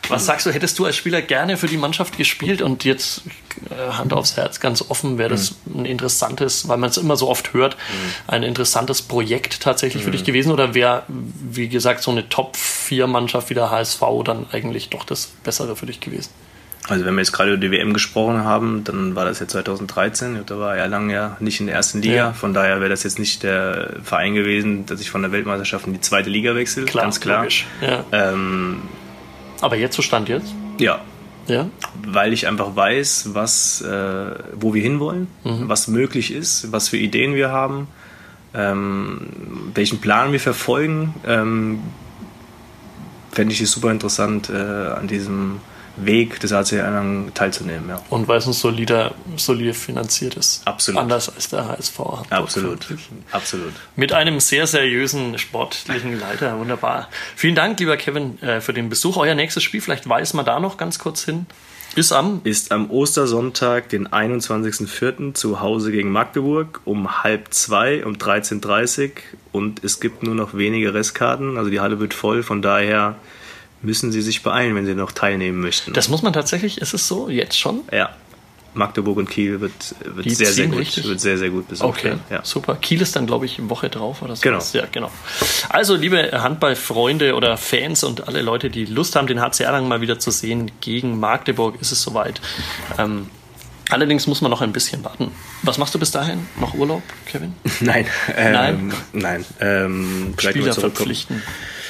was 0.08 0.26
sagst 0.26 0.46
du, 0.46 0.50
hättest 0.50 0.78
du 0.78 0.84
als 0.84 0.96
Spieler 0.96 1.22
gerne 1.22 1.56
für 1.56 1.66
die 1.66 1.76
Mannschaft 1.76 2.16
gespielt 2.16 2.62
und 2.62 2.84
jetzt 2.84 3.22
äh, 3.70 3.92
Hand 3.92 4.12
aufs 4.12 4.36
Herz 4.36 4.60
ganz 4.60 4.82
offen, 4.88 5.18
wäre 5.18 5.30
das 5.30 5.56
mhm. 5.64 5.80
ein 5.80 5.84
interessantes, 5.86 6.68
weil 6.68 6.76
man 6.76 6.90
es 6.90 6.96
immer 6.96 7.16
so 7.16 7.28
oft 7.28 7.52
hört, 7.52 7.76
mhm. 7.76 8.12
ein 8.28 8.42
interessantes 8.42 9.02
Projekt 9.02 9.60
tatsächlich 9.60 10.04
für 10.04 10.10
dich 10.10 10.22
mhm. 10.22 10.26
gewesen 10.26 10.52
oder 10.52 10.74
wäre, 10.74 11.02
wie 11.08 11.68
gesagt, 11.68 12.02
so 12.02 12.10
eine 12.10 12.28
Top 12.28 12.56
4 12.56 13.06
Mannschaft 13.06 13.50
wie 13.50 13.54
der 13.54 13.70
HSV 13.70 14.02
dann 14.24 14.46
eigentlich 14.52 14.90
doch 14.90 15.04
das 15.04 15.26
Bessere 15.42 15.74
für 15.76 15.86
dich 15.86 16.00
gewesen? 16.00 16.30
Also 16.88 17.04
wenn 17.04 17.14
wir 17.14 17.20
jetzt 17.20 17.32
gerade 17.32 17.50
über 17.50 17.60
die 17.60 17.70
WM 17.70 17.92
gesprochen 17.92 18.44
haben, 18.44 18.84
dann 18.84 19.16
war 19.16 19.24
das 19.24 19.40
ja 19.40 19.48
2013. 19.48 20.44
Da 20.46 20.58
war 20.58 20.76
Erlangen 20.76 21.10
ja 21.10 21.36
nicht 21.40 21.58
in 21.60 21.66
der 21.66 21.74
ersten 21.74 22.00
Liga. 22.00 22.14
Ja. 22.14 22.32
Von 22.32 22.54
daher 22.54 22.78
wäre 22.78 22.90
das 22.90 23.02
jetzt 23.02 23.18
nicht 23.18 23.42
der 23.42 23.94
Verein 24.04 24.34
gewesen, 24.34 24.86
dass 24.86 25.00
ich 25.00 25.10
von 25.10 25.22
der 25.22 25.32
Weltmeisterschaft 25.32 25.86
in 25.86 25.94
die 25.94 26.00
zweite 26.00 26.30
Liga 26.30 26.54
wechsle. 26.54 26.84
Klar, 26.84 27.04
ganz 27.04 27.20
klar. 27.20 27.46
Ja. 27.80 28.04
Ähm, 28.12 28.82
Aber 29.60 29.76
jetzt, 29.76 29.96
so 29.96 30.02
stand 30.02 30.28
jetzt? 30.28 30.54
Ja. 30.78 31.00
Ja. 31.48 31.68
Weil 32.04 32.32
ich 32.32 32.46
einfach 32.46 32.74
weiß, 32.74 33.30
was, 33.32 33.80
äh, 33.80 34.30
wo 34.54 34.74
wir 34.74 34.82
hinwollen, 34.82 35.28
mhm. 35.44 35.68
was 35.68 35.88
möglich 35.88 36.32
ist, 36.32 36.72
was 36.72 36.88
für 36.88 36.96
Ideen 36.96 37.34
wir 37.34 37.50
haben, 37.50 37.88
ähm, 38.54 39.28
welchen 39.74 40.00
Plan 40.00 40.32
wir 40.32 40.40
verfolgen. 40.40 41.14
Ähm, 41.26 41.80
Fände 43.32 43.52
ich 43.52 43.60
es 43.60 43.72
super 43.72 43.90
interessant, 43.90 44.50
äh, 44.50 44.54
an 44.54 45.08
diesem 45.08 45.60
Weg 45.96 46.40
des 46.40 46.52
AC 46.52 46.72
Erlangen 46.72 47.32
teilzunehmen. 47.34 47.88
Ja. 47.88 48.02
Und 48.10 48.28
weil 48.28 48.38
es 48.38 48.46
ein 48.46 48.52
solider, 48.52 49.14
solide 49.36 49.74
finanziert 49.74 50.36
ist. 50.36 50.66
Absolut. 50.66 51.00
Anders 51.00 51.34
als 51.34 51.48
der 51.48 51.66
HSV. 51.66 52.00
Absolut. 52.30 52.86
Absolut. 53.32 53.72
Mit 53.96 54.12
einem 54.12 54.40
sehr 54.40 54.66
seriösen 54.66 55.38
sportlichen 55.38 56.18
Leiter. 56.18 56.58
Wunderbar. 56.58 57.08
Vielen 57.34 57.54
Dank, 57.54 57.78
lieber 57.80 57.96
Kevin, 57.96 58.40
äh, 58.42 58.60
für 58.60 58.72
den 58.72 58.88
Besuch. 58.88 59.16
Euer 59.16 59.34
nächstes 59.34 59.62
Spiel, 59.62 59.80
vielleicht 59.80 60.08
weisen 60.08 60.36
wir 60.36 60.44
da 60.44 60.60
noch 60.60 60.76
ganz 60.76 60.98
kurz 60.98 61.24
hin. 61.24 61.46
Ist 61.96 62.12
am? 62.12 62.42
Ist 62.44 62.72
am 62.72 62.90
Ostersonntag, 62.90 63.88
den 63.88 64.06
21.04. 64.06 65.32
zu 65.32 65.60
Hause 65.60 65.90
gegen 65.92 66.12
Magdeburg 66.12 66.82
um 66.84 67.22
halb 67.22 67.54
zwei, 67.54 68.04
um 68.04 68.14
13.30 68.14 69.04
Uhr. 69.04 69.10
Und 69.52 69.82
es 69.82 69.98
gibt 69.98 70.22
nur 70.22 70.34
noch 70.34 70.52
wenige 70.52 70.92
Restkarten. 70.92 71.56
Also 71.56 71.70
die 71.70 71.80
Halle 71.80 71.98
wird 71.98 72.12
voll. 72.12 72.42
Von 72.42 72.60
daher 72.60 73.16
müssen 73.86 74.12
sie 74.12 74.20
sich 74.20 74.42
beeilen, 74.42 74.74
wenn 74.74 74.84
sie 74.84 74.94
noch 74.94 75.12
teilnehmen 75.12 75.60
möchten. 75.60 75.94
Das 75.94 76.08
muss 76.08 76.22
man 76.22 76.32
tatsächlich, 76.32 76.78
ist 76.78 76.92
es 76.92 77.08
so, 77.08 77.30
jetzt 77.30 77.58
schon? 77.58 77.82
Ja. 77.90 78.10
Magdeburg 78.74 79.16
und 79.16 79.30
Kiel 79.30 79.62
wird, 79.62 79.94
wird 80.04 80.30
sehr, 80.30 80.52
sehr 80.52 80.66
gut, 80.66 80.78
richtig? 80.78 81.04
wird 81.04 81.18
sehr, 81.18 81.38
sehr 81.38 81.48
gut 81.48 81.66
besucht. 81.68 81.88
Okay, 81.88 82.16
ja. 82.28 82.44
super. 82.44 82.74
Kiel 82.74 83.00
ist 83.00 83.16
dann, 83.16 83.26
glaube 83.26 83.46
ich, 83.46 83.70
Woche 83.70 83.88
drauf 83.88 84.20
oder 84.20 84.36
so. 84.36 84.42
Genau. 84.42 84.58
Ja, 84.74 84.84
genau. 84.92 85.10
Also, 85.70 85.94
liebe 85.94 86.30
Handballfreunde 86.42 87.34
oder 87.34 87.56
Fans 87.56 88.04
und 88.04 88.28
alle 88.28 88.42
Leute, 88.42 88.68
die 88.68 88.84
Lust 88.84 89.16
haben, 89.16 89.28
den 89.28 89.40
HC 89.40 89.64
Erlangen 89.64 89.88
mal 89.88 90.02
wieder 90.02 90.18
zu 90.18 90.30
sehen, 90.30 90.70
gegen 90.82 91.18
Magdeburg 91.18 91.80
ist 91.80 91.90
es 91.90 92.02
soweit. 92.02 92.42
Ähm, 92.98 93.30
allerdings 93.88 94.26
muss 94.26 94.42
man 94.42 94.50
noch 94.50 94.60
ein 94.60 94.72
bisschen 94.72 95.02
warten. 95.04 95.30
Was 95.62 95.78
machst 95.78 95.94
du 95.94 95.98
bis 95.98 96.10
dahin? 96.10 96.46
Noch 96.60 96.74
Urlaub, 96.74 97.02
Kevin? 97.24 97.54
Nein. 97.80 98.06
Ähm, 98.36 98.52
nein? 98.52 98.94
Nein. 99.12 99.44
Ähm, 99.60 100.34
Spieler 100.36 100.74
verpflichten. 100.74 101.42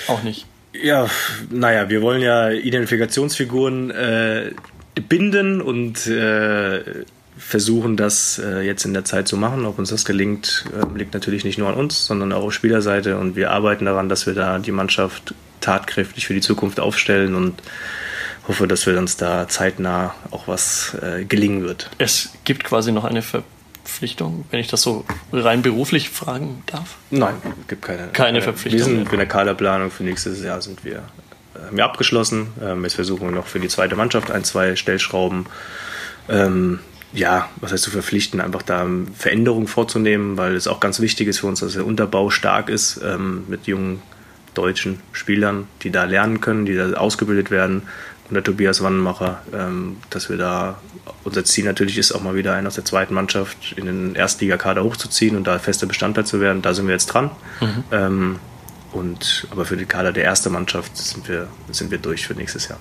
Auch 0.07 0.23
nicht. 0.23 0.47
Ja, 0.83 1.09
naja, 1.51 1.89
wir 1.89 2.03
wollen 2.03 2.23
ja 2.23 2.51
Identifikationsfiguren 2.51 3.91
äh, 3.91 4.53
binden 5.09 5.61
und 5.61 6.07
äh, 6.07 7.05
versuchen, 7.39 7.97
das 7.97 8.39
äh, 8.39 8.63
jetzt 8.63 8.85
in 8.85 8.95
der 8.95 9.05
Zeit 9.05 9.29
zu 9.29 9.37
machen. 9.37 9.67
Ob 9.67 9.79
uns 9.79 9.91
das 9.91 10.05
gelingt, 10.05 10.65
äh, 10.73 10.99
liegt 10.99 11.15
natürlich 11.15 11.45
nicht 11.45 11.59
nur 11.59 11.69
an 11.69 11.75
uns, 11.75 12.07
sondern 12.07 12.33
auch 12.33 12.45
auf 12.45 12.53
Spielerseite. 12.53 13.19
Und 13.19 13.37
wir 13.37 13.51
arbeiten 13.51 13.85
daran, 13.85 14.09
dass 14.09 14.27
wir 14.27 14.35
da 14.35 14.59
die 14.59 14.73
Mannschaft 14.73 15.35
tatkräftig 15.61 16.27
für 16.27 16.35
die 16.35 16.41
Zukunft 16.41 16.81
aufstellen 16.81 17.35
und 17.35 17.63
hoffe, 18.49 18.67
dass 18.67 18.87
wir 18.87 18.99
uns 18.99 19.17
da 19.17 19.49
zeitnah 19.49 20.15
auch 20.31 20.49
was 20.49 20.97
äh, 21.03 21.25
gelingen 21.25 21.63
wird. 21.63 21.91
Es 21.99 22.31
gibt 22.45 22.65
quasi 22.65 22.93
noch 22.93 23.05
eine 23.05 23.23
Ver 23.23 23.43
Verpflichtung, 23.87 24.45
wenn 24.51 24.61
ich 24.61 24.67
das 24.67 24.83
so 24.83 25.05
rein 25.33 25.63
beruflich 25.63 26.11
fragen 26.11 26.63
darf? 26.67 26.97
Nein, 27.11 27.35
es 27.63 27.69
gibt 27.69 27.83
keine. 27.83 28.09
Keine 28.09 28.43
Verpflichtung. 28.43 28.79
Wir 28.79 28.85
sind 28.85 29.13
in 29.13 29.19
der 29.19 29.29
Kaderplanung 29.29 29.91
für 29.91 30.03
nächstes 30.05 30.43
Jahr 30.43 30.61
sind 30.61 30.85
wir, 30.85 31.05
äh, 31.55 31.67
haben 31.67 31.77
wir 31.77 31.85
abgeschlossen. 31.85 32.49
Ähm, 32.61 32.83
jetzt 32.83 32.95
versuchen 32.95 33.29
wir 33.29 33.35
noch 33.35 33.47
für 33.47 33.61
die 33.61 33.69
zweite 33.69 33.97
Mannschaft 33.97 34.31
ein, 34.31 34.45
zwei 34.45 34.77
Stellschrauben. 34.77 35.47
Ähm, 36.29 36.81
ja, 37.13 37.49
was 37.61 37.73
heißt 37.73 37.85
zu 37.85 37.91
verpflichten, 37.91 38.41
einfach 38.41 38.63
da 38.63 38.87
Veränderungen 39.17 39.69
vorzunehmen, 39.69 40.37
weil 40.37 40.57
es 40.57 40.67
auch 40.67 40.81
ganz 40.81 41.01
wichtig 41.01 41.29
ist 41.29 41.39
für 41.39 41.47
uns, 41.47 41.61
dass 41.61 41.75
der 41.75 41.87
Unterbau 41.87 42.31
stark 42.31 42.69
ist 42.69 43.01
ähm, 43.03 43.45
mit 43.49 43.67
jungen 43.67 44.03
deutschen 44.55 45.01
Spielern, 45.13 45.69
die 45.83 45.91
da 45.91 46.05
lernen 46.05 46.41
können, 46.41 46.67
die 46.67 46.75
da 46.75 46.93
ausgebildet 46.95 47.51
werden. 47.51 47.83
Und 48.29 48.35
der 48.35 48.43
Tobias 48.43 48.83
Wannenmacher, 48.83 49.43
ähm, 49.53 49.99
dass 50.11 50.29
wir 50.29 50.37
da, 50.37 50.79
unser 51.25 51.45
Ziel 51.45 51.65
natürlich 51.65 51.99
ist, 51.99 52.13
auch 52.13 52.23
mal 52.23 52.35
wieder 52.35 52.55
einen 52.55 52.67
aus 52.67 52.75
der 52.75 52.85
zweiten 52.85 53.15
Mannschaft 53.15 53.75
in 53.77 53.87
den 53.87 54.15
Erstligakader 54.15 54.83
hochzuziehen 54.83 55.37
und 55.37 55.47
da 55.47 55.59
fester 55.59 55.87
Bestandteil 55.87 56.27
zu 56.27 56.41
werden. 56.41 56.63
Da 56.63 56.75
sind 56.75 56.87
wir 56.87 56.95
jetzt 56.95 57.07
dran. 57.07 57.31
Mhm. 57.61 57.85
Ähm, 57.93 58.39
und, 58.93 59.47
aber 59.51 59.65
für 59.65 59.77
den 59.77 59.87
Kader 59.87 60.13
der 60.13 60.25
ersten 60.25 60.53
Mannschaft 60.53 60.97
sind 60.97 61.29
wir, 61.29 61.49
sind 61.71 61.91
wir 61.91 61.99
durch 61.99 62.27
für 62.27 62.35
nächstes 62.35 62.69
Jahr 62.69 62.79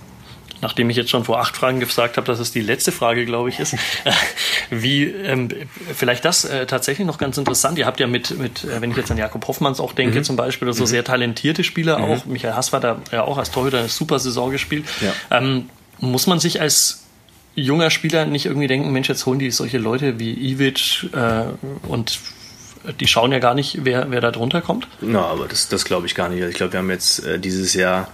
nachdem 0.62 0.90
ich 0.90 0.98
jetzt 0.98 1.10
schon 1.10 1.24
vor 1.24 1.40
acht 1.40 1.56
Fragen 1.56 1.80
gesagt 1.80 2.18
habe, 2.18 2.28
dass 2.28 2.40
es 2.40 2.52
die 2.52 2.62
letzte 2.62 2.92
Frage, 2.92 3.26
glaube 3.26 3.50
ich, 3.50 3.60
ist, 3.60 3.76
wie 4.70 5.04
ähm, 5.04 5.50
vielleicht 5.94 6.26
das 6.26 6.46
äh, 6.46 6.66
tatsächlich 6.66 7.06
noch 7.06 7.18
ganz 7.18 7.38
interessant. 7.38 7.78
Ihr 7.78 7.86
habt 7.86 8.00
ja 8.00 8.08
mit, 8.08 8.38
mit 8.38 8.64
äh, 8.64 8.82
wenn 8.82 8.92
ich 8.92 8.98
jetzt 8.98 9.12
an 9.12 9.18
Jakob 9.18 9.48
Hoffmanns 9.48 9.80
auch 9.80 9.94
denke, 9.94 10.20
mhm. 10.20 10.24
zum 10.24 10.36
Beispiel, 10.36 10.72
so 10.74 10.84
mhm. 10.84 10.88
sehr 10.88 11.04
talentierte 11.04 11.64
Spieler 11.64 12.00
mhm. 12.00 12.04
auch. 12.06 12.26
Michael 12.26 12.56
Hass 12.56 12.74
war 12.74 12.80
da 12.80 13.02
ja 13.12 13.24
auch 13.24 13.38
als 13.38 13.52
Torhüter 13.52 13.80
eine 13.80 13.90
super 13.90 14.20
Saison 14.20 14.52
gespielt. 14.52 14.86
Ja. 15.02 15.38
Ähm, 15.38 15.70
muss 16.00 16.28
man 16.28 16.40
sich 16.40 16.62
als 16.62 17.04
junger 17.56 17.90
Spieler 17.90 18.26
nicht 18.26 18.46
irgendwie 18.46 18.68
denken, 18.68 18.92
Mensch, 18.92 19.08
jetzt 19.08 19.26
holen 19.26 19.40
die 19.40 19.52
solche 19.52 19.78
Leute 19.78 20.20
wie 20.20 20.34
Ivic 20.34 21.10
äh, 21.14 21.46
und 21.88 22.20
die 23.00 23.08
schauen 23.08 23.32
ja 23.32 23.40
gar 23.40 23.56
nicht, 23.56 23.80
wer, 23.84 24.12
wer 24.12 24.22
da 24.22 24.32
drunter 24.32 24.62
kommt? 24.62 24.88
Na, 25.02 25.22
no, 25.22 25.26
aber 25.26 25.48
das, 25.48 25.70
das 25.70 25.86
glaube 25.86 26.06
ich 26.06 26.16
gar 26.16 26.30
nicht. 26.30 26.42
Also 26.42 26.52
ich 26.52 26.58
glaube, 26.58 26.74
wir 26.74 26.80
haben 26.80 26.90
jetzt 26.90 27.26
äh, 27.26 27.40
dieses 27.40 27.74
Jahr 27.74 28.10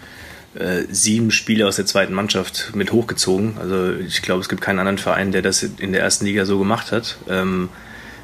äh, 0.55 0.83
sieben 0.89 1.31
Spieler 1.31 1.67
aus 1.67 1.77
der 1.77 1.85
zweiten 1.85 2.13
Mannschaft 2.13 2.71
mit 2.75 2.91
hochgezogen. 2.91 3.57
Also 3.59 3.93
ich 3.93 4.21
glaube, 4.21 4.41
es 4.41 4.49
gibt 4.49 4.61
keinen 4.61 4.79
anderen 4.79 4.97
Verein, 4.97 5.31
der 5.31 5.41
das 5.41 5.63
in 5.63 5.91
der 5.93 6.01
ersten 6.01 6.25
Liga 6.25 6.45
so 6.45 6.59
gemacht 6.59 6.91
hat. 6.91 7.17
Ähm, 7.29 7.69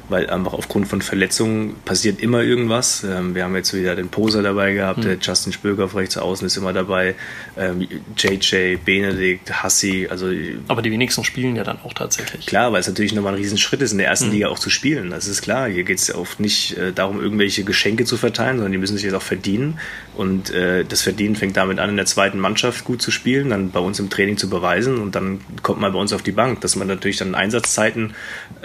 weil 0.08 0.28
einfach 0.30 0.54
aufgrund 0.54 0.88
von 0.88 1.02
Verletzungen 1.02 1.76
passiert 1.84 2.20
immer 2.20 2.42
irgendwas. 2.42 3.04
Ähm, 3.04 3.34
wir 3.34 3.44
haben 3.44 3.54
jetzt 3.54 3.74
wieder 3.74 3.94
den 3.94 4.08
Poser 4.08 4.42
dabei 4.42 4.72
gehabt, 4.72 4.98
mhm. 4.98 5.02
der 5.02 5.18
Justin 5.20 5.52
Spöger 5.52 5.84
auf 5.84 5.96
rechts 5.96 6.16
außen 6.16 6.46
ist 6.46 6.56
immer 6.56 6.72
dabei, 6.72 7.14
ähm, 7.56 7.86
JJ, 8.16 8.76
Benedikt, 8.84 9.62
Hassi. 9.62 10.08
Also, 10.10 10.30
Aber 10.68 10.82
die 10.82 10.90
wenigsten 10.90 11.24
spielen 11.24 11.56
ja 11.56 11.64
dann 11.64 11.78
auch 11.84 11.92
tatsächlich. 11.92 12.46
Klar, 12.46 12.72
weil 12.72 12.80
es 12.80 12.88
natürlich 12.88 13.14
nochmal 13.14 13.34
ein 13.34 13.38
Riesenschritt 13.38 13.82
ist, 13.82 13.92
in 13.92 13.98
der 13.98 14.08
ersten 14.08 14.28
mhm. 14.28 14.32
Liga 14.32 14.48
auch 14.48 14.58
zu 14.58 14.70
spielen. 14.70 15.10
Das 15.10 15.26
ist 15.26 15.42
klar. 15.42 15.68
Hier 15.68 15.84
geht 15.84 15.98
es 15.98 16.10
auch 16.10 16.26
nicht 16.38 16.76
äh, 16.76 16.92
darum, 16.92 17.20
irgendwelche 17.20 17.64
Geschenke 17.64 18.04
zu 18.04 18.16
verteilen, 18.16 18.56
sondern 18.56 18.72
die 18.72 18.78
müssen 18.78 18.96
sich 18.96 19.04
jetzt 19.04 19.14
auch 19.14 19.22
verdienen. 19.22 19.78
Und 20.18 20.50
äh, 20.50 20.84
das 20.84 21.02
Verdienen 21.02 21.36
fängt 21.36 21.56
damit 21.56 21.78
an, 21.78 21.90
in 21.90 21.96
der 21.96 22.04
zweiten 22.04 22.40
Mannschaft 22.40 22.84
gut 22.84 23.00
zu 23.00 23.12
spielen, 23.12 23.50
dann 23.50 23.70
bei 23.70 23.78
uns 23.78 24.00
im 24.00 24.10
Training 24.10 24.36
zu 24.36 24.50
beweisen 24.50 24.98
und 24.98 25.14
dann 25.14 25.40
kommt 25.62 25.80
man 25.80 25.92
bei 25.92 25.98
uns 26.00 26.12
auf 26.12 26.22
die 26.22 26.32
Bank. 26.32 26.60
Dass 26.60 26.74
man 26.74 26.88
natürlich 26.88 27.18
dann 27.18 27.36
Einsatzzeiten 27.36 28.14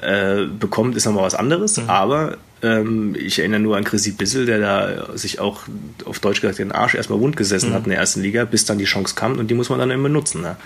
äh, 0.02 0.46
bekommt, 0.46 0.96
ist 0.96 1.06
nochmal 1.06 1.26
was 1.26 1.36
anderes. 1.36 1.78
Mhm. 1.78 1.90
Aber 1.92 2.38
ähm, 2.64 3.16
ich 3.16 3.38
erinnere 3.38 3.60
nur 3.60 3.78
an 3.78 3.84
Chrissy 3.84 4.14
Bissel, 4.14 4.48
der 4.48 4.60
da 4.60 5.16
sich 5.16 5.40
auch 5.40 5.62
auf 6.06 6.20
Deutsch 6.20 6.42
gesagt 6.42 6.58
den 6.58 6.72
Arsch 6.72 6.96
erstmal 6.96 7.20
wund 7.20 7.38
gesessen 7.38 7.70
mhm. 7.70 7.74
hat 7.76 7.84
in 7.84 7.92
der 7.92 8.00
ersten 8.00 8.24
Liga, 8.24 8.46
bis 8.46 8.66
dann 8.66 8.80
die 8.80 8.86
Chance 8.86 9.14
kam 9.14 9.38
und 9.38 9.52
die 9.52 9.54
muss 9.54 9.70
man 9.70 9.78
dann 9.78 9.92
immer 9.92 10.10
nutzen. 10.10 10.42
Ne? 10.42 10.58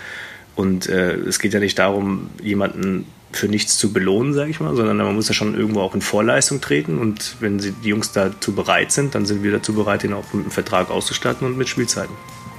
Und 0.58 0.90
äh, 0.90 1.14
es 1.14 1.40
geht 1.40 1.54
ja 1.54 1.60
nicht 1.60 1.80
darum, 1.80 2.30
jemanden 2.42 3.06
für 3.32 3.48
nichts 3.48 3.78
zu 3.78 3.94
belohnen, 3.94 4.34
sage 4.34 4.50
ich 4.50 4.60
mal, 4.60 4.76
sondern 4.76 4.98
man 4.98 5.16
muss 5.16 5.28
ja 5.28 5.34
schon 5.34 5.56
irgendwo 5.56 5.82
auch 5.82 5.94
in 5.94 6.02
Vorleistung 6.02 6.62
treten. 6.62 6.98
Und 6.98 7.36
wenn 7.40 7.60
die 7.60 7.74
Jungs 7.84 8.12
dazu 8.12 8.54
bereit 8.54 8.92
sind, 8.92 9.14
dann 9.14 9.26
sind 9.26 9.44
wir 9.44 9.52
dazu 9.52 9.74
bereit, 9.74 10.04
ihn 10.04 10.14
auch 10.14 10.34
mit 10.34 10.44
einem 10.44 10.52
Vertrag 10.52 10.90
auszustatten 10.90 11.46
und 11.46 11.58
mit 11.58 11.70
Spielzeiten. 11.70 12.16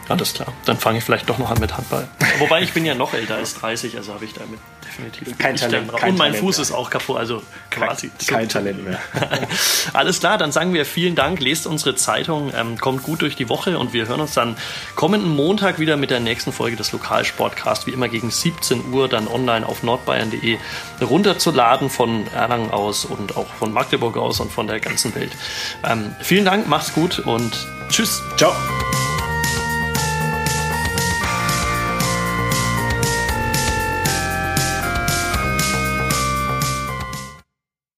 Alles 0.08 0.32
klar. 0.32 0.54
Dann 0.64 0.78
fange 0.78 0.98
ich 0.98 1.04
vielleicht 1.04 1.28
doch 1.28 1.38
noch 1.38 1.50
an 1.50 1.58
mit 1.60 1.76
Handball. 1.76 2.08
Wobei 2.38 2.62
ich 2.62 2.72
bin 2.72 2.86
ja 2.86 2.94
noch 2.94 3.12
älter 3.12 3.34
als 3.34 3.54
30, 3.54 3.96
also 3.96 4.14
habe 4.14 4.24
ich 4.24 4.32
damit 4.32 4.60
definitiv 4.88 5.38
kein 5.38 5.56
Talent. 5.56 5.92
Kein 5.96 6.10
Und 6.10 6.18
mein 6.18 6.32
Talent 6.32 6.44
Fuß 6.44 6.56
mehr. 6.56 6.62
ist 6.62 6.72
auch 6.72 6.90
kaputt, 6.90 7.18
also 7.18 7.42
quasi. 7.70 8.10
Kein, 8.26 8.38
kein 8.38 8.48
Talent 8.48 8.84
mehr. 8.84 8.98
Alles 9.92 10.20
klar, 10.20 10.38
dann 10.38 10.52
sagen 10.52 10.74
wir 10.74 10.84
vielen 10.84 11.14
Dank. 11.14 11.40
Lest 11.40 11.66
unsere 11.66 11.94
Zeitung, 11.96 12.52
ähm, 12.56 12.78
kommt 12.78 13.02
gut 13.02 13.22
durch 13.22 13.36
die 13.36 13.48
Woche 13.48 13.78
und 13.78 13.92
wir 13.92 14.08
hören 14.08 14.20
uns 14.20 14.34
dann 14.34 14.56
kommenden 14.94 15.30
Montag 15.30 15.78
wieder 15.78 15.96
mit 15.96 16.10
der 16.10 16.20
nächsten 16.20 16.52
Folge 16.52 16.76
des 16.76 16.92
Lokalsportcasts, 16.92 17.86
wie 17.86 17.92
immer 17.92 18.08
gegen 18.08 18.30
17 18.30 18.92
Uhr, 18.92 19.08
dann 19.08 19.28
online 19.28 19.66
auf 19.66 19.82
nordbayern.de 19.82 20.58
runterzuladen 21.00 21.90
von 21.90 22.26
Erlangen 22.34 22.70
aus 22.70 23.04
und 23.04 23.36
auch 23.36 23.48
von 23.58 23.72
Magdeburg 23.72 24.16
aus 24.16 24.40
und 24.40 24.50
von 24.50 24.66
der 24.66 24.80
ganzen 24.80 25.14
Welt. 25.14 25.32
Ähm, 25.84 26.14
vielen 26.20 26.44
Dank, 26.44 26.68
macht's 26.68 26.92
gut 26.92 27.18
und 27.20 27.66
tschüss. 27.88 28.22
Ciao. 28.36 28.52